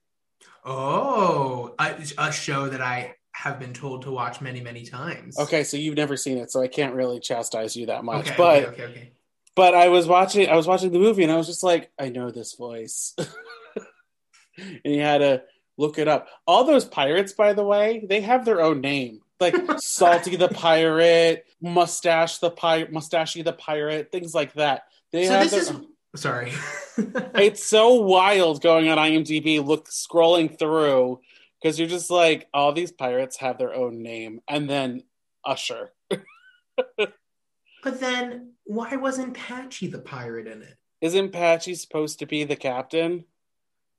Oh, 0.64 1.74
a, 1.78 1.96
a 2.16 2.32
show 2.32 2.68
that 2.68 2.80
I 2.80 3.16
have 3.32 3.58
been 3.58 3.74
told 3.74 4.02
to 4.02 4.10
watch 4.10 4.40
many, 4.40 4.60
many 4.60 4.84
times. 4.84 5.38
Okay, 5.38 5.64
so 5.64 5.76
you've 5.76 5.96
never 5.96 6.16
seen 6.16 6.38
it, 6.38 6.50
so 6.50 6.62
I 6.62 6.68
can't 6.68 6.94
really 6.94 7.20
chastise 7.20 7.76
you 7.76 7.86
that 7.86 8.04
much. 8.04 8.28
Okay, 8.28 8.34
but 8.36 8.64
okay, 8.64 8.82
okay, 8.82 8.84
okay. 8.84 9.12
but 9.56 9.74
I 9.74 9.88
was 9.88 10.06
watching 10.06 10.48
I 10.48 10.54
was 10.54 10.66
watching 10.66 10.92
the 10.92 10.98
movie 11.00 11.24
and 11.24 11.32
I 11.32 11.36
was 11.36 11.48
just 11.48 11.64
like, 11.64 11.90
I 11.98 12.08
know 12.08 12.30
this 12.30 12.54
voice. 12.54 13.14
and 14.56 14.94
you 14.94 15.00
had 15.00 15.18
to 15.18 15.42
look 15.76 15.98
it 15.98 16.08
up. 16.08 16.28
All 16.46 16.64
those 16.64 16.84
pirates, 16.84 17.32
by 17.32 17.52
the 17.52 17.64
way, 17.64 18.06
they 18.08 18.20
have 18.20 18.44
their 18.44 18.60
own 18.60 18.80
name. 18.80 19.20
Like 19.40 19.56
Salty 19.78 20.36
the 20.36 20.48
Pirate, 20.48 21.46
Mustache 21.60 22.38
the 22.38 22.50
Pirate, 22.50 22.92
Mustachy 22.92 23.44
the 23.44 23.52
Pirate, 23.52 24.12
things 24.12 24.34
like 24.34 24.52
that. 24.54 24.84
They 25.12 25.26
So 25.26 25.32
have 25.32 25.50
this 25.50 25.68
their 25.68 25.76
is 25.76 25.86
sorry. 26.16 26.52
it's 27.34 27.64
so 27.64 27.94
wild 27.94 28.62
going 28.62 28.88
on 28.88 28.98
IMDb, 28.98 29.64
look 29.64 29.88
scrolling 29.88 30.56
through 30.56 31.20
because 31.60 31.78
you're 31.78 31.88
just 31.88 32.10
like, 32.10 32.46
all 32.54 32.72
these 32.72 32.92
pirates 32.92 33.38
have 33.38 33.58
their 33.58 33.74
own 33.74 34.02
name, 34.02 34.40
and 34.46 34.68
then 34.68 35.02
Usher. 35.44 35.92
But 37.84 38.00
then 38.00 38.52
why 38.64 38.96
wasn't 38.96 39.34
Patchy 39.34 39.88
the 39.88 39.98
pirate 39.98 40.46
in 40.46 40.62
it? 40.62 40.74
Isn't 41.02 41.32
Patchy 41.32 41.74
supposed 41.74 42.18
to 42.20 42.26
be 42.26 42.44
the 42.44 42.56
captain? 42.56 43.24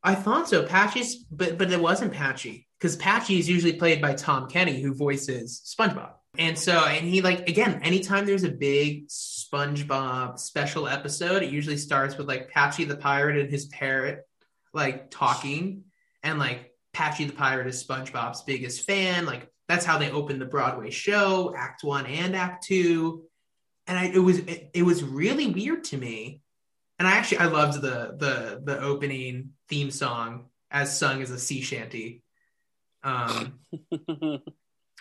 I 0.04 0.16
thought 0.16 0.50
so. 0.50 0.66
Patchy's, 0.66 1.18
but 1.26 1.58
but 1.58 1.72
it 1.72 1.80
wasn't 1.80 2.14
Patchy 2.14 2.68
because 2.86 2.98
Patchy 2.98 3.40
is 3.40 3.50
usually 3.50 3.74
played 3.74 4.00
by 4.00 4.14
Tom 4.14 4.48
Kenny, 4.48 4.80
who 4.80 4.94
voices 4.94 5.60
SpongeBob. 5.66 6.12
And 6.38 6.56
so, 6.56 6.86
and 6.86 7.08
he 7.08 7.24
like 7.24 7.50
again, 7.50 7.82
anytime 7.82 8.28
there's 8.28 8.44
a 8.44 8.52
big 8.52 9.08
SpongeBob 9.08 10.38
special 10.38 10.88
episode, 10.88 11.42
it 11.42 11.50
usually 11.50 11.78
starts 11.78 12.16
with 12.16 12.28
like 12.28 12.52
Patchy 12.52 12.84
the 12.84 12.96
pirate 12.96 13.40
and 13.40 13.50
his 13.50 13.66
parrot 13.66 14.20
like 14.72 15.10
talking, 15.10 15.86
and 16.22 16.38
like 16.38 16.76
Patchy 16.94 17.26
the 17.26 17.34
pirate 17.34 17.66
is 17.66 17.84
SpongeBob's 17.84 18.44
biggest 18.44 18.86
fan. 18.86 19.26
Like 19.26 19.50
that's 19.68 19.84
how 19.86 19.98
they 19.98 20.12
opened 20.12 20.40
the 20.40 20.46
Broadway 20.46 20.92
show, 20.92 21.56
Act 21.58 21.84
One 21.84 22.06
and 22.06 22.36
Act 22.36 22.66
Two. 22.66 23.24
And 23.88 23.98
I, 23.98 24.06
it 24.14 24.20
was 24.20 24.38
it, 24.38 24.70
it 24.76 24.84
was 24.84 25.04
really 25.04 25.48
weird 25.48 25.86
to 25.86 25.98
me. 25.98 26.42
And 27.00 27.08
I 27.08 27.14
actually 27.14 27.40
I 27.40 27.46
loved 27.46 27.82
the 27.82 28.16
the 28.16 28.62
the 28.64 28.80
opening 28.80 29.54
theme 29.70 29.90
song 29.90 30.50
as 30.70 30.96
sung 30.96 31.24
as 31.24 31.32
a 31.32 31.40
sea 31.40 31.62
shanty. 31.62 32.22
Um, 33.06 33.60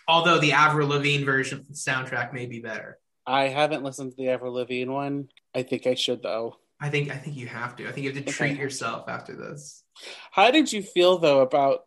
although 0.08 0.38
the 0.38 0.52
Avril 0.52 0.88
Lavigne 0.88 1.24
version 1.24 1.58
of 1.58 1.66
the 1.66 1.74
soundtrack 1.74 2.32
may 2.32 2.46
be 2.46 2.60
better. 2.60 2.98
I 3.26 3.44
haven't 3.48 3.82
listened 3.82 4.10
to 4.10 4.16
the 4.16 4.28
Avril 4.28 4.52
Lavigne 4.52 4.92
one. 4.92 5.28
I 5.54 5.62
think 5.62 5.86
I 5.86 5.94
should 5.94 6.22
though. 6.22 6.56
I 6.80 6.90
think 6.90 7.10
I 7.10 7.16
think 7.16 7.36
you 7.36 7.46
have 7.46 7.74
to. 7.76 7.88
I 7.88 7.92
think 7.92 8.04
you 8.04 8.12
have 8.12 8.24
to 8.24 8.30
treat 8.30 8.58
yourself 8.58 9.08
after 9.08 9.34
this. 9.34 9.82
How 10.30 10.50
did 10.50 10.70
you 10.72 10.82
feel 10.82 11.18
though 11.18 11.40
about 11.40 11.84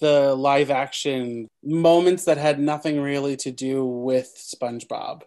the 0.00 0.34
live 0.34 0.70
action 0.70 1.46
moments 1.62 2.24
that 2.24 2.36
had 2.38 2.58
nothing 2.58 3.00
really 3.00 3.36
to 3.36 3.52
do 3.52 3.84
with 3.84 4.34
SpongeBob? 4.36 5.22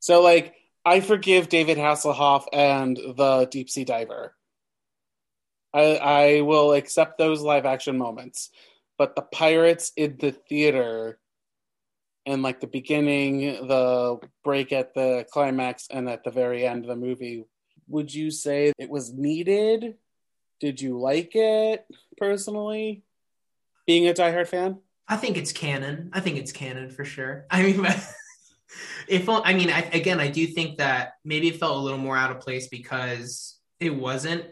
So 0.00 0.20
like 0.20 0.54
I 0.84 1.00
forgive 1.00 1.48
David 1.48 1.78
Hasselhoff 1.78 2.44
and 2.52 2.96
the 2.96 3.48
deep 3.50 3.70
sea 3.70 3.84
diver. 3.84 4.34
I 5.72 5.96
I 5.96 6.40
will 6.42 6.74
accept 6.74 7.16
those 7.16 7.40
live 7.40 7.64
action 7.64 7.96
moments. 7.96 8.50
But 8.98 9.16
the 9.16 9.22
pirates 9.22 9.92
in 9.96 10.16
the 10.18 10.32
theater 10.32 11.18
and 12.26 12.42
like 12.42 12.60
the 12.60 12.66
beginning, 12.66 13.66
the 13.66 14.18
break 14.44 14.72
at 14.72 14.94
the 14.94 15.26
climax 15.30 15.88
and 15.90 16.08
at 16.08 16.24
the 16.24 16.30
very 16.30 16.66
end 16.66 16.84
of 16.84 16.88
the 16.88 16.96
movie, 16.96 17.44
would 17.88 18.12
you 18.14 18.30
say 18.30 18.72
it 18.78 18.90
was 18.90 19.12
needed? 19.12 19.94
Did 20.60 20.80
you 20.80 20.98
like 20.98 21.32
it 21.34 21.84
personally? 22.16 23.02
Being 23.86 24.06
a 24.06 24.12
diehard 24.12 24.46
fan? 24.46 24.78
I 25.08 25.16
think 25.16 25.36
it's 25.36 25.52
canon. 25.52 26.10
I 26.12 26.20
think 26.20 26.36
it's 26.38 26.52
canon 26.52 26.90
for 26.90 27.04
sure. 27.04 27.46
I 27.50 27.62
mean, 27.62 27.84
if 29.08 29.28
I 29.28 29.52
mean, 29.54 29.70
I, 29.70 29.80
again, 29.92 30.20
I 30.20 30.28
do 30.28 30.46
think 30.46 30.78
that 30.78 31.14
maybe 31.24 31.48
it 31.48 31.58
felt 31.58 31.76
a 31.76 31.80
little 31.80 31.98
more 31.98 32.16
out 32.16 32.30
of 32.30 32.40
place 32.40 32.68
because 32.68 33.58
it 33.80 33.94
wasn't 33.94 34.44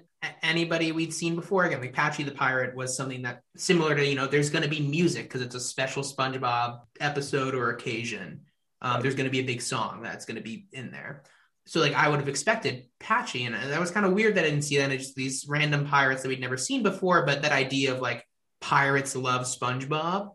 anybody 0.43 0.93
we'd 0.93 1.15
seen 1.15 1.35
before. 1.35 1.65
Again, 1.65 1.81
like 1.81 1.93
Patchy 1.93 2.23
the 2.23 2.33
Pirate 2.33 2.75
was 2.75 2.97
something 2.97 3.23
that 3.23 3.43
similar 3.57 3.95
to 3.95 4.05
you 4.05 4.15
know, 4.15 4.27
there's 4.27 4.51
going 4.51 4.63
to 4.63 4.69
be 4.69 4.81
music 4.81 5.25
because 5.25 5.43
it's 5.43 5.55
a 5.55 5.61
special 5.61 6.03
SpongeBob 6.03 6.81
episode 7.01 7.55
or 7.55 7.71
occasion. 7.71 8.43
Um, 8.83 9.03
there's 9.03 9.15
going 9.15 9.27
to 9.27 9.31
be 9.31 9.41
a 9.41 9.45
big 9.45 9.63
song 9.63 10.03
that's 10.03 10.25
going 10.25 10.37
to 10.37 10.43
be 10.43 10.67
in 10.73 10.91
there. 10.91 11.23
So 11.67 11.81
like 11.81 11.95
I 11.95 12.09
would 12.09 12.21
have 12.21 12.29
expected 12.29 12.87
Patchy, 12.99 13.45
and 13.45 13.55
that 13.55 13.81
was 13.81 13.91
kind 13.91 14.07
of 14.07 14.13
weird 14.13 14.35
that 14.35 14.45
I 14.45 14.51
didn't 14.51 14.65
see 14.65 14.79
that. 14.79 14.91
It's 14.91 15.05
just 15.05 15.17
these 15.17 15.47
random 15.49 15.87
pirates 15.87 16.23
that 16.23 16.29
we'd 16.29 16.41
never 16.41 16.57
seen 16.57 16.83
before, 16.83 17.25
but 17.25 17.43
that 17.43 17.53
idea 17.53 17.95
of 17.95 18.01
like 18.01 18.27
pirates 18.61 19.15
love 19.15 19.43
SpongeBob 19.43 20.31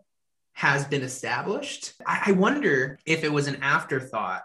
has 0.54 0.86
been 0.86 1.02
established. 1.02 1.94
I, 2.06 2.24
I 2.28 2.32
wonder 2.32 2.98
if 3.06 3.24
it 3.24 3.32
was 3.32 3.48
an 3.48 3.62
afterthought 3.62 4.44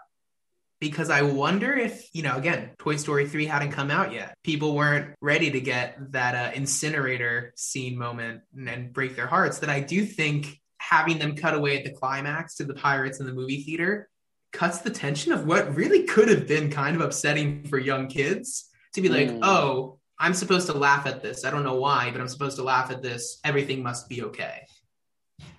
because 0.81 1.11
I 1.11 1.21
wonder 1.21 1.71
if, 1.71 2.09
you 2.11 2.23
know, 2.23 2.35
again, 2.35 2.71
Toy 2.79 2.95
Story 2.97 3.29
3 3.29 3.45
hadn't 3.45 3.71
come 3.71 3.91
out 3.91 4.11
yet. 4.11 4.33
People 4.43 4.75
weren't 4.75 5.13
ready 5.21 5.51
to 5.51 5.61
get 5.61 5.95
that 6.11 6.33
uh, 6.35 6.51
incinerator 6.55 7.53
scene 7.55 7.97
moment 7.97 8.41
and, 8.57 8.67
and 8.67 8.91
break 8.91 9.15
their 9.15 9.27
hearts. 9.27 9.59
That 9.59 9.69
I 9.69 9.79
do 9.79 10.03
think 10.03 10.59
having 10.79 11.19
them 11.19 11.35
cut 11.35 11.53
away 11.53 11.77
at 11.77 11.83
the 11.85 11.91
climax 11.91 12.55
to 12.55 12.63
the 12.63 12.73
pirates 12.73 13.19
in 13.19 13.27
the 13.27 13.31
movie 13.31 13.61
theater 13.61 14.09
cuts 14.51 14.79
the 14.79 14.89
tension 14.89 15.31
of 15.31 15.45
what 15.45 15.75
really 15.75 16.03
could 16.03 16.27
have 16.27 16.47
been 16.47 16.71
kind 16.71 16.95
of 16.95 17.01
upsetting 17.03 17.63
for 17.65 17.77
young 17.77 18.07
kids 18.07 18.67
to 18.95 19.01
be 19.01 19.07
like, 19.07 19.29
Mm. 19.29 19.39
oh, 19.43 19.99
I'm 20.19 20.33
supposed 20.33 20.65
to 20.67 20.73
laugh 20.73 21.05
at 21.05 21.21
this. 21.21 21.45
I 21.45 21.51
don't 21.51 21.63
know 21.63 21.75
why, 21.75 22.09
but 22.11 22.19
I'm 22.19 22.27
supposed 22.27 22.57
to 22.57 22.63
laugh 22.63 22.89
at 22.91 23.03
this. 23.03 23.39
Everything 23.43 23.83
must 23.83 24.09
be 24.09 24.23
okay. 24.23 24.65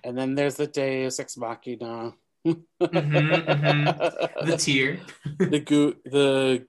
And 0.03 0.17
then 0.17 0.35
there's 0.35 0.55
the 0.55 0.67
Deus 0.67 1.19
Ex 1.19 1.37
Machina. 1.37 2.13
Mhm. 2.45 2.63
The 4.45 4.57
tear. 4.57 4.99
the 5.39 5.59
goo 5.59 5.95
the 6.05 6.67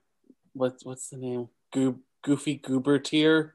what's 0.53 0.85
what's 0.85 1.09
the 1.09 1.17
name? 1.17 1.49
Goo 1.73 2.01
goofy 2.23 2.57
goober 2.57 2.99
tier. 2.99 3.55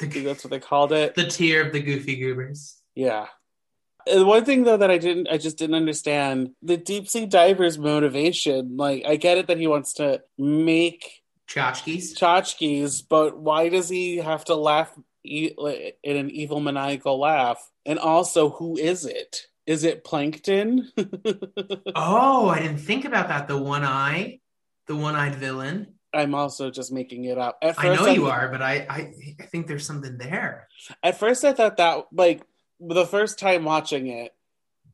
I 0.00 0.06
think 0.06 0.24
that's 0.24 0.44
what 0.44 0.50
they 0.50 0.60
called 0.60 0.92
it. 0.92 1.14
the 1.14 1.26
tear 1.26 1.66
of 1.66 1.72
the 1.72 1.80
goofy 1.80 2.16
goobers. 2.16 2.76
Yeah. 2.94 3.26
And 4.06 4.26
one 4.26 4.44
thing 4.44 4.64
though 4.64 4.76
that 4.78 4.90
I 4.90 4.98
didn't 4.98 5.28
I 5.28 5.38
just 5.38 5.58
didn't 5.58 5.74
understand 5.76 6.50
the 6.62 6.76
deep 6.76 7.08
sea 7.08 7.26
diver's 7.26 7.78
motivation. 7.78 8.76
Like 8.76 9.04
I 9.06 9.16
get 9.16 9.38
it 9.38 9.48
that 9.48 9.58
he 9.58 9.66
wants 9.66 9.94
to 9.94 10.22
make 10.38 11.22
Tchotchkes. 11.48 12.14
tchotchkes, 12.16 13.02
but 13.08 13.38
why 13.38 13.68
does 13.70 13.88
he 13.88 14.18
have 14.18 14.44
to 14.46 14.54
laugh 14.54 14.92
e- 15.24 15.50
in 16.04 16.16
an 16.16 16.30
evil 16.30 16.60
maniacal 16.60 17.18
laugh? 17.18 17.70
And 17.86 17.98
also, 17.98 18.50
who 18.50 18.76
is 18.76 19.04
it? 19.06 19.47
Is 19.68 19.84
it 19.84 20.02
Plankton? 20.02 20.90
Oh, 21.94 22.48
I 22.48 22.60
didn't 22.60 22.78
think 22.78 23.04
about 23.04 23.28
that. 23.28 23.48
The 23.48 23.58
one 23.58 23.84
eye, 23.84 24.40
the 24.86 24.96
one 24.96 25.14
eyed 25.14 25.34
villain. 25.34 25.94
I'm 26.14 26.34
also 26.34 26.70
just 26.70 26.90
making 26.90 27.24
it 27.24 27.36
up. 27.36 27.58
At 27.60 27.78
I 27.78 27.82
first, 27.82 28.02
know 28.02 28.06
you 28.08 28.26
are, 28.28 28.48
but 28.48 28.62
I, 28.62 28.86
I, 28.88 29.12
I 29.40 29.44
think 29.44 29.66
there's 29.66 29.84
something 29.84 30.16
there. 30.16 30.68
At 31.02 31.18
first, 31.18 31.44
I 31.44 31.52
thought 31.52 31.76
that 31.76 32.06
like 32.12 32.42
the 32.80 33.04
first 33.04 33.38
time 33.38 33.64
watching 33.64 34.06
it, 34.06 34.32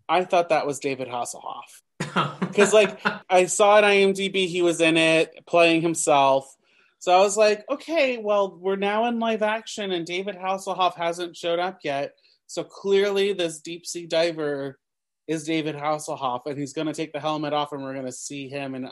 I 0.08 0.24
thought 0.24 0.48
that 0.48 0.66
was 0.66 0.80
David 0.80 1.08
Hasselhoff 1.08 2.40
because 2.40 2.72
like, 2.72 3.00
I 3.30 3.46
saw 3.46 3.76
on 3.76 3.84
IMDb 3.84 4.48
he 4.48 4.62
was 4.62 4.80
in 4.80 4.96
it 4.96 5.46
playing 5.46 5.82
himself. 5.82 6.52
So 6.98 7.12
I 7.12 7.20
was 7.20 7.37
like, 7.37 7.64
okay, 7.70 8.18
well, 8.18 8.56
we're 8.58 8.76
now 8.76 9.06
in 9.06 9.20
live 9.20 9.42
action 9.42 9.92
and 9.92 10.06
David 10.06 10.37
Hasselhoff 10.37 10.96
hasn't 10.96 11.37
showed 11.37 11.58
up 11.58 11.80
yet. 11.84 12.14
So 12.54 12.62
clearly, 12.62 13.32
this 13.32 13.58
deep 13.58 13.84
sea 13.84 14.06
diver 14.06 14.78
is 15.26 15.42
David 15.42 15.74
Hasselhoff, 15.74 16.42
and 16.46 16.56
he's 16.56 16.72
going 16.72 16.86
to 16.86 16.92
take 16.92 17.12
the 17.12 17.18
helmet 17.18 17.52
off, 17.52 17.72
and 17.72 17.82
we're 17.82 17.94
going 17.94 18.06
to 18.06 18.12
see 18.12 18.48
him 18.48 18.76
in 18.76 18.88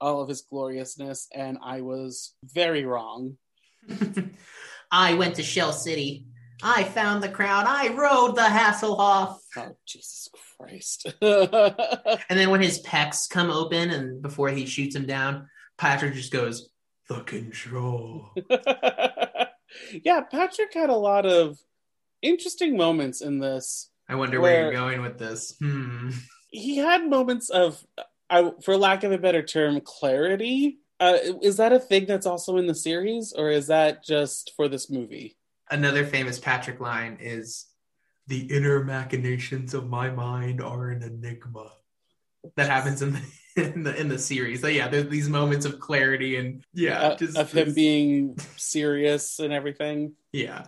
all 0.00 0.20
of 0.20 0.28
his 0.28 0.42
gloriousness. 0.42 1.26
And 1.34 1.58
I 1.60 1.80
was 1.80 2.36
very 2.44 2.84
wrong. 2.84 3.36
I 4.92 5.14
went 5.14 5.34
to 5.34 5.42
Shell 5.42 5.72
City. 5.72 6.26
I 6.62 6.84
found 6.84 7.20
the 7.20 7.28
crowd. 7.28 7.64
I 7.66 7.88
rode 7.88 8.36
the 8.36 8.42
Hasselhoff. 8.42 9.38
Oh, 9.56 9.76
Jesus 9.84 10.28
Christ. 10.56 11.12
And 11.20 12.38
then 12.38 12.50
when 12.50 12.62
his 12.62 12.80
pecs 12.82 13.28
come 13.28 13.50
open 13.50 13.90
and 13.90 14.22
before 14.22 14.50
he 14.50 14.66
shoots 14.66 14.94
him 14.94 15.06
down, 15.06 15.48
Patrick 15.78 16.14
just 16.14 16.30
goes, 16.30 16.70
the 17.08 17.22
control. 17.22 18.30
yeah, 20.04 20.20
Patrick 20.30 20.74
had 20.74 20.90
a 20.90 20.94
lot 20.94 21.26
of 21.26 21.58
interesting 22.22 22.76
moments 22.76 23.20
in 23.20 23.38
this. 23.38 23.90
I 24.08 24.14
wonder 24.14 24.40
where, 24.40 24.52
Where- 24.52 24.62
you're 24.72 24.80
going 24.80 25.02
with 25.02 25.18
this. 25.18 25.54
Hmm. 25.60 26.10
He 26.48 26.76
had 26.78 27.08
moments 27.08 27.48
of, 27.50 27.84
I, 28.28 28.50
for 28.62 28.76
lack 28.76 29.04
of 29.04 29.12
a 29.12 29.18
better 29.18 29.42
term, 29.42 29.80
clarity. 29.80 30.78
Uh, 30.98 31.16
is 31.42 31.56
that 31.58 31.72
a 31.72 31.78
thing 31.78 32.06
that's 32.06 32.26
also 32.26 32.56
in 32.56 32.66
the 32.66 32.74
series, 32.74 33.32
or 33.32 33.50
is 33.50 33.68
that 33.68 34.04
just 34.04 34.52
for 34.56 34.68
this 34.68 34.90
movie? 34.90 35.36
Another 35.70 36.04
famous 36.04 36.38
Patrick 36.38 36.80
line 36.80 37.18
is, 37.20 37.66
the 38.26 38.40
inner 38.54 38.84
machinations 38.84 39.74
of 39.74 39.88
my 39.88 40.10
mind 40.10 40.60
are 40.60 40.90
an 40.90 41.02
enigma. 41.02 41.70
That 42.56 42.68
happens 42.68 43.00
in 43.02 43.12
the 43.14 43.20
in 43.56 43.82
the, 43.82 43.96
in 44.00 44.08
the 44.08 44.18
series. 44.18 44.60
So 44.60 44.66
yeah, 44.68 44.88
there's 44.88 45.08
these 45.08 45.28
moments 45.28 45.66
of 45.66 45.80
clarity 45.80 46.36
and 46.36 46.64
yeah, 46.74 47.00
Uh, 47.00 47.16
just 47.16 47.36
of 47.36 47.50
him 47.52 47.74
being 47.74 48.36
serious 48.56 49.38
and 49.40 49.52
everything. 49.52 50.12
Yeah. 50.32 50.64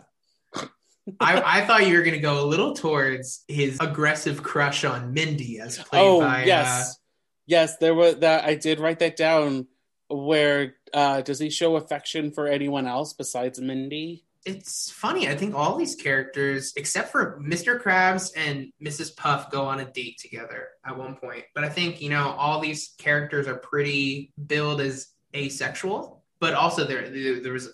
I, 1.20 1.42
I 1.60 1.66
thought 1.66 1.86
you 1.86 1.96
were 1.96 2.02
going 2.02 2.14
to 2.14 2.20
go 2.20 2.44
a 2.44 2.46
little 2.46 2.74
towards 2.74 3.44
his 3.48 3.78
aggressive 3.80 4.42
crush 4.42 4.84
on 4.84 5.12
Mindy 5.12 5.60
as 5.60 5.78
played 5.78 6.00
oh 6.00 6.20
by. 6.20 6.44
yes, 6.44 6.98
yes, 7.46 7.76
there 7.78 7.94
was 7.94 8.16
that. 8.18 8.44
I 8.44 8.54
did 8.54 8.80
write 8.80 9.00
that 9.00 9.16
down. 9.16 9.66
Where 10.08 10.74
uh, 10.92 11.22
does 11.22 11.38
he 11.38 11.48
show 11.48 11.76
affection 11.76 12.32
for 12.32 12.46
anyone 12.46 12.86
else 12.86 13.14
besides 13.14 13.58
Mindy? 13.60 14.24
Uh, 14.24 14.28
it's 14.44 14.90
funny. 14.90 15.28
I 15.28 15.36
think 15.36 15.54
all 15.54 15.76
these 15.76 15.94
characters, 15.94 16.72
except 16.76 17.12
for 17.12 17.40
Mr. 17.40 17.80
Krabs 17.80 18.32
and 18.36 18.72
Mrs. 18.84 19.16
Puff, 19.16 19.50
go 19.50 19.62
on 19.62 19.80
a 19.80 19.84
date 19.84 20.18
together 20.18 20.68
at 20.84 20.98
one 20.98 21.14
point. 21.14 21.44
But 21.54 21.64
I 21.64 21.68
think, 21.68 22.00
you 22.02 22.10
know, 22.10 22.34
all 22.36 22.60
these 22.60 22.94
characters 22.98 23.46
are 23.46 23.56
pretty 23.56 24.32
billed 24.46 24.80
as 24.80 25.08
asexual. 25.34 26.24
But 26.40 26.54
also, 26.54 26.84
there, 26.84 27.08
there, 27.08 27.40
there 27.40 27.52
was 27.52 27.70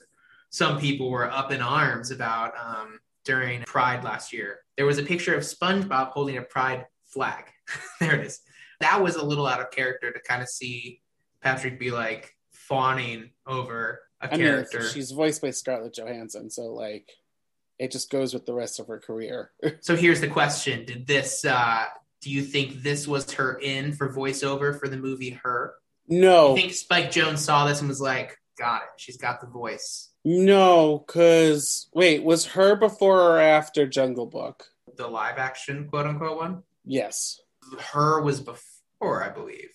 some 0.50 0.78
people 0.78 1.10
were 1.10 1.30
up 1.30 1.52
in 1.52 1.62
arms 1.62 2.10
about 2.10 2.52
um, 2.58 3.00
during 3.28 3.62
Pride 3.64 4.02
last 4.04 4.32
year. 4.32 4.60
There 4.78 4.86
was 4.86 4.96
a 4.96 5.02
picture 5.02 5.34
of 5.34 5.42
SpongeBob 5.42 6.12
holding 6.12 6.38
a 6.38 6.42
Pride 6.42 6.86
flag. 7.04 7.44
there 8.00 8.14
it 8.14 8.26
is. 8.26 8.40
That 8.80 9.02
was 9.02 9.16
a 9.16 9.24
little 9.24 9.46
out 9.46 9.60
of 9.60 9.70
character 9.70 10.10
to 10.10 10.18
kind 10.20 10.40
of 10.40 10.48
see 10.48 11.02
Patrick 11.42 11.78
be 11.78 11.90
like 11.90 12.34
fawning 12.52 13.30
over 13.46 14.00
a 14.22 14.26
I 14.26 14.30
mean, 14.30 14.46
character. 14.46 14.82
she's 14.82 15.10
voiced 15.10 15.42
by 15.42 15.50
Scarlett 15.50 15.94
Johansson, 15.94 16.48
so 16.50 16.72
like 16.72 17.10
it 17.78 17.92
just 17.92 18.10
goes 18.10 18.32
with 18.32 18.46
the 18.46 18.54
rest 18.54 18.80
of 18.80 18.88
her 18.88 18.98
career. 18.98 19.52
So 19.82 19.94
here's 19.94 20.20
the 20.22 20.28
question: 20.28 20.86
Did 20.86 21.06
this? 21.06 21.44
uh 21.44 21.84
Do 22.22 22.30
you 22.30 22.42
think 22.42 22.82
this 22.82 23.06
was 23.06 23.30
her 23.32 23.58
in 23.58 23.92
for 23.92 24.12
voiceover 24.12 24.78
for 24.78 24.88
the 24.88 24.96
movie 24.96 25.38
Her? 25.42 25.74
no, 26.08 26.52
I 26.52 26.60
think 26.60 26.72
Spike 26.72 27.10
Jonze 27.10 27.38
saw 27.38 27.66
this 27.66 27.80
and 27.80 27.88
was 27.88 28.00
like, 28.00 28.38
"Got 28.58 28.82
it. 28.82 28.88
She's 28.96 29.18
got 29.18 29.40
the 29.42 29.46
voice." 29.48 30.07
No, 30.24 31.04
because 31.06 31.88
wait, 31.94 32.22
was 32.22 32.46
her 32.46 32.76
before 32.76 33.20
or 33.20 33.38
after 33.38 33.86
Jungle 33.86 34.26
Book? 34.26 34.66
The 34.96 35.06
live 35.06 35.38
action 35.38 35.88
quote 35.88 36.06
unquote 36.06 36.36
one. 36.36 36.62
Yes. 36.84 37.40
Her 37.92 38.20
was 38.20 38.40
before, 38.40 39.22
I 39.22 39.28
believe. 39.28 39.70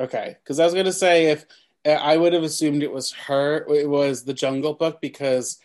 Okay, 0.00 0.36
because 0.42 0.60
I 0.60 0.64
was 0.64 0.74
gonna 0.74 0.92
say 0.92 1.26
if 1.26 1.44
I 1.84 2.16
would 2.16 2.32
have 2.32 2.42
assumed 2.42 2.82
it 2.82 2.92
was 2.92 3.12
her, 3.12 3.66
it 3.74 3.88
was 3.88 4.24
the 4.24 4.34
Jungle 4.34 4.74
Book 4.74 5.00
because 5.00 5.58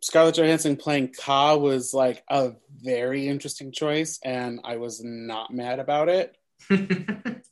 Scarlett 0.00 0.36
Johansson 0.36 0.76
playing 0.76 1.14
Kaa 1.18 1.56
was 1.56 1.94
like 1.94 2.22
a 2.28 2.52
very 2.82 3.28
interesting 3.28 3.72
choice, 3.72 4.18
and 4.22 4.60
I 4.64 4.76
was 4.76 5.02
not 5.02 5.52
mad 5.52 5.78
about 5.78 6.08
it. 6.08 6.36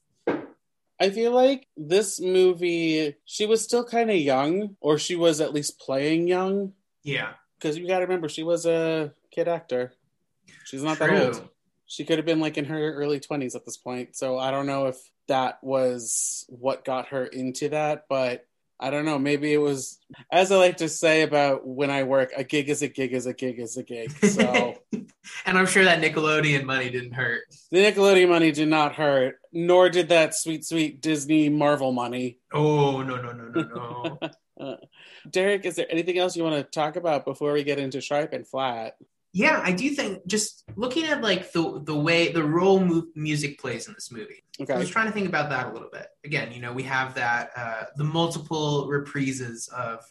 I 1.00 1.10
feel 1.10 1.32
like 1.32 1.66
this 1.76 2.20
movie, 2.20 3.16
she 3.24 3.46
was 3.46 3.62
still 3.62 3.84
kind 3.84 4.10
of 4.10 4.16
young, 4.16 4.76
or 4.80 4.98
she 4.98 5.16
was 5.16 5.40
at 5.40 5.52
least 5.52 5.80
playing 5.80 6.28
young, 6.28 6.72
yeah, 7.02 7.32
because 7.58 7.76
you 7.76 7.86
got 7.86 7.98
to 7.98 8.04
remember 8.04 8.28
she 8.28 8.42
was 8.42 8.64
a 8.66 9.12
kid 9.30 9.48
actor. 9.48 9.92
She's 10.64 10.82
not 10.82 10.98
that 10.98 11.10
old. 11.10 11.48
She 11.86 12.04
could 12.04 12.18
have 12.18 12.26
been 12.26 12.40
like 12.40 12.56
in 12.56 12.64
her 12.66 12.94
early 12.94 13.20
20s 13.20 13.54
at 13.54 13.64
this 13.64 13.76
point. 13.76 14.16
So 14.16 14.38
I 14.38 14.50
don't 14.50 14.66
know 14.66 14.86
if 14.86 14.96
that 15.28 15.62
was 15.62 16.46
what 16.48 16.84
got 16.84 17.08
her 17.08 17.26
into 17.26 17.68
that, 17.70 18.06
but 18.08 18.46
I 18.80 18.90
don't 18.90 19.04
know. 19.04 19.18
Maybe 19.18 19.52
it 19.52 19.58
was, 19.58 19.98
as 20.32 20.50
I 20.50 20.56
like 20.56 20.78
to 20.78 20.88
say 20.88 21.22
about 21.22 21.66
when 21.66 21.90
I 21.90 22.02
work, 22.02 22.32
a 22.36 22.44
gig 22.44 22.68
is 22.68 22.82
a 22.82 22.88
gig 22.88 23.12
is 23.12 23.26
a 23.26 23.32
gig 23.32 23.58
is 23.58 23.76
a 23.76 23.82
gig. 23.82 24.10
So 24.26 24.74
and 25.46 25.58
I'm 25.58 25.66
sure 25.66 25.84
that 25.84 26.00
Nickelodeon 26.00 26.64
money 26.64 26.90
didn't 26.90 27.12
hurt. 27.12 27.42
the 27.70 27.78
Nickelodeon 27.78 28.28
money 28.28 28.52
did 28.52 28.68
not 28.68 28.94
hurt, 28.94 29.36
nor 29.52 29.88
did 29.88 30.08
that 30.08 30.34
sweet, 30.34 30.64
sweet 30.64 31.00
Disney 31.00 31.48
Marvel 31.48 31.92
money. 31.92 32.38
Oh 32.52 33.02
no 33.02 33.20
no 33.20 33.32
no 33.32 33.48
no 33.48 34.18
no. 34.58 34.78
Derek, 35.30 35.64
is 35.64 35.76
there 35.76 35.86
anything 35.90 36.18
else 36.18 36.36
you 36.36 36.44
want 36.44 36.56
to 36.56 36.62
talk 36.62 36.96
about 36.96 37.24
before 37.24 37.52
we 37.52 37.64
get 37.64 37.78
into 37.78 38.00
Sharp 38.00 38.32
and 38.32 38.46
Flat? 38.46 38.96
Yeah, 39.34 39.60
I 39.64 39.72
do 39.72 39.90
think 39.90 40.24
just 40.28 40.62
looking 40.76 41.06
at 41.06 41.20
like 41.20 41.50
the 41.50 41.82
the 41.84 41.94
way 41.94 42.30
the 42.30 42.44
role 42.44 42.78
mu- 42.78 43.08
music 43.16 43.58
plays 43.58 43.88
in 43.88 43.94
this 43.94 44.12
movie. 44.12 44.44
I 44.70 44.78
was 44.78 44.88
trying 44.88 45.06
to 45.06 45.12
think 45.12 45.28
about 45.28 45.50
that 45.50 45.66
a 45.66 45.72
little 45.72 45.88
bit. 45.92 46.06
Again, 46.24 46.52
you 46.52 46.60
know, 46.60 46.72
we 46.72 46.84
have 46.84 47.14
that 47.16 47.50
uh, 47.56 47.82
the 47.96 48.04
multiple 48.04 48.88
reprises 48.88 49.68
of 49.72 50.04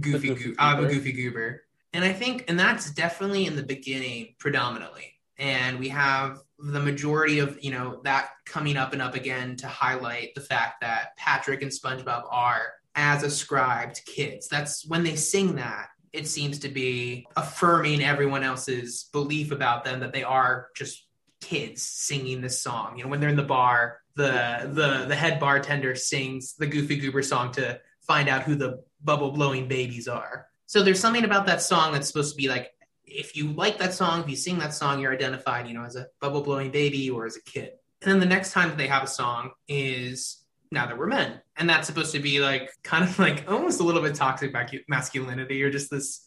Goofy, 0.00 0.28
Goofy 0.28 0.44
Goo- 0.44 0.56
I'm 0.58 0.78
a 0.78 0.82
Goober. 0.82 0.94
Goofy 0.94 1.12
Goober, 1.12 1.62
and 1.92 2.04
I 2.04 2.12
think, 2.12 2.44
and 2.48 2.58
that's 2.58 2.90
definitely 2.90 3.46
in 3.46 3.54
the 3.54 3.62
beginning 3.62 4.34
predominantly. 4.40 5.14
And 5.38 5.78
we 5.78 5.88
have 5.90 6.40
the 6.58 6.80
majority 6.80 7.38
of 7.38 7.62
you 7.62 7.70
know 7.70 8.00
that 8.02 8.30
coming 8.46 8.76
up 8.76 8.92
and 8.92 9.00
up 9.00 9.14
again 9.14 9.54
to 9.58 9.68
highlight 9.68 10.34
the 10.34 10.40
fact 10.40 10.80
that 10.80 11.16
Patrick 11.16 11.62
and 11.62 11.70
SpongeBob 11.70 12.24
are 12.28 12.72
as 12.96 13.22
ascribed 13.22 14.00
kids. 14.06 14.48
That's 14.48 14.84
when 14.88 15.04
they 15.04 15.14
sing 15.14 15.54
that. 15.54 15.86
It 16.16 16.26
seems 16.26 16.60
to 16.60 16.68
be 16.68 17.26
affirming 17.36 18.02
everyone 18.02 18.42
else's 18.42 19.08
belief 19.12 19.52
about 19.52 19.84
them 19.84 20.00
that 20.00 20.12
they 20.12 20.24
are 20.24 20.68
just 20.74 21.06
kids 21.40 21.82
singing 21.82 22.40
this 22.40 22.60
song. 22.60 22.96
You 22.96 23.04
know, 23.04 23.10
when 23.10 23.20
they're 23.20 23.28
in 23.28 23.36
the 23.36 23.42
bar, 23.42 24.00
the 24.14 24.70
the 24.72 25.04
the 25.06 25.14
head 25.14 25.38
bartender 25.38 25.94
sings 25.94 26.54
the 26.54 26.66
Goofy 26.66 26.96
Goober 26.96 27.22
song 27.22 27.52
to 27.52 27.80
find 28.00 28.28
out 28.28 28.42
who 28.42 28.54
the 28.54 28.82
bubble 29.02 29.32
blowing 29.32 29.68
babies 29.68 30.08
are. 30.08 30.46
So 30.66 30.82
there's 30.82 31.00
something 31.00 31.24
about 31.24 31.46
that 31.46 31.62
song 31.62 31.92
that's 31.92 32.08
supposed 32.08 32.32
to 32.32 32.36
be 32.36 32.48
like 32.48 32.72
if 33.04 33.36
you 33.36 33.52
like 33.52 33.78
that 33.78 33.94
song, 33.94 34.22
if 34.22 34.28
you 34.28 34.36
sing 34.36 34.58
that 34.58 34.74
song, 34.74 35.00
you're 35.00 35.12
identified, 35.12 35.68
you 35.68 35.74
know, 35.74 35.84
as 35.84 35.96
a 35.96 36.08
bubble 36.20 36.42
blowing 36.42 36.70
baby 36.70 37.08
or 37.08 37.24
as 37.26 37.36
a 37.36 37.42
kid. 37.42 37.70
And 38.02 38.10
then 38.10 38.20
the 38.20 38.26
next 38.26 38.52
time 38.52 38.70
that 38.70 38.78
they 38.78 38.88
have 38.88 39.04
a 39.04 39.08
song 39.08 39.50
is 39.68 40.44
now 40.70 40.86
that 40.86 40.98
we're 40.98 41.06
men. 41.06 41.40
And 41.56 41.68
that's 41.68 41.86
supposed 41.86 42.12
to 42.12 42.18
be 42.20 42.40
like 42.40 42.70
kind 42.82 43.04
of 43.04 43.18
like 43.18 43.44
almost 43.48 43.80
a 43.80 43.84
little 43.84 44.02
bit 44.02 44.14
toxic 44.14 44.54
masculinity 44.88 45.62
or 45.62 45.70
just 45.70 45.90
this, 45.90 46.22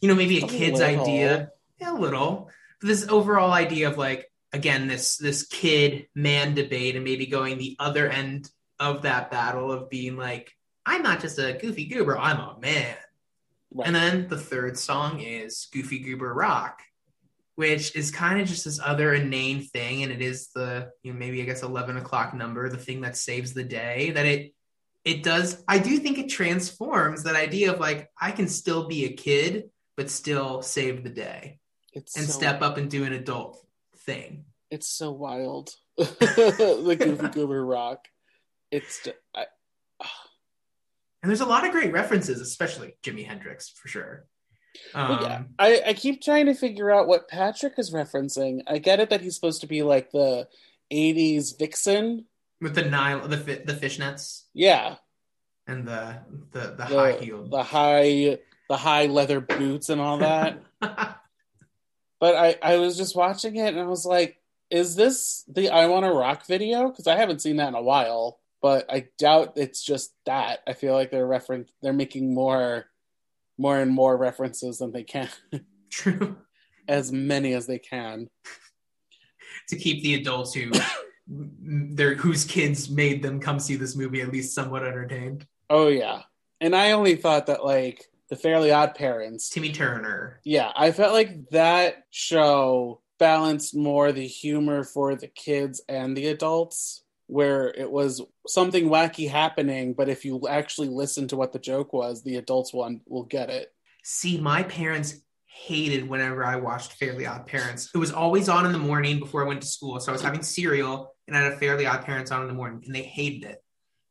you 0.00 0.08
know, 0.08 0.14
maybe 0.14 0.40
a, 0.40 0.44
A 0.44 0.48
kid's 0.48 0.80
little. 0.80 1.02
idea. 1.02 1.50
Yeah, 1.80 1.92
a 1.92 1.98
little. 1.98 2.50
But 2.80 2.88
this 2.88 3.08
overall 3.08 3.52
idea 3.52 3.88
of 3.88 3.98
like, 3.98 4.30
again, 4.52 4.86
this 4.88 5.16
this 5.16 5.46
kid 5.46 6.06
man 6.14 6.54
debate 6.54 6.96
and 6.96 7.04
maybe 7.04 7.26
going 7.26 7.58
the 7.58 7.76
other 7.78 8.08
end 8.08 8.50
of 8.78 9.02
that 9.02 9.30
battle 9.30 9.70
of 9.70 9.90
being 9.90 10.16
like, 10.16 10.52
I'm 10.86 11.02
not 11.02 11.20
just 11.20 11.38
a 11.38 11.52
goofy 11.60 11.86
goober, 11.86 12.18
I'm 12.18 12.38
a 12.38 12.58
man. 12.60 12.96
Right. 13.72 13.86
And 13.86 13.94
then 13.94 14.26
the 14.28 14.38
third 14.38 14.76
song 14.76 15.20
is 15.20 15.68
Goofy 15.72 16.00
Goober 16.00 16.34
Rock, 16.34 16.80
which 17.54 17.94
is 17.96 18.10
kind 18.10 18.40
of 18.40 18.48
just 18.48 18.64
this 18.64 18.80
other 18.80 19.14
inane 19.14 19.62
thing. 19.62 20.02
And 20.02 20.12
it 20.12 20.22
is 20.22 20.48
the, 20.54 20.90
you 21.02 21.12
know, 21.12 21.18
maybe 21.18 21.42
I 21.42 21.44
guess 21.44 21.62
11 21.62 21.96
o'clock 21.96 22.34
number, 22.34 22.68
the 22.68 22.76
thing 22.76 23.02
that 23.02 23.16
saves 23.16 23.52
the 23.52 23.64
day. 23.64 24.10
That 24.10 24.26
it, 24.26 24.54
it 25.04 25.22
does, 25.22 25.62
I 25.68 25.78
do 25.78 25.98
think 25.98 26.18
it 26.18 26.28
transforms 26.28 27.24
that 27.24 27.36
idea 27.36 27.72
of 27.72 27.80
like, 27.80 28.10
I 28.20 28.32
can 28.32 28.48
still 28.48 28.88
be 28.88 29.04
a 29.04 29.12
kid, 29.12 29.70
but 29.96 30.10
still 30.10 30.62
save 30.62 31.02
the 31.04 31.10
day 31.10 31.60
it's 31.92 32.16
and 32.16 32.26
so, 32.26 32.32
step 32.32 32.62
up 32.62 32.76
and 32.76 32.90
do 32.90 33.04
an 33.04 33.12
adult 33.12 33.58
thing. 33.98 34.44
It's 34.70 34.88
so 34.88 35.10
wild. 35.10 35.74
the 35.96 36.96
Goofy 36.98 37.28
Goober 37.28 37.64
Rock. 37.64 38.06
It's 38.70 39.06
I, 39.34 39.46
And 41.22 41.28
there's 41.30 41.40
a 41.40 41.46
lot 41.46 41.66
of 41.66 41.72
great 41.72 41.92
references, 41.92 42.40
especially 42.40 42.94
Jimi 43.02 43.26
Hendrix 43.26 43.68
for 43.68 43.88
sure. 43.88 44.26
Um, 44.94 45.18
yeah. 45.22 45.42
I, 45.58 45.82
I 45.88 45.92
keep 45.94 46.22
trying 46.22 46.46
to 46.46 46.54
figure 46.54 46.90
out 46.90 47.06
what 47.08 47.28
Patrick 47.28 47.74
is 47.78 47.92
referencing. 47.92 48.60
I 48.66 48.78
get 48.78 49.00
it 49.00 49.10
that 49.10 49.20
he's 49.20 49.34
supposed 49.34 49.60
to 49.62 49.66
be 49.66 49.82
like 49.82 50.10
the 50.12 50.48
'80s 50.92 51.58
vixen. 51.58 52.26
With 52.60 52.74
the 52.74 52.84
Nile, 52.84 53.26
the 53.26 53.38
fi- 53.38 53.62
the 53.64 53.72
fishnets 53.74 54.42
Yeah, 54.54 54.96
and 55.66 55.86
the 55.86 56.18
the, 56.52 56.74
the, 56.76 56.84
high 56.84 57.12
heeled. 57.12 57.50
the 57.50 57.62
high, 57.62 58.38
the 58.68 58.76
high 58.76 59.06
leather 59.06 59.40
boots 59.40 59.88
and 59.88 60.00
all 60.00 60.18
that. 60.18 60.60
but 60.80 61.16
I, 62.22 62.56
I 62.62 62.76
was 62.76 62.96
just 62.96 63.16
watching 63.16 63.56
it 63.56 63.68
and 63.68 63.80
I 63.80 63.86
was 63.86 64.04
like, 64.04 64.36
is 64.70 64.94
this 64.94 65.44
the 65.48 65.70
I 65.70 65.86
Want 65.86 66.04
to 66.04 66.12
Rock 66.12 66.46
video? 66.46 66.88
Because 66.90 67.06
I 67.06 67.16
haven't 67.16 67.40
seen 67.42 67.56
that 67.56 67.68
in 67.68 67.74
a 67.74 67.82
while. 67.82 68.38
But 68.62 68.92
I 68.92 69.08
doubt 69.18 69.54
it's 69.56 69.82
just 69.82 70.12
that. 70.26 70.58
I 70.68 70.74
feel 70.74 70.92
like 70.92 71.10
they're 71.10 71.26
reference 71.26 71.70
they're 71.80 71.94
making 71.94 72.34
more, 72.34 72.84
more 73.60 73.78
and 73.78 73.90
more 73.90 74.16
references 74.16 74.78
than 74.78 74.90
they 74.92 75.04
can, 75.04 75.28
True. 75.90 76.36
as 76.88 77.12
many 77.12 77.52
as 77.52 77.66
they 77.66 77.78
can. 77.78 78.28
to 79.68 79.76
keep 79.76 80.02
the 80.02 80.14
adults 80.14 80.54
who 80.54 80.70
their 81.28 82.14
whose 82.14 82.44
kids 82.44 82.88
made 82.90 83.22
them 83.22 83.38
come 83.38 83.60
see 83.60 83.76
this 83.76 83.94
movie 83.94 84.20
at 84.22 84.32
least 84.32 84.54
somewhat 84.54 84.82
entertained. 84.84 85.46
Oh 85.68 85.88
yeah, 85.88 86.22
and 86.60 86.74
I 86.74 86.92
only 86.92 87.16
thought 87.16 87.46
that 87.46 87.64
like 87.64 88.06
the 88.30 88.36
Fairly 88.36 88.72
Odd 88.72 88.94
Parents. 88.94 89.50
Timmy 89.50 89.72
Turner. 89.72 90.40
Yeah, 90.44 90.72
I 90.74 90.92
felt 90.92 91.12
like 91.12 91.50
that 91.50 92.04
show 92.10 93.02
balanced 93.18 93.76
more 93.76 94.10
the 94.12 94.26
humor 94.26 94.82
for 94.84 95.14
the 95.14 95.26
kids 95.28 95.82
and 95.88 96.16
the 96.16 96.28
adults, 96.28 97.04
where 97.30 97.68
it 97.68 97.90
was 97.90 98.20
something 98.46 98.88
wacky 98.88 99.28
happening, 99.30 99.94
but 99.94 100.08
if 100.08 100.24
you 100.24 100.48
actually 100.48 100.88
listen 100.88 101.28
to 101.28 101.36
what 101.36 101.52
the 101.52 101.58
joke 101.58 101.92
was, 101.92 102.22
the 102.22 102.36
adults 102.36 102.72
one 102.72 103.00
will 103.06 103.24
get 103.24 103.50
it. 103.50 103.72
See, 104.02 104.38
my 104.38 104.62
parents 104.64 105.22
hated 105.46 106.08
whenever 106.08 106.44
I 106.44 106.56
watched 106.56 106.92
Fairly 106.92 107.26
Odd 107.26 107.46
Parents. 107.46 107.90
It 107.94 107.98
was 107.98 108.12
always 108.12 108.48
on 108.48 108.66
in 108.66 108.72
the 108.72 108.78
morning 108.78 109.18
before 109.18 109.44
I 109.44 109.48
went 109.48 109.62
to 109.62 109.68
school. 109.68 110.00
So 110.00 110.10
I 110.10 110.14
was 110.14 110.22
having 110.22 110.42
cereal 110.42 111.14
and 111.28 111.36
I 111.36 111.42
had 111.42 111.52
a 111.52 111.56
Fairly 111.56 111.86
Odd 111.86 112.04
Parents 112.04 112.30
on 112.30 112.42
in 112.42 112.48
the 112.48 112.54
morning 112.54 112.82
and 112.84 112.94
they 112.94 113.02
hated 113.02 113.48
it. 113.48 113.62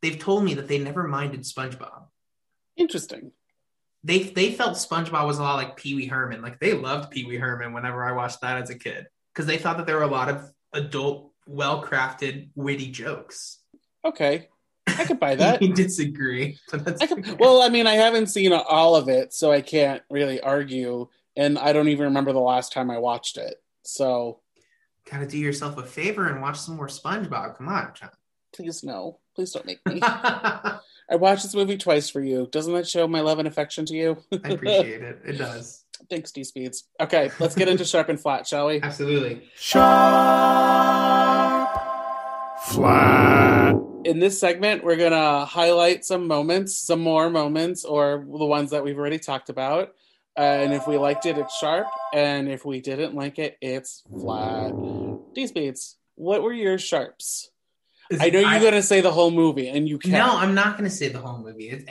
They've 0.02 0.20
told 0.20 0.44
me 0.44 0.54
that 0.56 0.68
they 0.68 0.78
never 0.80 1.08
minded 1.08 1.42
SpongeBob. 1.42 2.06
Interesting. 2.78 3.32
They 4.04 4.24
they 4.24 4.54
felt 4.54 4.76
SpongeBob 4.76 5.26
was 5.26 5.40
a 5.40 5.44
lot 5.44 5.56
like 5.56 5.76
Pee 5.76 5.96
Wee 5.96 6.08
Herman. 6.08 6.42
Like 6.42 6.60
they 6.60 6.74
loved 6.74 7.12
Pee 7.12 7.26
Wee 7.26 7.36
Herman 7.36 7.74
whenever 7.74 8.06
I 8.06 8.14
watched 8.14 8.42
that 8.42 8.62
as 8.62 8.70
a 8.70 8.78
kid 8.78 9.08
because 9.34 9.46
they 9.46 9.58
thought 9.58 9.78
that 9.78 9.86
there 9.86 9.98
were 9.98 10.04
a 10.04 10.08
lot 10.08 10.30
of 10.30 10.50
adult, 10.74 11.29
well 11.50 11.84
crafted, 11.84 12.50
witty 12.56 12.92
jokes. 12.92 13.60
Okay, 14.06 14.48
I 14.88 15.06
could 15.06 15.20
buy 15.20 15.36
that. 15.36 15.62
you 15.62 15.74
disagree, 15.74 16.58
but 16.72 16.86
that's 16.86 17.02
I 17.02 17.08
could, 17.08 17.40
well, 17.40 17.62
I 17.62 17.70
mean, 17.70 17.88
I 17.88 17.96
haven't 17.96 18.28
seen 18.28 18.54
all 18.54 18.96
of 18.96 19.10
it, 19.10 19.34
so 19.34 19.52
I 19.52 19.62
can't 19.62 20.04
really 20.10 20.40
argue, 20.40 21.08
and 21.36 21.58
I 21.58 21.74
don't 21.74 21.90
even 21.90 22.06
remember 22.06 22.32
the 22.32 22.40
last 22.40 22.72
time 22.72 22.92
I 22.92 23.00
watched 23.00 23.38
it. 23.38 23.56
So 23.84 24.40
gotta 25.10 25.26
do 25.26 25.38
yourself 25.38 25.78
a 25.78 25.84
favor 25.84 26.28
and 26.28 26.42
watch 26.42 26.60
some 26.60 26.76
more 26.76 26.88
SpongeBob. 26.88 27.58
Come 27.58 27.68
on, 27.68 27.92
John. 27.96 28.12
please 28.54 28.84
no, 28.84 29.20
please 29.36 29.52
don't 29.52 29.66
make 29.66 29.84
me. 29.86 30.00
I 30.04 31.16
watched 31.16 31.44
this 31.44 31.56
movie 31.56 31.78
twice 31.78 32.10
for 32.10 32.22
you. 32.22 32.48
Doesn't 32.52 32.74
that 32.74 32.88
show 32.88 33.08
my 33.08 33.22
love 33.22 33.40
and 33.40 33.48
affection 33.48 33.86
to 33.88 33.96
you? 33.96 34.18
I 34.44 34.50
appreciate 34.50 35.02
it. 35.02 35.22
It 35.26 35.38
does. 35.40 35.84
Thanks, 36.10 36.32
D 36.32 36.44
Speeds. 36.44 36.86
Okay, 37.00 37.32
let's 37.40 37.56
get 37.56 37.68
into 37.68 37.86
Sharp 37.86 38.10
and 38.10 38.20
Flat, 38.20 38.48
shall 38.48 38.68
we? 38.68 38.82
Absolutely. 38.82 39.42
Sharp, 39.56 39.90
Flat. 42.68 43.76
In 44.06 44.20
this 44.20 44.40
segment, 44.40 44.84
we're 44.84 44.96
going 44.96 45.12
to 45.12 45.46
highlight 45.46 46.06
some 46.06 46.28
moments, 46.28 46.76
some 46.76 47.00
more 47.02 47.30
moments, 47.30 47.84
or 47.86 48.26
the 48.26 48.46
ones 48.46 48.72
that 48.72 48.84
we've 48.84 48.98
already 48.98 49.20
talked 49.20 49.50
about. 49.50 49.94
Uh, 50.38 50.42
and 50.42 50.74
if 50.74 50.88
we 50.88 50.98
liked 50.98 51.26
it, 51.26 51.38
it's 51.38 51.58
sharp. 51.58 51.88
And 52.14 52.50
if 52.50 52.64
we 52.66 52.80
didn't 52.80 53.14
like 53.14 53.40
it, 53.40 53.58
it's 53.62 54.04
flat. 54.22 54.72
D 55.36 55.48
Speeds, 55.48 55.98
what 56.16 56.42
were 56.42 56.54
your 56.54 56.78
sharps? 56.78 57.50
I 58.20 58.30
know 58.30 58.40
you're 58.40 58.60
going 58.60 58.74
to 58.74 58.82
say 58.82 59.02
the 59.02 59.12
whole 59.12 59.30
movie, 59.32 59.68
and 59.68 59.88
you 59.88 60.00
can't. 60.00 60.14
No, 60.14 60.38
I'm 60.38 60.56
not 60.56 60.78
going 60.78 60.90
to 60.90 60.96
say 60.96 61.10
the 61.10 61.20
whole 61.20 61.38
movie. 61.40 61.70
It- 61.70 61.90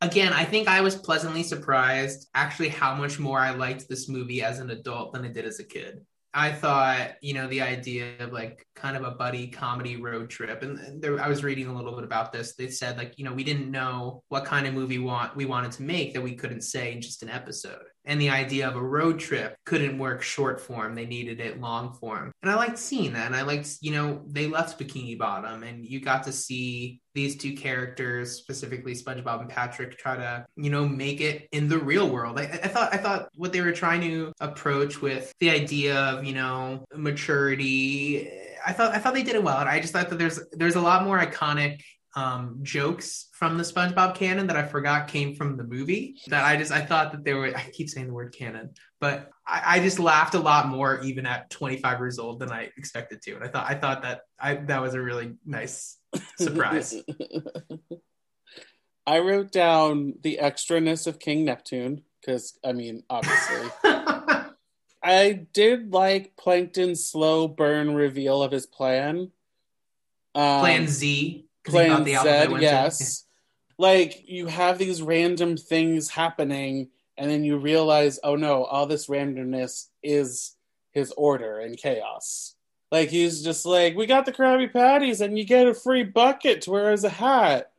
again, 0.00 0.32
I 0.32 0.44
think 0.44 0.68
I 0.68 0.80
was 0.80 0.96
pleasantly 0.96 1.42
surprised 1.42 2.28
actually 2.34 2.68
how 2.68 2.94
much 2.94 3.18
more 3.18 3.38
I 3.38 3.50
liked 3.50 3.88
this 3.88 4.08
movie 4.08 4.42
as 4.42 4.58
an 4.58 4.70
adult 4.70 5.12
than 5.12 5.24
I 5.24 5.28
did 5.28 5.44
as 5.44 5.58
a 5.58 5.64
kid. 5.64 6.04
I 6.34 6.52
thought, 6.52 7.12
you 7.22 7.32
know, 7.32 7.48
the 7.48 7.62
idea 7.62 8.18
of 8.20 8.30
like 8.30 8.66
kind 8.74 8.94
of 8.94 9.04
a 9.04 9.12
buddy 9.12 9.46
comedy 9.48 9.96
road 9.96 10.28
trip, 10.28 10.62
and 10.62 11.00
there, 11.00 11.18
I 11.18 11.28
was 11.28 11.42
reading 11.42 11.66
a 11.66 11.74
little 11.74 11.94
bit 11.94 12.04
about 12.04 12.30
this. 12.30 12.54
They 12.54 12.68
said 12.68 12.98
like, 12.98 13.18
you 13.18 13.24
know, 13.24 13.32
we 13.32 13.42
didn't 13.42 13.70
know 13.70 14.22
what 14.28 14.44
kind 14.44 14.66
of 14.66 14.74
movie 14.74 14.98
want 14.98 15.34
we 15.34 15.46
wanted 15.46 15.72
to 15.72 15.82
make 15.82 16.12
that 16.12 16.20
we 16.20 16.34
couldn't 16.34 16.60
say 16.60 16.92
in 16.92 17.00
just 17.00 17.22
an 17.22 17.30
episode, 17.30 17.86
and 18.06 18.20
the 18.20 18.30
idea 18.30 18.68
of 18.68 18.76
a 18.76 18.82
road 18.82 19.18
trip 19.18 19.56
couldn't 19.66 19.98
work 19.98 20.22
short 20.22 20.60
form. 20.60 20.94
They 20.94 21.06
needed 21.06 21.40
it 21.40 21.60
long 21.60 21.92
form, 21.92 22.32
and 22.42 22.50
I 22.50 22.54
liked 22.54 22.78
seeing 22.78 23.12
that. 23.14 23.26
And 23.26 23.36
I 23.36 23.42
liked, 23.42 23.76
you 23.80 23.92
know, 23.92 24.22
they 24.26 24.46
left 24.46 24.78
Bikini 24.78 25.18
Bottom, 25.18 25.62
and 25.62 25.84
you 25.84 26.00
got 26.00 26.24
to 26.24 26.32
see 26.32 27.00
these 27.14 27.36
two 27.36 27.54
characters, 27.54 28.32
specifically 28.32 28.94
SpongeBob 28.94 29.40
and 29.40 29.48
Patrick, 29.48 29.96
try 29.96 30.16
to, 30.16 30.44
you 30.56 30.70
know, 30.70 30.86
make 30.86 31.20
it 31.20 31.48
in 31.52 31.66
the 31.66 31.78
real 31.78 32.10
world. 32.10 32.38
I, 32.38 32.42
I 32.42 32.68
thought, 32.68 32.92
I 32.92 32.98
thought 32.98 33.28
what 33.34 33.52
they 33.52 33.62
were 33.62 33.72
trying 33.72 34.02
to 34.02 34.32
approach 34.40 35.00
with 35.00 35.32
the 35.40 35.50
idea 35.50 35.98
of, 35.98 36.24
you 36.24 36.34
know, 36.34 36.84
maturity. 36.94 38.30
I 38.66 38.72
thought, 38.72 38.94
I 38.94 38.98
thought 38.98 39.14
they 39.14 39.22
did 39.22 39.34
it 39.34 39.42
well, 39.42 39.58
and 39.58 39.68
I 39.68 39.80
just 39.80 39.92
thought 39.92 40.10
that 40.10 40.18
there's, 40.18 40.40
there's 40.52 40.76
a 40.76 40.80
lot 40.80 41.04
more 41.04 41.18
iconic 41.18 41.80
um, 42.16 42.58
jokes 42.62 43.28
from 43.32 43.58
the 43.58 43.62
SpongeBob 43.62 44.14
canon 44.14 44.46
that 44.46 44.56
I 44.56 44.66
forgot 44.66 45.06
came 45.06 45.36
from 45.36 45.56
the 45.56 45.64
movie. 45.64 46.16
That 46.28 46.44
I 46.44 46.56
just, 46.56 46.72
I 46.72 46.80
thought 46.80 47.12
that 47.12 47.24
they 47.24 47.34
were. 47.34 47.54
I 47.54 47.70
keep 47.72 47.88
saying 47.88 48.06
the 48.06 48.14
word 48.14 48.34
canon, 48.36 48.70
but 48.98 49.30
I, 49.46 49.62
I 49.76 49.80
just 49.80 49.98
laughed 49.98 50.34
a 50.34 50.40
lot 50.40 50.68
more 50.68 51.00
even 51.02 51.26
at 51.26 51.50
25 51.50 51.98
years 52.00 52.18
old 52.18 52.40
than 52.40 52.50
I 52.50 52.70
expected 52.76 53.22
to, 53.22 53.34
and 53.36 53.44
I 53.44 53.48
thought, 53.48 53.66
I 53.68 53.74
thought 53.74 54.02
that 54.02 54.22
I 54.40 54.54
that 54.54 54.80
was 54.80 54.94
a 54.94 55.00
really 55.00 55.34
nice 55.44 55.98
surprise. 56.38 56.94
I 59.06 59.20
wrote 59.20 59.52
down 59.52 60.14
the 60.22 60.40
extraness 60.42 61.06
of 61.06 61.20
King 61.20 61.44
Neptune 61.44 62.02
because, 62.20 62.58
I 62.64 62.72
mean, 62.72 63.04
obviously. 63.08 63.68
I 65.02 65.46
did 65.52 65.92
like 65.92 66.36
Plankton's 66.36 67.08
slow 67.08 67.46
burn 67.46 67.94
reveal 67.94 68.42
of 68.42 68.50
his 68.50 68.66
plan. 68.66 69.30
Um, 70.34 70.60
Plan 70.60 70.88
Z. 70.88 71.45
Plan 71.66 72.04
Z, 72.04 72.12
yes. 72.60 73.22
Like 73.78 74.24
you 74.26 74.46
have 74.46 74.78
these 74.78 75.02
random 75.02 75.58
things 75.58 76.08
happening, 76.08 76.88
and 77.18 77.30
then 77.30 77.44
you 77.44 77.58
realize, 77.58 78.18
oh 78.24 78.34
no, 78.34 78.64
all 78.64 78.86
this 78.86 79.06
randomness 79.06 79.88
is 80.02 80.56
his 80.92 81.12
order 81.12 81.60
and 81.60 81.76
chaos. 81.76 82.54
Like 82.90 83.10
he's 83.10 83.42
just 83.42 83.66
like, 83.66 83.94
we 83.94 84.06
got 84.06 84.24
the 84.24 84.32
Krabby 84.32 84.72
Patties, 84.72 85.20
and 85.20 85.36
you 85.38 85.44
get 85.44 85.66
a 85.66 85.74
free 85.74 86.04
bucket 86.04 86.62
to 86.62 86.70
wear 86.70 86.90
as 86.90 87.04
a 87.04 87.10
hat, 87.10 87.70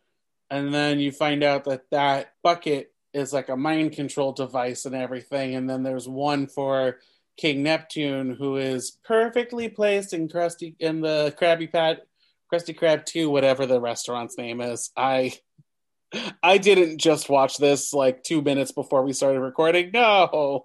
and 0.51 0.71
then 0.71 0.99
you 0.99 1.11
find 1.11 1.43
out 1.43 1.63
that 1.63 1.89
that 1.89 2.33
bucket 2.43 2.93
is 3.13 3.33
like 3.33 3.49
a 3.49 3.57
mind 3.57 3.93
control 3.93 4.33
device 4.33 4.85
and 4.85 4.93
everything, 4.93 5.55
and 5.55 5.67
then 5.67 5.81
there's 5.81 6.07
one 6.07 6.45
for 6.45 6.99
King 7.37 7.63
Neptune 7.63 8.35
who 8.35 8.57
is 8.57 8.91
perfectly 9.03 9.69
placed 9.69 10.13
in 10.13 10.27
Krusty 10.27 10.75
in 10.79 11.01
the 11.01 11.33
Krabby 11.39 11.71
Pat 11.71 12.06
Krusty 12.51 12.77
Krab 12.77 13.05
2, 13.05 13.29
whatever 13.29 13.65
the 13.65 13.79
restaurant's 13.81 14.37
name 14.37 14.61
is. 14.61 14.91
I 14.95 15.33
I 16.41 16.57
didn't 16.57 16.99
just 16.99 17.29
watch 17.29 17.57
this 17.57 17.93
like 17.93 18.23
two 18.23 18.41
minutes 18.41 18.71
before 18.71 19.03
we 19.03 19.13
started 19.13 19.41
recording. 19.41 19.91
No. 19.93 20.63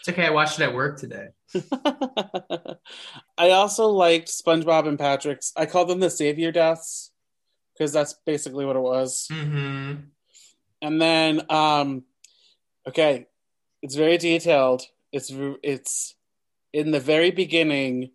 It's 0.00 0.08
okay. 0.08 0.26
I 0.26 0.30
watched 0.30 0.60
it 0.60 0.64
at 0.64 0.74
work 0.74 0.98
today. 0.98 1.28
I 3.38 3.50
also 3.50 3.86
liked 3.88 4.28
SpongeBob 4.28 4.86
and 4.86 4.98
Patrick's. 4.98 5.52
I 5.56 5.66
call 5.66 5.86
them 5.86 6.00
the 6.00 6.10
savior 6.10 6.52
deaths 6.52 7.12
because 7.72 7.92
that's 7.92 8.14
basically 8.26 8.66
what 8.66 8.76
it 8.76 8.80
was. 8.80 9.26
hmm 9.30 9.94
And 10.82 11.00
then, 11.00 11.42
um, 11.50 12.04
okay, 12.86 13.26
it's 13.82 13.94
very 13.94 14.18
detailed. 14.18 14.82
It's 15.12 15.32
it's 15.62 16.14
in 16.72 16.90
the 16.90 17.00
very 17.00 17.30
beginning 17.30 18.10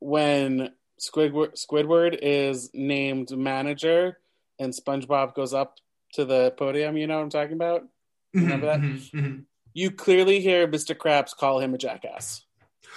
when 0.00 0.70
Squidward 1.00 1.54
Squidward 1.54 2.18
is 2.20 2.70
named 2.74 3.30
manager 3.36 4.18
and 4.58 4.72
SpongeBob 4.72 5.34
goes 5.34 5.54
up 5.54 5.76
to 6.14 6.24
the 6.24 6.52
podium. 6.52 6.96
You 6.96 7.06
know 7.06 7.16
what 7.16 7.22
I'm 7.22 7.30
talking 7.30 7.54
about? 7.54 7.84
Remember 8.34 8.66
that? 8.66 8.80
Mhm, 8.80 9.10
mhm. 9.12 9.44
You 9.74 9.90
clearly 9.90 10.40
hear 10.40 10.66
Mr. 10.66 10.96
Krabs 10.96 11.34
call 11.36 11.60
him 11.60 11.74
a 11.74 11.78
jackass. 11.78 12.44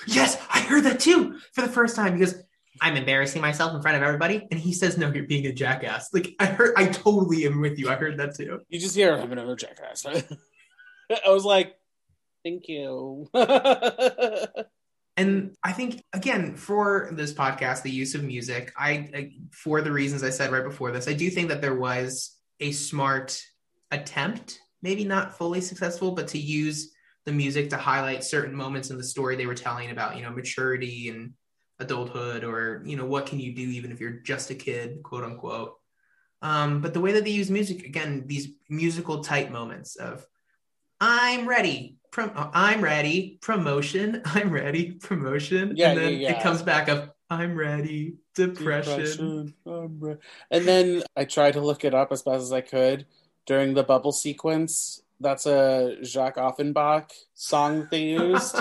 Yes, 0.07 0.37
I 0.49 0.61
heard 0.61 0.83
that 0.85 0.99
too 0.99 1.37
for 1.53 1.61
the 1.61 1.67
first 1.67 1.95
time 1.95 2.13
because 2.17 2.41
I'm 2.81 2.95
embarrassing 2.95 3.41
myself 3.41 3.75
in 3.75 3.81
front 3.81 3.97
of 3.97 4.03
everybody, 4.03 4.47
and 4.49 4.59
he 4.59 4.73
says, 4.73 4.97
"No, 4.97 5.11
you're 5.13 5.25
being 5.27 5.45
a 5.45 5.51
jackass." 5.53 6.11
Like 6.13 6.33
I 6.39 6.45
heard, 6.47 6.73
I 6.77 6.87
totally 6.87 7.45
am 7.45 7.61
with 7.61 7.77
you. 7.77 7.89
I 7.89 7.95
heard 7.95 8.17
that 8.17 8.35
too. 8.35 8.61
You 8.69 8.79
just 8.79 8.95
hear 8.95 9.17
him 9.17 9.29
being 9.29 9.37
a 9.47 9.55
jackass. 9.55 10.05
I 11.25 11.29
was 11.29 11.45
like, 11.45 11.75
thank 12.43 12.67
you. 12.67 13.27
And 15.17 15.55
I 15.63 15.73
think 15.73 16.03
again 16.13 16.55
for 16.55 17.09
this 17.13 17.33
podcast, 17.33 17.83
the 17.83 17.91
use 17.91 18.15
of 18.15 18.23
music, 18.23 18.71
I, 18.77 19.09
I 19.13 19.31
for 19.51 19.81
the 19.81 19.91
reasons 19.91 20.23
I 20.23 20.29
said 20.29 20.51
right 20.51 20.63
before 20.63 20.91
this, 20.91 21.07
I 21.07 21.13
do 21.13 21.29
think 21.29 21.49
that 21.49 21.61
there 21.61 21.75
was 21.75 22.37
a 22.59 22.71
smart 22.71 23.41
attempt, 23.91 24.59
maybe 24.81 25.03
not 25.03 25.37
fully 25.37 25.61
successful, 25.61 26.11
but 26.11 26.29
to 26.29 26.37
use 26.37 26.91
the 27.25 27.31
music 27.31 27.69
to 27.69 27.77
highlight 27.77 28.23
certain 28.23 28.55
moments 28.55 28.89
in 28.89 28.97
the 28.97 29.03
story 29.03 29.35
they 29.35 29.45
were 29.45 29.53
telling 29.53 29.91
about, 29.91 30.15
you 30.15 30.23
know, 30.23 30.31
maturity 30.31 31.09
and 31.09 31.33
adulthood, 31.79 32.43
or 32.43 32.81
you 32.85 32.95
know, 32.95 33.05
what 33.05 33.25
can 33.25 33.39
you 33.39 33.53
do 33.53 33.63
even 33.63 33.91
if 33.91 33.99
you're 33.99 34.11
just 34.11 34.49
a 34.49 34.55
kid, 34.55 35.03
quote 35.03 35.23
unquote. 35.23 35.75
Um, 36.41 36.81
but 36.81 36.93
the 36.93 37.01
way 37.01 37.11
that 37.11 37.23
they 37.23 37.31
use 37.31 37.51
music, 37.51 37.85
again, 37.85 38.23
these 38.25 38.49
musical 38.69 39.23
type 39.23 39.51
moments 39.51 39.95
of 39.97 40.25
I'm 40.99 41.47
ready. 41.47 41.97
Prom- 42.11 42.31
I'm 42.35 42.81
ready. 42.81 43.39
Promotion. 43.41 44.21
I'm 44.25 44.51
ready. 44.51 44.91
Promotion. 44.91 45.73
Yeah, 45.75 45.91
and 45.91 45.99
then 45.99 46.13
yeah, 46.13 46.29
yeah. 46.29 46.37
it 46.37 46.43
comes 46.43 46.61
back 46.61 46.89
up, 46.89 47.15
I'm 47.29 47.55
ready. 47.55 48.15
Depression. 48.35 48.97
Depression. 48.97 49.53
I'm 49.65 49.99
re- 49.99 50.17
And 50.51 50.65
then 50.65 51.03
I 51.15 51.23
tried 51.23 51.53
to 51.53 51.61
look 51.61 51.85
it 51.85 51.93
up 51.93 52.11
as 52.11 52.23
best 52.23 52.43
as 52.43 52.51
I 52.51 52.61
could 52.61 53.05
during 53.45 53.73
the 53.73 53.83
bubble 53.83 54.11
sequence. 54.11 55.01
That's 55.21 55.45
a 55.45 55.97
Jacques 56.03 56.37
Offenbach 56.37 57.11
song 57.33 57.81
that 57.81 57.91
they 57.91 58.03
used. 58.03 58.57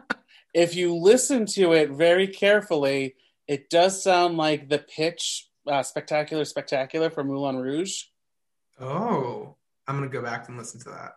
if 0.54 0.76
you 0.76 0.94
listen 0.94 1.46
to 1.46 1.72
it 1.72 1.90
very 1.90 2.28
carefully, 2.28 3.16
it 3.48 3.68
does 3.70 4.02
sound 4.02 4.36
like 4.36 4.68
the 4.68 4.78
pitch 4.78 5.48
uh, 5.66 5.82
Spectacular 5.82 6.44
Spectacular 6.44 7.10
from 7.10 7.28
Moulin 7.28 7.56
Rouge. 7.56 8.04
oh, 8.80 9.56
I'm 9.88 9.96
gonna 9.96 10.08
go 10.08 10.22
back 10.22 10.48
and 10.48 10.56
listen 10.56 10.78
to 10.80 10.90
that. 10.90 11.14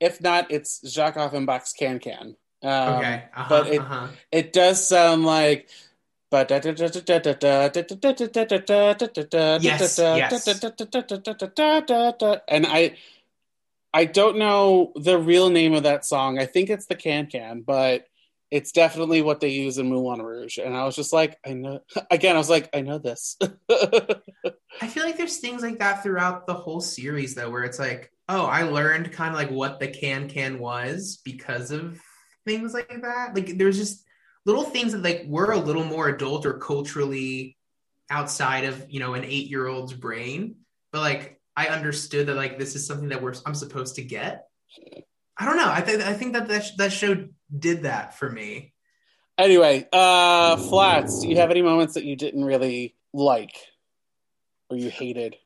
If 0.00 0.20
not, 0.20 0.50
it's 0.50 0.80
Jacques 0.88 1.16
Offenbach's 1.16 1.72
Can 1.72 1.98
Can. 1.98 2.36
Um, 2.62 2.70
Okay. 2.98 3.24
Uh-huh, 3.34 3.46
but 3.48 3.66
it- 3.68 3.80
uh-huh. 3.80 4.06
It 4.30 4.52
does 4.52 4.86
sound 4.86 5.24
like. 5.24 5.68
Yes, 9.62 9.80
yes. 10.16 10.30
And 12.48 12.66
I, 12.66 12.96
I 13.92 14.06
don't 14.06 14.38
know 14.38 14.92
the 14.96 15.18
real 15.18 15.50
name 15.50 15.74
of 15.74 15.82
that 15.82 16.06
song. 16.06 16.38
I 16.38 16.46
think 16.46 16.70
it's 16.70 16.86
the 16.86 16.94
Can 16.94 17.26
Can, 17.26 17.60
but 17.60 18.06
it's 18.50 18.72
definitely 18.72 19.20
what 19.22 19.40
they 19.40 19.48
use 19.50 19.76
in 19.78 19.88
Moulin 19.90 20.22
Rouge. 20.22 20.58
And 20.58 20.74
I 20.76 20.84
was 20.84 20.94
just 20.96 21.12
like, 21.12 21.38
I 21.44 21.52
know. 21.54 21.80
Again, 22.10 22.34
I 22.34 22.38
was 22.38 22.48
like, 22.50 22.70
I 22.74 22.80
know 22.82 22.98
this. 22.98 23.36
I 23.68 24.86
feel 24.88 25.04
like 25.04 25.16
there's 25.16 25.38
things 25.38 25.62
like 25.62 25.78
that 25.80 26.02
throughout 26.02 26.46
the 26.46 26.54
whole 26.54 26.80
series 26.80 27.34
though, 27.34 27.50
where 27.50 27.64
it's 27.64 27.78
like, 27.78 28.11
oh, 28.28 28.44
I 28.44 28.62
learned 28.62 29.12
kind 29.12 29.30
of 29.30 29.36
like 29.36 29.50
what 29.50 29.80
the 29.80 29.88
can 29.88 30.28
can 30.28 30.58
was 30.58 31.20
because 31.24 31.70
of 31.70 32.00
things 32.46 32.74
like 32.74 33.02
that. 33.02 33.34
Like 33.34 33.58
there's 33.58 33.78
just 33.78 34.04
little 34.44 34.64
things 34.64 34.92
that 34.92 35.02
like 35.02 35.24
were 35.26 35.52
a 35.52 35.58
little 35.58 35.84
more 35.84 36.08
adult 36.08 36.46
or 36.46 36.54
culturally 36.54 37.56
outside 38.10 38.64
of 38.64 38.84
you 38.90 39.00
know 39.00 39.14
an 39.14 39.24
eight 39.24 39.48
year 39.48 39.66
old's 39.66 39.92
brain, 39.92 40.56
but 40.92 41.00
like 41.00 41.40
I 41.56 41.68
understood 41.68 42.28
that 42.28 42.36
like 42.36 42.58
this 42.58 42.74
is 42.74 42.86
something 42.86 43.08
that 43.10 43.22
we're 43.22 43.34
I'm 43.44 43.54
supposed 43.54 43.96
to 43.96 44.02
get. 44.02 44.46
I 45.38 45.44
don't 45.44 45.56
know. 45.56 45.70
I 45.70 45.80
think 45.80 46.02
I 46.02 46.14
think 46.14 46.34
that 46.34 46.48
that, 46.48 46.64
sh- 46.64 46.76
that 46.78 46.92
show 46.92 47.28
did 47.56 47.82
that 47.82 48.14
for 48.16 48.30
me. 48.30 48.72
anyway, 49.38 49.86
uh, 49.92 50.56
Flats, 50.56 51.20
do 51.20 51.28
you 51.28 51.36
have 51.36 51.50
any 51.50 51.62
moments 51.62 51.94
that 51.94 52.04
you 52.04 52.16
didn't 52.16 52.44
really 52.44 52.94
like 53.12 53.54
or 54.70 54.76
you 54.76 54.88
hated? 54.88 55.36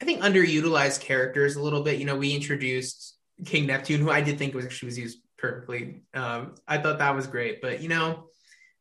I 0.00 0.04
think 0.04 0.20
underutilized 0.20 1.00
characters 1.00 1.56
a 1.56 1.62
little 1.62 1.82
bit. 1.82 1.98
You 1.98 2.04
know, 2.04 2.16
we 2.16 2.34
introduced 2.34 3.16
King 3.44 3.66
Neptune, 3.66 4.00
who 4.00 4.10
I 4.10 4.20
did 4.20 4.38
think 4.38 4.54
was 4.54 4.64
actually 4.64 4.86
was 4.86 4.98
used 4.98 5.18
perfectly. 5.38 6.02
Um, 6.14 6.54
I 6.66 6.78
thought 6.78 6.98
that 6.98 7.14
was 7.14 7.26
great, 7.26 7.62
but 7.62 7.80
you 7.80 7.88
know, 7.88 8.28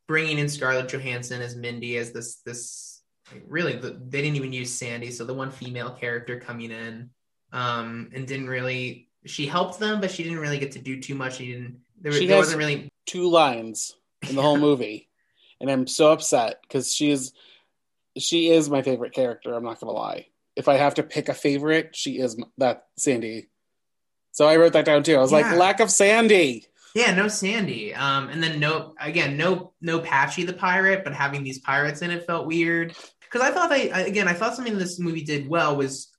bringing 0.08 0.38
in 0.38 0.50
Scarlett 0.50 0.90
Johansson 0.90 1.42
as 1.42 1.56
Mindy 1.56 1.98
as 1.98 2.12
this 2.12 2.42
this 2.46 3.02
like, 3.32 3.44
really 3.48 3.78
the, 3.78 3.92
they 4.08 4.22
didn't 4.22 4.36
even 4.36 4.54
use 4.54 4.72
Sandy, 4.72 5.12
so 5.12 5.26
the 5.26 5.34
one 5.34 5.52
female 5.52 5.92
character 5.92 6.40
coming 6.40 6.72
in 6.72 7.10
um, 7.52 8.10
and 8.14 8.28
didn't 8.28 8.48
really 8.48 9.10
she 9.26 9.48
helped 9.48 9.80
them, 9.80 10.02
but 10.02 10.12
she 10.12 10.24
didn't 10.24 10.40
really 10.40 10.60
get 10.60 10.74
to 10.74 10.80
do 10.80 11.02
too 11.02 11.16
much. 11.16 11.38
She 11.38 11.48
didn't. 11.48 11.80
There, 12.00 12.12
She 12.12 12.28
there 12.28 12.38
has- 12.38 12.48
wasn't 12.48 12.60
really. 12.60 12.90
Two 13.06 13.30
lines 13.30 13.96
in 14.28 14.36
the 14.36 14.42
whole 14.42 14.58
movie, 14.58 15.10
and 15.62 15.70
I'm 15.70 15.86
so 15.88 16.12
upset 16.12 16.60
because 16.62 16.94
she's 16.94 17.34
she 18.18 18.50
is 18.50 18.70
my 18.70 18.82
favorite 18.82 19.14
character. 19.14 19.54
I'm 19.54 19.64
not 19.64 19.80
gonna 19.80 19.92
lie. 19.92 20.28
If 20.56 20.68
I 20.68 20.76
have 20.76 20.96
to 20.96 21.04
pick 21.04 21.28
a 21.30 21.34
favorite, 21.34 21.96
she 21.96 22.20
is 22.20 22.38
that 22.58 22.86
Sandy. 22.98 23.50
So 24.32 24.48
I 24.48 24.56
wrote 24.58 24.74
that 24.74 24.86
down 24.86 25.04
too. 25.04 25.16
I 25.16 25.20
was 25.22 25.32
Yeah. 25.32 25.40
like, 25.50 25.58
lack 25.58 25.80
of 25.80 25.90
Sandy. 25.92 26.68
Yeah, 26.94 27.14
no 27.14 27.28
Sandy. 27.28 27.94
Um, 27.94 28.30
and 28.30 28.42
then 28.42 28.60
no 28.60 28.96
again, 29.00 29.36
no 29.38 29.74
no 29.82 30.00
Patchy 30.00 30.44
the 30.46 30.54
pirate, 30.54 31.04
but 31.04 31.14
having 31.14 31.44
these 31.44 31.60
pirates 31.60 32.02
in 32.02 32.10
it 32.12 32.26
felt 32.26 32.48
weird. 32.48 32.96
Because 33.22 33.42
I 33.42 33.52
thought 33.52 33.70
they 33.70 33.92
I- 33.92 34.02
again, 34.02 34.28
I 34.30 34.34
thought 34.34 34.56
something 34.56 34.78
this 34.78 35.00
movie 35.00 35.24
did 35.24 35.48
well 35.50 35.76
was 35.76 36.10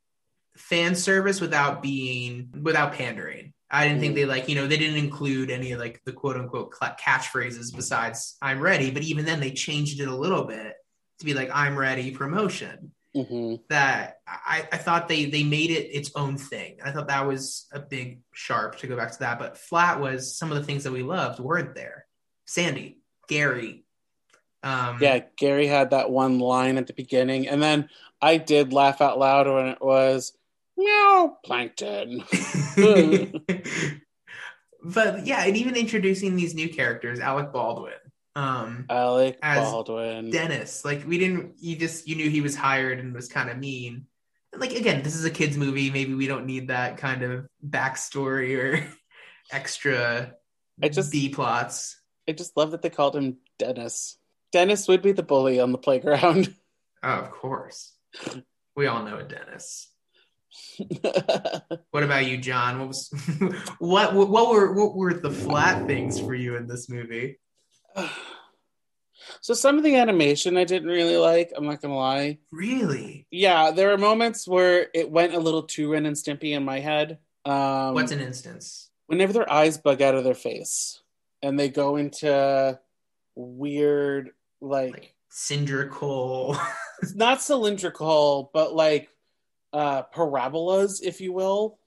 fan 0.56 0.94
service 0.94 1.40
without 1.40 1.82
being 1.82 2.50
without 2.62 2.92
pandering. 2.92 3.52
I 3.70 3.88
didn't 3.88 4.00
think 4.00 4.14
they 4.14 4.26
like 4.26 4.48
you 4.50 4.54
know 4.54 4.66
they 4.66 4.76
didn't 4.76 4.98
include 4.98 5.50
any 5.50 5.72
of 5.72 5.80
like 5.80 6.00
the 6.04 6.12
quote 6.12 6.36
unquote 6.36 6.72
catchphrases 6.72 7.74
besides 7.74 8.36
"I'm 8.42 8.60
ready," 8.60 8.90
but 8.90 9.02
even 9.02 9.24
then 9.24 9.40
they 9.40 9.50
changed 9.52 10.00
it 10.00 10.08
a 10.08 10.14
little 10.14 10.44
bit 10.44 10.74
to 11.20 11.24
be 11.24 11.32
like 11.34 11.50
"I'm 11.54 11.76
ready" 11.76 12.10
promotion. 12.10 12.92
Hmm 13.24 13.54
That 13.70 14.18
I, 14.26 14.68
I 14.70 14.76
thought 14.76 15.08
they 15.08 15.24
they 15.26 15.42
made 15.42 15.70
it 15.70 15.90
its 15.90 16.10
own 16.14 16.36
thing. 16.36 16.78
I 16.84 16.90
thought 16.90 17.08
that 17.08 17.26
was 17.26 17.66
a 17.72 17.80
big 17.80 18.20
sharp 18.32 18.78
to 18.78 18.86
go 18.86 18.96
back 18.96 19.12
to 19.12 19.18
that. 19.20 19.38
But 19.38 19.56
flat 19.56 20.00
was 20.00 20.36
some 20.36 20.52
of 20.52 20.58
the 20.58 20.64
things 20.64 20.84
that 20.84 20.92
we 20.92 21.02
loved 21.02 21.40
weren't 21.40 21.74
there. 21.74 22.06
Sandy, 22.46 23.00
Gary, 23.28 23.86
um, 24.62 24.98
Yeah, 25.00 25.20
Gary 25.38 25.66
had 25.66 25.90
that 25.90 26.10
one 26.10 26.38
line 26.38 26.76
at 26.76 26.86
the 26.86 26.92
beginning, 26.92 27.48
and 27.48 27.62
then 27.62 27.88
I 28.20 28.36
did 28.36 28.72
laugh 28.72 29.00
out 29.00 29.18
loud 29.18 29.46
when 29.46 29.66
it 29.66 29.80
was 29.80 30.32
meow 30.76 31.38
plankton. 31.44 32.24
but 34.82 35.26
yeah, 35.26 35.44
and 35.44 35.56
even 35.56 35.76
introducing 35.76 36.36
these 36.36 36.54
new 36.54 36.68
characters, 36.68 37.20
Alec 37.20 37.52
Baldwin, 37.52 37.92
um, 38.36 38.84
Alec 38.90 39.38
As 39.42 39.70
Baldwin. 39.70 40.30
Dennis. 40.30 40.84
Like 40.84 41.04
we 41.06 41.18
didn't, 41.18 41.54
you 41.58 41.74
just 41.74 42.06
you 42.06 42.14
knew 42.14 42.30
he 42.30 42.42
was 42.42 42.54
hired 42.54 43.00
and 43.00 43.14
was 43.14 43.28
kind 43.28 43.50
of 43.50 43.56
mean. 43.56 44.06
Like 44.54 44.72
again, 44.72 45.02
this 45.02 45.16
is 45.16 45.24
a 45.24 45.30
kids 45.30 45.56
movie. 45.56 45.90
Maybe 45.90 46.14
we 46.14 46.26
don't 46.28 46.46
need 46.46 46.68
that 46.68 46.98
kind 46.98 47.22
of 47.22 47.46
backstory 47.66 48.56
or 48.58 48.86
extra 49.50 50.34
I 50.82 50.88
just 50.88 51.10
B 51.10 51.30
plots. 51.30 51.98
I 52.28 52.32
just 52.32 52.56
love 52.56 52.72
that 52.72 52.82
they 52.82 52.90
called 52.90 53.16
him 53.16 53.38
Dennis. 53.58 54.18
Dennis 54.52 54.86
would 54.86 55.02
be 55.02 55.12
the 55.12 55.22
bully 55.22 55.58
on 55.58 55.72
the 55.72 55.78
playground. 55.78 56.54
Oh, 57.02 57.20
of 57.20 57.30
course, 57.30 57.94
we 58.74 58.86
all 58.88 59.04
know 59.04 59.18
a 59.18 59.22
Dennis. 59.22 59.92
What 61.90 62.02
about 62.02 62.26
you, 62.26 62.38
John? 62.38 62.80
What 62.80 62.88
was 62.88 63.10
what 63.78 64.14
what 64.14 64.50
were 64.50 64.72
what 64.72 64.96
were 64.96 65.14
the 65.14 65.30
flat 65.30 65.86
things 65.86 66.18
for 66.18 66.34
you 66.34 66.56
in 66.56 66.66
this 66.66 66.88
movie? 66.88 67.38
so 69.40 69.54
some 69.54 69.78
of 69.78 69.84
the 69.84 69.96
animation 69.96 70.56
I 70.56 70.64
didn't 70.64 70.88
really 70.88 71.16
like. 71.16 71.52
I'm 71.56 71.66
not 71.66 71.80
gonna 71.80 71.96
lie. 71.96 72.38
Really? 72.52 73.26
Yeah, 73.30 73.70
there 73.70 73.88
were 73.88 73.98
moments 73.98 74.46
where 74.46 74.88
it 74.94 75.10
went 75.10 75.34
a 75.34 75.38
little 75.40 75.62
too 75.62 75.92
Ren 75.92 76.06
and 76.06 76.16
Stimpy 76.16 76.52
in 76.52 76.64
my 76.64 76.80
head. 76.80 77.18
Um, 77.44 77.94
What's 77.94 78.12
an 78.12 78.20
instance? 78.20 78.90
whenever 79.06 79.32
their 79.32 79.50
eyes 79.52 79.78
bug 79.78 80.02
out 80.02 80.16
of 80.16 80.24
their 80.24 80.34
face 80.34 81.00
and 81.40 81.56
they 81.58 81.68
go 81.68 81.94
into 81.94 82.76
weird, 83.36 84.30
like, 84.60 84.92
Like 84.92 85.14
cylindrical. 85.28 86.56
not 87.14 87.40
cylindrical, 87.40 88.50
but 88.52 88.74
like 88.74 89.10
uh 89.72 90.02
parabolas, 90.02 91.00
if 91.02 91.20
you 91.20 91.32
will, 91.32 91.78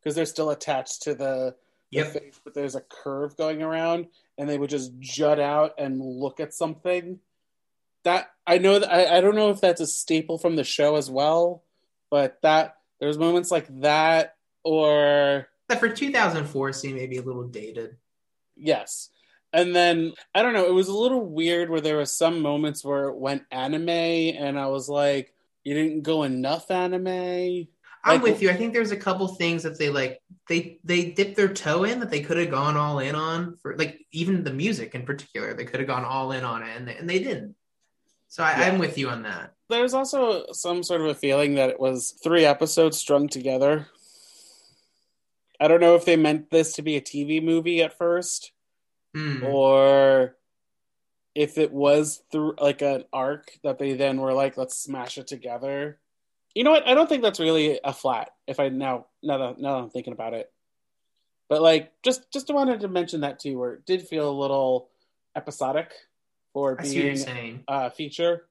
because 0.00 0.14
they're 0.16 0.26
still 0.26 0.50
attached 0.50 1.02
to 1.02 1.14
the, 1.14 1.54
the 1.92 2.04
face, 2.04 2.40
but 2.42 2.54
there's 2.54 2.74
a 2.74 2.80
curve 2.80 3.36
going 3.36 3.62
around, 3.62 4.06
and 4.38 4.48
they 4.48 4.58
would 4.58 4.70
just 4.70 4.98
jut 4.98 5.40
out 5.40 5.74
and 5.78 6.00
look 6.00 6.40
at 6.40 6.54
something. 6.54 7.20
That 8.04 8.30
I 8.46 8.58
know 8.58 8.78
that 8.78 8.92
I, 8.92 9.18
I 9.18 9.20
don't 9.20 9.36
know 9.36 9.50
if 9.50 9.60
that's 9.60 9.80
a 9.80 9.86
staple 9.86 10.38
from 10.38 10.56
the 10.56 10.64
show 10.64 10.96
as 10.96 11.10
well, 11.10 11.62
but 12.10 12.38
that 12.42 12.76
there's 13.00 13.18
moments 13.18 13.50
like 13.50 13.66
that, 13.80 14.36
or 14.62 15.48
That 15.68 15.80
for 15.80 15.88
2004 15.88 16.72
seemed 16.72 16.96
maybe 16.96 17.16
a 17.16 17.22
little 17.22 17.44
dated. 17.44 17.96
Yes. 18.56 19.10
And 19.52 19.74
then 19.74 20.14
I 20.34 20.42
don't 20.42 20.52
know, 20.52 20.66
it 20.66 20.74
was 20.74 20.88
a 20.88 20.96
little 20.96 21.24
weird 21.24 21.70
where 21.70 21.80
there 21.80 21.96
were 21.96 22.06
some 22.06 22.40
moments 22.40 22.84
where 22.84 23.08
it 23.08 23.16
went 23.16 23.44
anime 23.50 23.88
and 23.88 24.58
I 24.58 24.66
was 24.66 24.88
like, 24.88 25.32
you 25.62 25.74
didn't 25.74 26.02
go 26.02 26.24
enough 26.24 26.70
anime. 26.70 27.68
I'm 28.06 28.20
Like- 28.20 28.32
with 28.32 28.42
you. 28.42 28.50
I 28.50 28.56
think 28.56 28.74
there's 28.74 28.90
a 28.90 28.96
couple 28.96 29.26
things 29.28 29.62
that 29.62 29.78
they 29.78 29.88
like 29.88 30.20
they 30.48 30.78
they 30.84 31.10
dipped 31.10 31.36
their 31.36 31.48
toe 31.52 31.84
in 31.84 32.00
that 32.00 32.10
they 32.10 32.20
could 32.20 32.36
have 32.36 32.50
gone 32.50 32.76
all 32.76 32.98
in 32.98 33.14
on 33.14 33.56
for 33.62 33.76
like 33.76 33.98
even 34.12 34.44
the 34.44 34.52
music 34.52 34.94
in 34.94 35.06
particular. 35.06 35.54
They 35.54 35.64
could 35.64 35.80
have 35.80 35.86
gone 35.88 36.04
all 36.04 36.30
in 36.32 36.44
on 36.44 36.62
it 36.62 36.76
and 36.76 36.86
they, 36.86 36.96
and 36.96 37.08
they 37.08 37.18
didn't. 37.18 37.56
So 38.28 38.42
I, 38.44 38.58
Yeah. 38.58 38.66
I'm 38.66 38.78
with 38.78 38.98
you 38.98 39.08
on 39.08 39.22
that. 39.22 39.54
There's 39.70 39.94
also 39.94 40.52
some 40.52 40.82
sort 40.82 41.00
of 41.00 41.06
a 41.06 41.14
feeling 41.14 41.54
that 41.54 41.70
it 41.70 41.80
was 41.80 42.10
three 42.22 42.44
episodes 42.44 42.98
strung 42.98 43.28
together. 43.28 43.86
I 45.60 45.68
don't 45.68 45.80
know 45.80 45.94
if 45.94 46.04
they 46.04 46.16
meant 46.16 46.50
this 46.50 46.74
to 46.74 46.82
be 46.82 46.96
a 46.96 47.00
TV 47.00 47.42
movie 47.42 47.82
at 47.82 47.96
first 47.96 48.52
Hmm. 49.14 49.44
or 49.46 50.36
if 51.34 51.56
it 51.58 51.72
was 51.72 52.22
through 52.30 52.56
like 52.60 52.82
an 52.82 53.04
arc 53.12 53.58
that 53.62 53.78
they 53.78 53.94
then 53.94 54.18
were 54.20 54.32
like, 54.34 54.56
let's 54.56 54.76
smash 54.76 55.16
it 55.18 55.26
together. 55.28 56.00
You 56.54 56.62
know 56.64 56.70
what? 56.70 56.86
I 56.86 56.94
don't 56.94 57.08
think 57.08 57.22
that's 57.22 57.40
really 57.40 57.80
a 57.82 57.92
flat. 57.92 58.30
If 58.46 58.60
I 58.60 58.68
now 58.68 59.06
now 59.22 59.38
that, 59.38 59.60
now 59.60 59.76
that 59.76 59.82
I'm 59.84 59.90
thinking 59.90 60.12
about 60.12 60.34
it, 60.34 60.52
but 61.48 61.62
like 61.62 61.92
just 62.02 62.30
just 62.32 62.52
wanted 62.52 62.80
to 62.80 62.88
mention 62.88 63.22
that 63.22 63.40
too, 63.40 63.58
where 63.58 63.74
it 63.74 63.86
did 63.86 64.06
feel 64.06 64.30
a 64.30 64.40
little 64.40 64.88
episodic 65.36 65.92
for 66.52 66.76
I 66.78 66.84
see 66.84 67.08
what 67.08 67.16
you're 67.16 67.26
being 67.26 67.64
a 67.68 67.72
uh, 67.72 67.90
feature, 67.90 68.46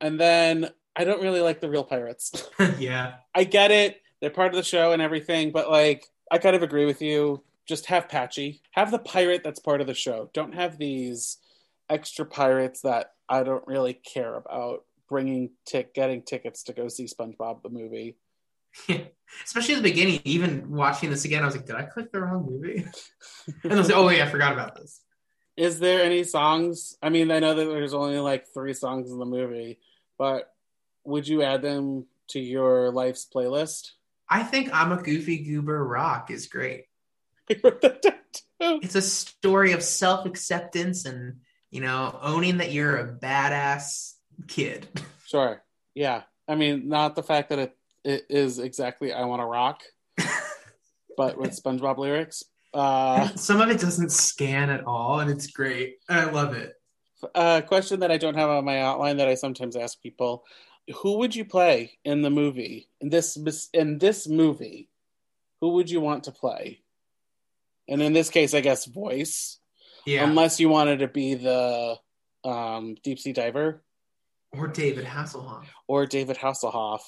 and 0.00 0.18
then 0.18 0.70
I 0.94 1.04
don't 1.04 1.22
really 1.22 1.40
like 1.40 1.60
the 1.60 1.68
real 1.68 1.84
pirates. 1.84 2.48
yeah. 2.78 3.14
I 3.34 3.44
get 3.44 3.70
it; 3.70 4.00
they're 4.20 4.30
part 4.30 4.52
of 4.52 4.56
the 4.56 4.62
show 4.62 4.92
and 4.92 5.02
everything, 5.02 5.50
but 5.50 5.70
like 5.70 6.06
I 6.30 6.38
kind 6.38 6.54
of 6.56 6.62
agree 6.62 6.86
with 6.86 7.02
you. 7.02 7.42
Just 7.66 7.86
have 7.86 8.08
Patchy, 8.08 8.62
have 8.72 8.90
the 8.90 8.98
pirate 8.98 9.42
that's 9.44 9.60
part 9.60 9.80
of 9.80 9.86
the 9.86 9.94
show. 9.94 10.30
Don't 10.32 10.54
have 10.54 10.78
these 10.78 11.38
extra 11.88 12.24
pirates 12.24 12.82
that 12.82 13.14
I 13.28 13.42
don't 13.42 13.66
really 13.66 13.94
care 13.94 14.34
about 14.34 14.84
bringing 15.10 15.50
tick 15.66 15.92
getting 15.92 16.22
tickets 16.22 16.62
to 16.62 16.72
go 16.72 16.88
see 16.88 17.04
SpongeBob 17.04 17.62
the 17.62 17.68
movie. 17.68 18.16
Yeah. 18.88 19.00
Especially 19.44 19.74
the 19.74 19.82
beginning, 19.82 20.20
even 20.24 20.70
watching 20.70 21.10
this 21.10 21.24
again, 21.24 21.42
I 21.42 21.46
was 21.46 21.54
like, 21.54 21.66
did 21.66 21.76
I 21.76 21.82
click 21.82 22.10
the 22.10 22.20
wrong 22.20 22.46
movie? 22.48 22.84
and 23.64 23.72
I 23.72 23.76
was 23.76 23.88
like, 23.88 23.96
oh 23.96 24.08
yeah, 24.08 24.24
I 24.24 24.28
forgot 24.28 24.52
about 24.52 24.74
this. 24.74 25.02
Is 25.56 25.78
there 25.78 26.02
any 26.02 26.24
songs? 26.24 26.96
I 27.02 27.10
mean, 27.10 27.30
I 27.30 27.38
know 27.38 27.54
that 27.54 27.64
there's 27.64 27.94
only 27.94 28.18
like 28.18 28.46
three 28.52 28.72
songs 28.72 29.10
in 29.10 29.18
the 29.18 29.26
movie, 29.26 29.78
but 30.18 30.50
would 31.04 31.28
you 31.28 31.42
add 31.42 31.62
them 31.62 32.06
to 32.28 32.40
your 32.40 32.90
life's 32.90 33.26
playlist? 33.32 33.90
I 34.28 34.42
think 34.42 34.70
I'm 34.72 34.92
a 34.92 35.02
goofy 35.02 35.44
goober 35.44 35.84
rock 35.84 36.30
is 36.30 36.46
great. 36.46 36.86
It's 38.62 38.94
a 38.94 39.02
story 39.02 39.72
of 39.72 39.82
self 39.82 40.26
acceptance 40.26 41.06
and 41.06 41.38
you 41.70 41.80
know 41.80 42.18
owning 42.20 42.58
that 42.58 42.72
you're 42.72 42.98
a 42.98 43.12
badass 43.12 44.12
kid. 44.46 44.88
Sure. 45.26 45.62
Yeah. 45.94 46.22
I 46.48 46.56
mean, 46.56 46.88
not 46.88 47.14
the 47.14 47.22
fact 47.22 47.50
that 47.50 47.60
it, 47.60 47.76
it 48.04 48.26
is 48.28 48.58
exactly 48.58 49.12
I 49.12 49.24
Want 49.26 49.40
to 49.40 49.46
Rock, 49.46 49.82
but 51.16 51.38
with 51.38 51.52
SpongeBob 51.52 51.98
lyrics. 51.98 52.42
Uh, 52.74 53.28
Some 53.36 53.60
of 53.60 53.70
it 53.70 53.78
doesn't 53.80 54.10
scan 54.10 54.70
at 54.70 54.84
all, 54.84 55.20
and 55.20 55.30
it's 55.30 55.46
great. 55.46 55.98
I 56.08 56.24
love 56.24 56.54
it. 56.54 56.74
a 57.36 57.62
question 57.62 58.00
that 58.00 58.10
I 58.10 58.16
don't 58.16 58.34
have 58.34 58.50
on 58.50 58.64
my 58.64 58.80
outline 58.80 59.18
that 59.18 59.28
I 59.28 59.34
sometimes 59.34 59.76
ask 59.76 60.02
people: 60.02 60.42
Who 61.02 61.18
would 61.18 61.36
you 61.36 61.44
play 61.44 61.98
in 62.04 62.22
the 62.22 62.30
movie 62.30 62.88
in 63.00 63.08
this 63.10 63.36
in 63.72 63.98
this 63.98 64.26
movie? 64.26 64.88
Who 65.60 65.74
would 65.74 65.88
you 65.90 66.00
want 66.00 66.24
to 66.24 66.32
play? 66.32 66.80
And 67.88 68.02
in 68.02 68.12
this 68.14 68.30
case, 68.30 68.52
I 68.52 68.62
guess 68.62 68.84
voice, 68.86 69.58
Yeah. 70.06 70.24
unless 70.24 70.58
you 70.58 70.68
wanted 70.68 70.98
to 71.00 71.06
be 71.08 71.34
the 71.34 71.98
um, 72.44 72.96
deep 73.04 73.20
sea 73.20 73.32
diver 73.32 73.84
or 74.52 74.68
David 74.68 75.04
Hasselhoff. 75.04 75.66
or 75.86 76.06
David 76.06 76.36
Hasselhoff. 76.36 77.00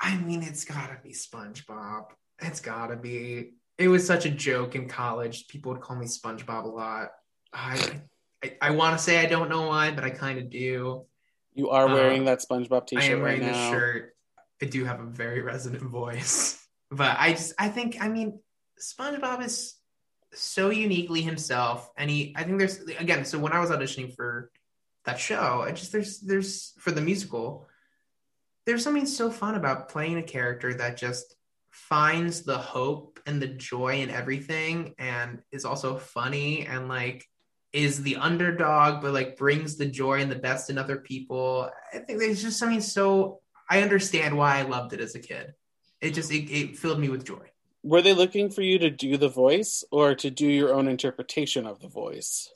I 0.00 0.16
mean, 0.16 0.42
it's 0.42 0.64
gotta 0.64 0.98
be 1.02 1.10
SpongeBob. 1.10 2.06
It's 2.40 2.60
gotta 2.60 2.96
be. 2.96 3.52
It 3.78 3.88
was 3.88 4.06
such 4.06 4.26
a 4.26 4.30
joke 4.30 4.74
in 4.74 4.88
college. 4.88 5.48
People 5.48 5.72
would 5.72 5.80
call 5.80 5.96
me 5.96 6.06
SpongeBob 6.06 6.64
a 6.64 6.68
lot. 6.68 7.08
I 7.52 8.00
I, 8.44 8.56
I 8.60 8.70
want 8.70 8.96
to 8.96 9.02
say 9.02 9.18
I 9.18 9.26
don't 9.26 9.48
know 9.48 9.66
why, 9.66 9.90
but 9.90 10.04
I 10.04 10.10
kind 10.10 10.38
of 10.38 10.50
do. 10.50 11.04
You 11.54 11.70
are 11.70 11.86
wearing 11.88 12.22
Uh, 12.22 12.26
that 12.26 12.38
SpongeBob 12.40 12.86
T-shirt 12.86 13.04
I 13.04 13.12
am 13.14 13.22
wearing 13.22 13.40
right 13.40 13.52
this 13.52 13.56
shirt. 13.70 14.14
I 14.62 14.66
do 14.66 14.84
have 14.84 15.00
a 15.00 15.06
very 15.06 15.40
resonant 15.42 15.82
voice, 15.82 16.64
but 16.90 17.16
I 17.18 17.32
just 17.32 17.54
I 17.58 17.68
think 17.68 17.98
I 18.00 18.08
mean 18.08 18.38
SpongeBob 18.80 19.44
is 19.44 19.74
so 20.34 20.70
uniquely 20.70 21.22
himself, 21.22 21.90
and 21.96 22.08
he 22.08 22.34
I 22.36 22.44
think 22.44 22.58
there's 22.58 22.78
again. 22.98 23.24
So 23.24 23.38
when 23.38 23.52
I 23.52 23.60
was 23.60 23.70
auditioning 23.70 24.14
for 24.14 24.50
that 25.08 25.18
show. 25.18 25.62
I 25.66 25.72
just 25.72 25.90
there's 25.90 26.20
there's 26.20 26.74
for 26.78 26.90
the 26.90 27.00
musical, 27.00 27.66
there's 28.66 28.84
something 28.84 29.06
so 29.06 29.30
fun 29.30 29.54
about 29.54 29.88
playing 29.88 30.18
a 30.18 30.22
character 30.22 30.74
that 30.74 30.96
just 30.96 31.34
finds 31.70 32.42
the 32.42 32.58
hope 32.58 33.18
and 33.26 33.40
the 33.40 33.46
joy 33.46 34.00
in 34.00 34.10
everything 34.10 34.94
and 34.98 35.40
is 35.52 35.64
also 35.64 35.96
funny 35.96 36.66
and 36.66 36.88
like 36.88 37.24
is 37.72 38.02
the 38.02 38.16
underdog 38.16 39.02
but 39.02 39.12
like 39.12 39.36
brings 39.36 39.76
the 39.76 39.86
joy 39.86 40.20
and 40.20 40.30
the 40.30 40.36
best 40.36 40.70
in 40.70 40.78
other 40.78 40.96
people. 40.96 41.70
I 41.92 41.98
think 41.98 42.18
there's 42.18 42.42
just 42.42 42.58
something 42.58 42.80
so 42.80 43.40
I 43.70 43.82
understand 43.82 44.36
why 44.36 44.58
I 44.58 44.62
loved 44.62 44.92
it 44.92 45.00
as 45.00 45.14
a 45.14 45.20
kid. 45.20 45.54
It 46.00 46.12
just 46.12 46.30
it, 46.30 46.50
it 46.50 46.78
filled 46.78 47.00
me 47.00 47.08
with 47.08 47.24
joy. 47.24 47.46
Were 47.82 48.02
they 48.02 48.12
looking 48.12 48.50
for 48.50 48.62
you 48.62 48.78
to 48.80 48.90
do 48.90 49.16
the 49.16 49.28
voice 49.28 49.84
or 49.90 50.14
to 50.16 50.30
do 50.30 50.46
your 50.46 50.74
own 50.74 50.88
interpretation 50.88 51.66
of 51.66 51.80
the 51.80 51.88
voice? 51.88 52.50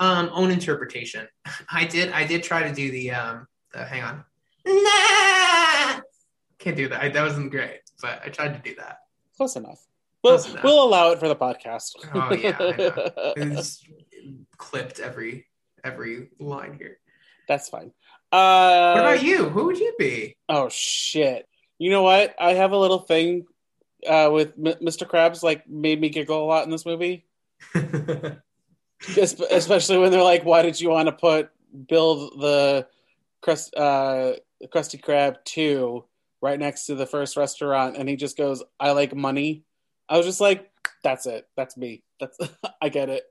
Um, 0.00 0.30
own 0.32 0.50
interpretation. 0.50 1.26
I 1.70 1.84
did. 1.84 2.12
I 2.12 2.24
did 2.26 2.42
try 2.42 2.62
to 2.68 2.74
do 2.74 2.90
the 2.90 3.10
um. 3.12 3.46
The, 3.72 3.84
hang 3.84 4.02
on. 4.02 4.24
Nah! 4.66 6.00
Can't 6.58 6.76
do 6.76 6.88
that. 6.88 7.00
I, 7.02 7.08
that 7.08 7.22
wasn't 7.22 7.50
great, 7.50 7.80
but 8.02 8.20
I 8.24 8.28
tried 8.28 8.54
to 8.54 8.68
do 8.70 8.74
that. 8.76 8.98
Close 9.36 9.56
enough. 9.56 9.80
We'll, 10.24 10.34
Close 10.38 10.50
enough. 10.50 10.64
we'll 10.64 10.82
allow 10.82 11.10
it 11.12 11.20
for 11.20 11.28
the 11.28 11.36
podcast. 11.36 11.92
Oh 12.14 12.32
yeah, 12.34 12.56
It's 13.36 13.82
clipped 14.56 14.98
every 15.00 15.46
every 15.84 16.30
line 16.40 16.74
here. 16.78 16.98
That's 17.46 17.68
fine. 17.68 17.92
Uh, 18.32 18.92
What 18.94 19.00
about 19.00 19.22
you? 19.22 19.48
Who 19.48 19.66
would 19.66 19.78
you 19.78 19.94
be? 19.98 20.36
Oh 20.48 20.68
shit! 20.68 21.46
You 21.78 21.90
know 21.90 22.02
what? 22.02 22.34
I 22.40 22.54
have 22.54 22.72
a 22.72 22.76
little 22.78 22.98
thing 22.98 23.46
uh, 24.08 24.28
with 24.32 24.48
M- 24.58 24.74
Mr. 24.84 25.06
Krabs. 25.08 25.42
Like, 25.42 25.68
made 25.68 26.00
me 26.00 26.08
giggle 26.08 26.42
a 26.42 26.46
lot 26.46 26.64
in 26.64 26.70
this 26.70 26.84
movie, 26.84 27.26
especially 29.16 29.98
when 29.98 30.10
they're 30.10 30.22
like, 30.22 30.44
"Why 30.44 30.62
did 30.62 30.80
you 30.80 30.90
want 30.90 31.06
to 31.06 31.12
put 31.12 31.50
build 31.88 32.40
the 32.40 32.86
crust 33.40 33.74
uh, 33.76 34.32
Krusty 34.66 35.44
two 35.44 36.04
right 36.40 36.58
next 36.58 36.86
to 36.86 36.94
the 36.94 37.06
first 37.06 37.36
restaurant?" 37.36 37.96
And 37.96 38.08
he 38.08 38.16
just 38.16 38.36
goes, 38.36 38.62
"I 38.80 38.92
like 38.92 39.14
money." 39.14 39.64
I 40.08 40.16
was 40.16 40.26
just 40.26 40.40
like, 40.40 40.70
"That's 41.02 41.26
it. 41.26 41.46
That's 41.56 41.76
me. 41.76 42.02
That's 42.20 42.38
I 42.82 42.88
get 42.88 43.08
it." 43.08 43.24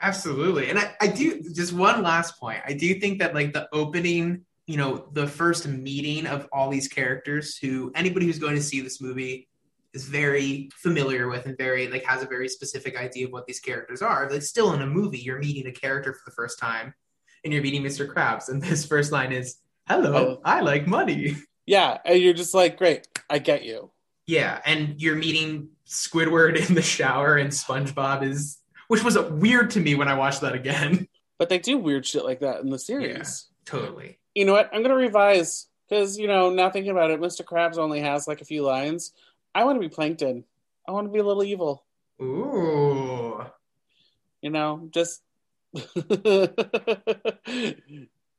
Absolutely. 0.00 0.70
And 0.70 0.78
I, 0.78 0.94
I 1.00 1.06
do 1.08 1.42
just 1.42 1.72
one 1.72 2.02
last 2.02 2.38
point. 2.38 2.60
I 2.64 2.72
do 2.72 3.00
think 3.00 3.18
that 3.18 3.34
like 3.34 3.52
the 3.52 3.68
opening, 3.72 4.44
you 4.66 4.76
know, 4.76 5.08
the 5.12 5.26
first 5.26 5.66
meeting 5.66 6.26
of 6.26 6.48
all 6.52 6.70
these 6.70 6.86
characters 6.86 7.56
who 7.56 7.90
anybody 7.96 8.26
who's 8.26 8.38
going 8.38 8.54
to 8.54 8.62
see 8.62 8.80
this 8.80 9.00
movie 9.00 9.48
is 9.94 10.04
very 10.06 10.68
familiar 10.76 11.28
with 11.28 11.46
and 11.46 11.56
very 11.56 11.88
like 11.88 12.04
has 12.04 12.22
a 12.22 12.26
very 12.26 12.48
specific 12.48 12.96
idea 12.96 13.26
of 13.26 13.32
what 13.32 13.46
these 13.46 13.60
characters 13.60 14.02
are. 14.02 14.30
Like 14.30 14.42
still 14.42 14.72
in 14.74 14.82
a 14.82 14.86
movie, 14.86 15.18
you're 15.18 15.38
meeting 15.38 15.66
a 15.66 15.72
character 15.72 16.12
for 16.12 16.20
the 16.30 16.34
first 16.34 16.58
time 16.58 16.94
and 17.44 17.52
you're 17.52 17.62
meeting 17.62 17.82
Mr. 17.82 18.06
Krabs. 18.12 18.48
And 18.48 18.62
this 18.68 18.84
first 18.86 19.12
line 19.12 19.32
is, 19.32 19.56
Hello, 19.86 20.14
Oh. 20.14 20.40
I 20.44 20.60
like 20.60 20.86
money. 20.86 21.36
Yeah, 21.66 21.98
and 22.04 22.18
you're 22.18 22.32
just 22.34 22.54
like, 22.54 22.76
"Great, 22.78 23.06
I 23.28 23.38
get 23.38 23.62
you." 23.62 23.90
Yeah, 24.26 24.60
and 24.64 25.00
you're 25.00 25.16
meeting 25.16 25.68
Squidward 25.86 26.56
in 26.68 26.74
the 26.74 26.82
shower 26.82 27.36
and 27.36 27.50
SpongeBob 27.50 28.22
is 28.22 28.58
which 28.88 29.04
was 29.04 29.18
weird 29.18 29.70
to 29.72 29.80
me 29.80 29.94
when 29.94 30.08
I 30.08 30.14
watched 30.14 30.40
that 30.42 30.54
again. 30.54 31.08
But 31.38 31.48
they 31.50 31.58
do 31.58 31.76
weird 31.78 32.04
shit 32.06 32.24
like 32.24 32.40
that 32.40 32.60
in 32.62 32.70
the 32.70 32.78
series. 32.78 33.48
Totally. 33.64 34.18
you 34.34 34.44
know 34.46 34.52
what? 34.54 34.70
I'm 34.72 34.82
gonna 34.82 34.94
revise 34.94 35.66
because 35.88 36.18
you 36.18 36.26
know, 36.26 36.50
now 36.50 36.68
thinking 36.70 36.90
about 36.90 37.10
it, 37.10 37.20
Mr. 37.20 37.42
Krabs 37.44 37.78
only 37.78 38.00
has 38.00 38.26
like 38.26 38.40
a 38.40 38.46
few 38.46 38.62
lines. 38.62 39.12
I 39.54 39.64
want 39.64 39.76
to 39.76 39.80
be 39.80 39.94
Plankton. 39.94 40.44
I 40.86 40.92
want 40.92 41.06
to 41.06 41.12
be 41.12 41.18
a 41.18 41.24
little 41.24 41.44
evil. 41.44 41.84
Ooh. 42.20 43.44
You 44.42 44.50
know, 44.50 44.88
just 44.90 45.22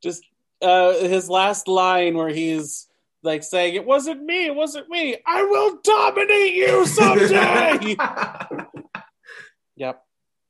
just 0.02 0.24
uh, 0.62 0.92
his 0.94 1.28
last 1.28 1.68
line 1.68 2.16
where 2.16 2.30
he's 2.30 2.88
like 3.22 3.42
saying, 3.42 3.74
"It 3.74 3.84
wasn't 3.84 4.24
me. 4.24 4.46
It 4.46 4.54
wasn't 4.54 4.88
me. 4.88 5.16
I 5.26 5.42
will 5.42 5.78
dominate 5.82 6.54
you 6.54 6.86
someday." 6.86 7.96
yep. 9.76 10.02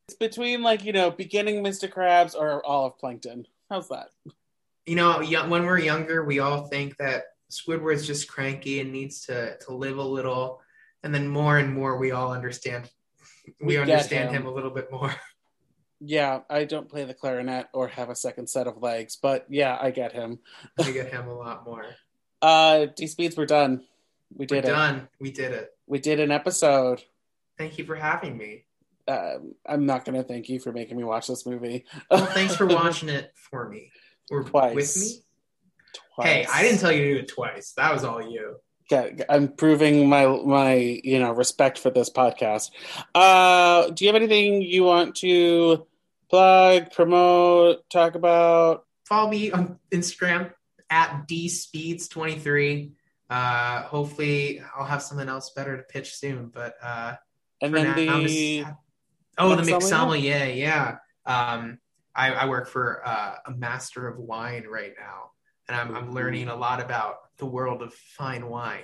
It's 0.08 0.16
between 0.16 0.62
like 0.62 0.84
you 0.84 0.92
know, 0.92 1.10
beginning 1.10 1.64
Mr. 1.64 1.92
Krabs 1.92 2.34
or 2.34 2.64
all 2.64 2.86
of 2.86 2.98
Plankton. 2.98 3.46
How's 3.68 3.88
that? 3.88 4.10
you 4.86 4.96
know, 4.96 5.22
when 5.48 5.66
we're 5.66 5.78
younger, 5.78 6.24
we 6.24 6.40
all 6.40 6.66
think 6.66 6.96
that 6.96 7.24
Squidward's 7.50 8.06
just 8.06 8.28
cranky 8.28 8.80
and 8.80 8.92
needs 8.92 9.22
to 9.26 9.56
to 9.66 9.74
live 9.74 9.98
a 9.98 10.02
little, 10.04 10.60
and 11.02 11.14
then 11.14 11.28
more 11.28 11.58
and 11.58 11.74
more 11.74 11.98
we 11.98 12.10
all 12.12 12.32
understand. 12.32 12.88
We, 13.60 13.66
We 13.68 13.76
understand 13.78 14.30
him. 14.30 14.42
him. 14.42 14.46
a 14.48 14.54
little 14.54 14.70
bit 14.70 14.90
more. 14.90 15.14
Yeah, 16.02 16.40
I 16.48 16.64
don't 16.64 16.88
play 16.88 17.04
the 17.04 17.12
clarinet 17.12 17.66
or 17.74 17.88
have 17.88 18.08
a 18.08 18.14
second 18.16 18.48
set 18.48 18.66
of 18.66 18.78
legs, 18.80 19.16
but 19.20 19.44
yeah, 19.50 19.76
I 19.78 19.90
get 19.90 20.12
him. 20.14 20.38
I 20.82 20.90
get 20.92 21.12
him 21.12 21.28
a 21.28 21.34
lot 21.34 21.66
more. 21.66 21.84
Uh, 22.40 22.86
D 22.96 23.06
speeds, 23.06 23.36
we're 23.36 23.44
done. 23.44 23.82
We 24.34 24.46
We're 24.48 24.62
did 24.62 24.64
it. 24.64 24.68
done. 24.68 25.08
We 25.20 25.30
did 25.30 25.52
it. 25.52 25.68
We 25.86 25.98
did 25.98 26.18
an 26.18 26.30
episode. 26.30 27.02
Thank 27.58 27.76
you 27.76 27.84
for 27.84 27.96
having 27.96 28.38
me. 28.38 28.64
Um, 29.08 29.54
I'm 29.66 29.84
not 29.84 30.06
going 30.06 30.16
to 30.16 30.24
thank 30.26 30.48
you 30.48 30.58
for 30.58 30.72
making 30.72 30.96
me 30.96 31.04
watch 31.04 31.26
this 31.26 31.44
movie. 31.44 31.84
Well, 32.10 32.24
thanks 32.24 32.56
for 32.56 32.64
watching 32.80 33.10
it 33.10 33.32
for 33.34 33.68
me 33.68 33.90
or 34.30 34.44
Twice. 34.44 34.74
with 34.74 34.96
me. 34.96 35.22
Twice. 36.20 36.46
Hey, 36.46 36.46
I 36.52 36.62
didn't 36.62 36.80
tell 36.80 36.92
you 36.92 37.02
to 37.04 37.14
do 37.14 37.18
it 37.20 37.28
twice. 37.28 37.72
That 37.76 37.92
was 37.92 38.04
all 38.04 38.20
you. 38.22 38.56
Okay, 38.92 39.24
I'm 39.28 39.48
proving 39.48 40.08
my 40.08 40.26
my 40.26 40.74
you 40.74 41.18
know 41.20 41.32
respect 41.32 41.78
for 41.78 41.90
this 41.90 42.10
podcast. 42.10 42.70
Uh, 43.14 43.88
do 43.90 44.04
you 44.04 44.08
have 44.08 44.16
anything 44.20 44.62
you 44.62 44.82
want 44.84 45.14
to 45.16 45.86
plug, 46.28 46.90
promote, 46.92 47.88
talk 47.90 48.14
about? 48.14 48.84
follow 49.04 49.28
me 49.30 49.50
on 49.50 49.76
Instagram 49.90 50.52
at 50.88 51.26
dspeeds23. 51.28 52.92
Uh, 53.28 53.82
hopefully, 53.82 54.62
I'll 54.76 54.84
have 54.84 55.02
something 55.02 55.28
else 55.28 55.50
better 55.50 55.76
to 55.76 55.82
pitch 55.84 56.14
soon. 56.14 56.46
But 56.52 56.74
uh, 56.82 57.14
And 57.60 57.74
then 57.74 57.84
now, 57.84 57.94
the 57.94 58.60
just- 58.60 58.70
oh, 59.38 59.50
the 59.50 59.56
Mix 59.58 59.68
mix 59.70 59.88
sommelier? 59.88 60.32
sommelier, 60.38 60.54
yeah. 60.54 60.96
Um, 61.26 61.78
I, 62.14 62.32
I 62.32 62.48
work 62.48 62.68
for 62.68 63.02
uh, 63.06 63.36
a 63.46 63.50
master 63.52 64.08
of 64.08 64.18
wine 64.18 64.66
right 64.68 64.94
now, 64.98 65.30
and 65.70 65.80
I'm, 65.80 65.96
I'm 65.96 66.12
learning 66.12 66.48
a 66.48 66.56
lot 66.56 66.82
about 66.82 67.36
the 67.38 67.46
world 67.46 67.80
of 67.82 67.94
fine 67.94 68.48
wine. 68.48 68.82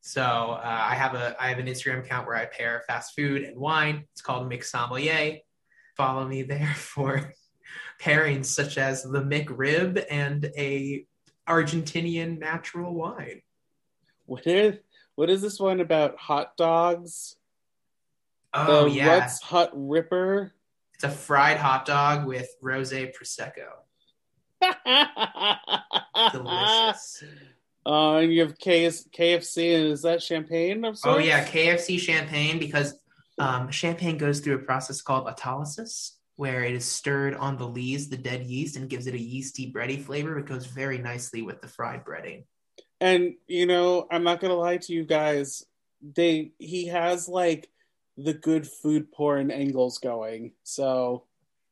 So 0.00 0.22
uh, 0.22 0.60
I 0.64 0.94
have 0.94 1.14
a 1.14 1.36
I 1.38 1.48
have 1.48 1.58
an 1.58 1.66
Instagram 1.66 1.98
account 1.98 2.26
where 2.26 2.36
I 2.36 2.46
pair 2.46 2.82
fast 2.86 3.14
food 3.14 3.42
and 3.42 3.58
wine. 3.58 4.04
It's 4.12 4.22
called 4.22 4.48
Mix 4.48 4.70
Sommelier. 4.70 5.38
Follow 5.96 6.26
me 6.26 6.42
there 6.42 6.72
for 6.76 7.34
pairings 8.00 8.46
such 8.46 8.78
as 8.78 9.02
the 9.02 9.20
McRib 9.20 10.04
and 10.10 10.44
a 10.56 11.04
Argentinian 11.48 12.38
natural 12.38 12.94
wine. 12.94 13.42
what 14.24 14.46
is 14.46 14.78
what 15.16 15.28
is 15.28 15.42
this 15.42 15.60
one 15.60 15.80
about 15.80 16.16
hot 16.16 16.56
dogs? 16.56 17.36
Oh 18.54 18.84
the 18.84 18.90
yeah, 18.90 19.18
Rutt's 19.18 19.42
Hut 19.42 19.70
Ripper. 19.74 20.54
it's 20.94 21.04
a 21.04 21.10
fried 21.10 21.58
hot 21.58 21.84
dog 21.84 22.26
with 22.26 22.48
rosé 22.62 23.12
prosecco. 23.12 23.85
Delicious. 26.32 27.24
Uh, 27.86 28.16
and 28.16 28.32
you 28.32 28.40
have 28.40 28.58
KS, 28.58 29.06
KFC, 29.16 29.76
and 29.76 29.92
is 29.92 30.02
that 30.02 30.20
champagne? 30.20 30.84
Oh 31.04 31.18
yeah, 31.18 31.44
KFC 31.44 32.00
champagne 32.00 32.58
because 32.58 32.98
um, 33.38 33.70
champagne 33.70 34.18
goes 34.18 34.40
through 34.40 34.56
a 34.56 34.58
process 34.58 35.00
called 35.00 35.28
autolysis, 35.28 36.14
where 36.34 36.64
it 36.64 36.74
is 36.74 36.84
stirred 36.84 37.34
on 37.36 37.56
the 37.56 37.68
lees, 37.68 38.08
the 38.08 38.16
dead 38.16 38.42
yeast, 38.42 38.74
and 38.74 38.90
gives 38.90 39.06
it 39.06 39.14
a 39.14 39.20
yeasty 39.20 39.72
bready 39.72 40.02
flavor. 40.02 40.36
It 40.36 40.46
goes 40.46 40.66
very 40.66 40.98
nicely 40.98 41.42
with 41.42 41.60
the 41.60 41.68
fried 41.68 42.04
breading. 42.04 42.42
And 43.00 43.34
you 43.46 43.66
know, 43.66 44.08
I'm 44.10 44.24
not 44.24 44.40
gonna 44.40 44.54
lie 44.54 44.78
to 44.78 44.92
you 44.92 45.04
guys. 45.04 45.64
They 46.02 46.50
he 46.58 46.88
has 46.88 47.28
like 47.28 47.70
the 48.16 48.34
good 48.34 48.66
food 48.66 49.12
porn 49.12 49.52
angles 49.52 49.98
going. 49.98 50.54
So 50.64 51.22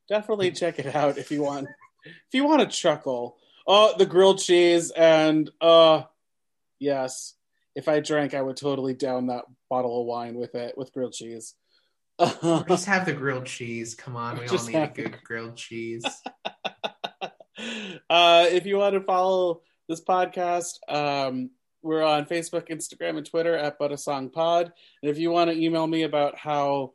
definitely 0.09 0.51
check 0.53 0.78
it 0.78 0.95
out 0.95 1.18
if 1.18 1.32
you 1.32 1.43
want 1.43 1.66
if 2.05 2.33
you 2.33 2.45
want 2.45 2.61
to 2.61 2.77
chuckle. 2.77 3.37
Oh, 3.67 3.95
the 3.97 4.07
grilled 4.07 4.41
cheese 4.41 4.91
and 4.91 5.51
uh 5.61 6.03
yes. 6.79 7.35
If 7.75 7.89
I 7.89 8.01
drank, 8.01 8.35
I 8.35 8.43
would 8.43 8.57
totally 8.57 8.95
down 8.95 9.27
that 9.27 9.45
bottle 9.69 10.01
of 10.01 10.07
wine 10.07 10.37
with 10.37 10.55
it 10.55 10.79
with 10.79 10.93
grilled 10.93 11.13
cheese. 11.13 11.55
Just 12.69 12.87
have 12.87 13.07
the 13.07 13.13
grilled 13.13 13.47
cheese. 13.47 13.95
Come 13.95 14.17
on, 14.17 14.39
we 14.39 14.47
all 14.47 14.65
need 14.65 14.75
a 14.75 14.81
have 14.81 14.95
good 14.95 15.17
grilled 15.25 15.57
cheese. 15.57 16.05
uh, 18.11 18.47
if 18.51 18.67
you 18.67 18.77
want 18.77 18.95
to 18.95 19.01
follow 19.01 19.63
this 19.89 20.01
podcast, 20.01 20.79
um, 20.89 21.51
we're 21.83 22.03
on 22.03 22.27
Facebook, 22.27 22.69
Instagram, 22.69 23.17
and 23.17 23.27
Twitter 23.27 23.57
at 23.57 23.79
But 23.79 23.93
a 23.93 23.99
Song 23.99 24.31
Pod. 24.31 24.73
And 25.03 25.11
if 25.11 25.19
you 25.19 25.31
want 25.31 25.51
to 25.51 25.61
email 25.61 25.87
me 25.87 26.05
about 26.05 26.39
how 26.39 26.93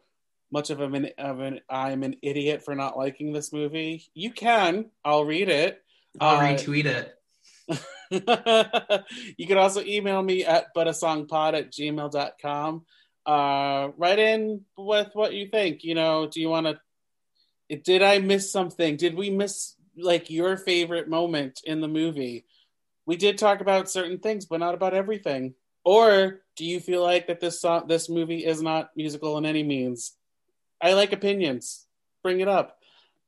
much 0.51 0.69
of 0.69 0.81
an, 0.81 1.09
of 1.17 1.39
an 1.39 1.61
I'm 1.69 2.03
an 2.03 2.15
idiot 2.21 2.63
for 2.63 2.75
not 2.75 2.97
liking 2.97 3.33
this 3.33 3.53
movie, 3.53 4.05
you 4.13 4.31
can. 4.31 4.89
I'll 5.05 5.25
read 5.25 5.49
it. 5.49 5.81
I'll 6.19 6.37
Uh, 6.37 6.41
retweet 6.41 6.85
it. 6.85 7.15
you 9.37 9.47
can 9.47 9.57
also 9.57 9.81
email 9.81 10.21
me 10.21 10.43
at 10.45 10.73
butasongpod 10.75 11.53
at 11.53 11.71
gmail.com. 11.71 12.85
Uh, 13.25 13.89
write 13.97 14.19
in 14.19 14.61
with 14.77 15.09
what 15.13 15.33
you 15.33 15.47
think. 15.47 15.83
You 15.83 15.95
know, 15.95 16.27
do 16.27 16.41
you 16.41 16.49
want 16.49 16.67
to? 16.67 17.77
Did 17.77 18.01
I 18.01 18.17
miss 18.17 18.51
something? 18.51 18.97
Did 18.97 19.15
we 19.15 19.29
miss 19.29 19.75
like 19.95 20.31
your 20.31 20.57
favorite 20.57 21.07
moment 21.07 21.61
in 21.63 21.81
the 21.81 21.87
movie? 21.87 22.45
We 23.05 23.15
did 23.17 23.37
talk 23.37 23.61
about 23.61 23.89
certain 23.89 24.17
things, 24.19 24.45
but 24.47 24.59
not 24.59 24.73
about 24.73 24.95
everything. 24.95 25.53
Or 25.85 26.41
do 26.55 26.65
you 26.65 26.79
feel 26.79 27.03
like 27.03 27.27
that 27.27 27.39
this 27.39 27.61
song, 27.61 27.87
this 27.87 28.09
movie 28.09 28.45
is 28.45 28.61
not 28.61 28.89
musical 28.95 29.37
in 29.37 29.45
any 29.45 29.63
means? 29.63 30.13
I 30.81 30.93
like 30.93 31.13
opinions. 31.13 31.85
Bring 32.23 32.39
it 32.39 32.47
up. 32.47 32.77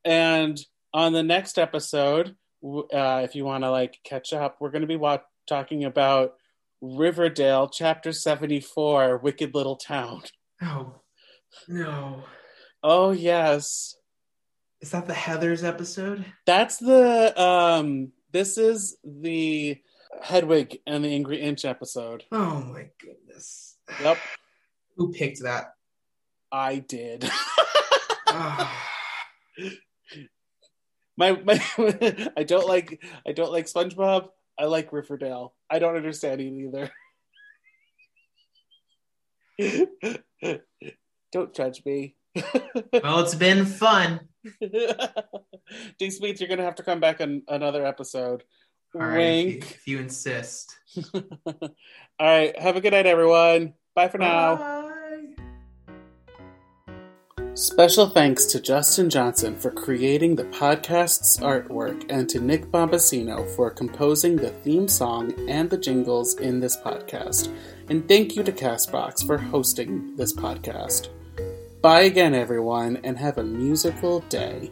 And 0.04 0.60
on 0.94 1.14
the 1.14 1.24
next 1.24 1.58
episode, 1.58 2.36
uh, 2.64 3.22
if 3.24 3.36
you 3.36 3.46
want 3.46 3.64
to 3.64 3.72
like 3.72 4.00
catch 4.04 4.34
up, 4.34 4.58
we're 4.60 4.72
going 4.72 4.82
to 4.82 4.88
be 4.88 4.96
wa- 4.96 5.20
talking 5.48 5.84
about 5.84 6.36
Riverdale, 6.82 7.70
Chapter 7.70 8.12
Seventy 8.12 8.60
Four, 8.60 9.18
Wicked 9.18 9.54
Little 9.54 9.76
Town. 9.76 10.24
Oh 10.62 10.96
no! 11.68 12.24
Oh 12.84 13.12
yes, 13.12 13.96
is 14.82 14.92
that 14.92 15.08
the 15.08 15.14
Heather's 15.14 15.64
episode? 15.64 16.26
That's 16.46 16.78
the 16.78 17.40
um. 17.40 18.12
This 18.32 18.58
is 18.58 18.98
the 19.04 19.78
Hedwig 20.22 20.80
and 20.88 21.04
the 21.04 21.14
Angry 21.14 21.42
Inch 21.42 21.66
episode. 21.66 22.24
Oh 22.32 22.62
my 22.62 22.88
goodness! 23.00 23.78
Yep. 24.02 24.18
Who 24.98 25.12
picked 25.12 25.44
that? 25.44 25.74
I 26.52 26.80
did. 26.80 27.30
oh. 28.28 28.72
my 31.18 31.32
my 31.44 31.62
I 32.38 32.44
don't 32.44 32.68
like 32.68 33.04
I 33.28 33.32
don't 33.32 33.52
like 33.52 33.66
SpongeBob. 33.66 34.30
I 34.58 34.66
like 34.66 34.92
Riverdale. 34.94 35.54
I 35.70 35.80
don't 35.80 35.96
understand 35.96 36.42
it 36.42 36.52
either. 36.52 36.92
don't 41.32 41.54
judge 41.54 41.84
me. 41.86 42.16
well, 43.04 43.20
it's 43.20 43.36
been 43.36 43.66
fun. 43.66 44.22
D 46.00 46.10
Speeds, 46.10 46.42
you're 46.42 46.50
gonna 46.50 46.64
have 46.64 46.76
to 46.76 46.84
come 46.84 47.00
back 47.00 47.22
on 47.22 47.44
another 47.48 47.86
episode. 47.86 48.44
All 48.94 49.02
right, 49.02 49.18
Wink. 49.18 49.48
If 49.48 49.54
you, 49.54 49.76
if 49.76 49.88
you 49.88 50.00
insist. 50.00 50.78
All 51.14 51.70
right. 52.20 52.60
Have 52.60 52.76
a 52.76 52.82
good 52.82 52.92
night, 52.92 53.06
everyone. 53.06 53.74
Bye 53.96 54.10
for 54.10 54.18
now. 54.18 54.81
Special 57.54 58.08
thanks 58.08 58.46
to 58.46 58.62
Justin 58.62 59.10
Johnson 59.10 59.58
for 59.58 59.72
creating 59.72 60.36
the 60.36 60.46
podcast's 60.46 61.38
artwork 61.40 62.06
and 62.10 62.30
to 62.30 62.40
Nick 62.40 62.72
Bombasino 62.72 63.46
for 63.58 63.70
composing 63.70 64.38
the 64.38 64.52
theme 64.52 64.88
song 64.88 65.34
and 65.50 65.70
the 65.70 65.78
jingles 65.78 66.40
in 66.40 66.62
this 66.62 66.78
podcast. 66.78 67.54
And 67.90 68.08
thank 68.08 68.38
you 68.38 68.44
to 68.44 68.54
Castbox 68.54 69.28
for 69.28 69.38
hosting 69.38 70.16
this 70.16 70.34
podcast. 70.34 71.10
Bye 71.82 72.04
again, 72.04 72.34
everyone, 72.34 73.02
and 73.04 73.18
have 73.18 73.38
a 73.38 73.44
musical 73.44 74.22
day. 74.22 74.72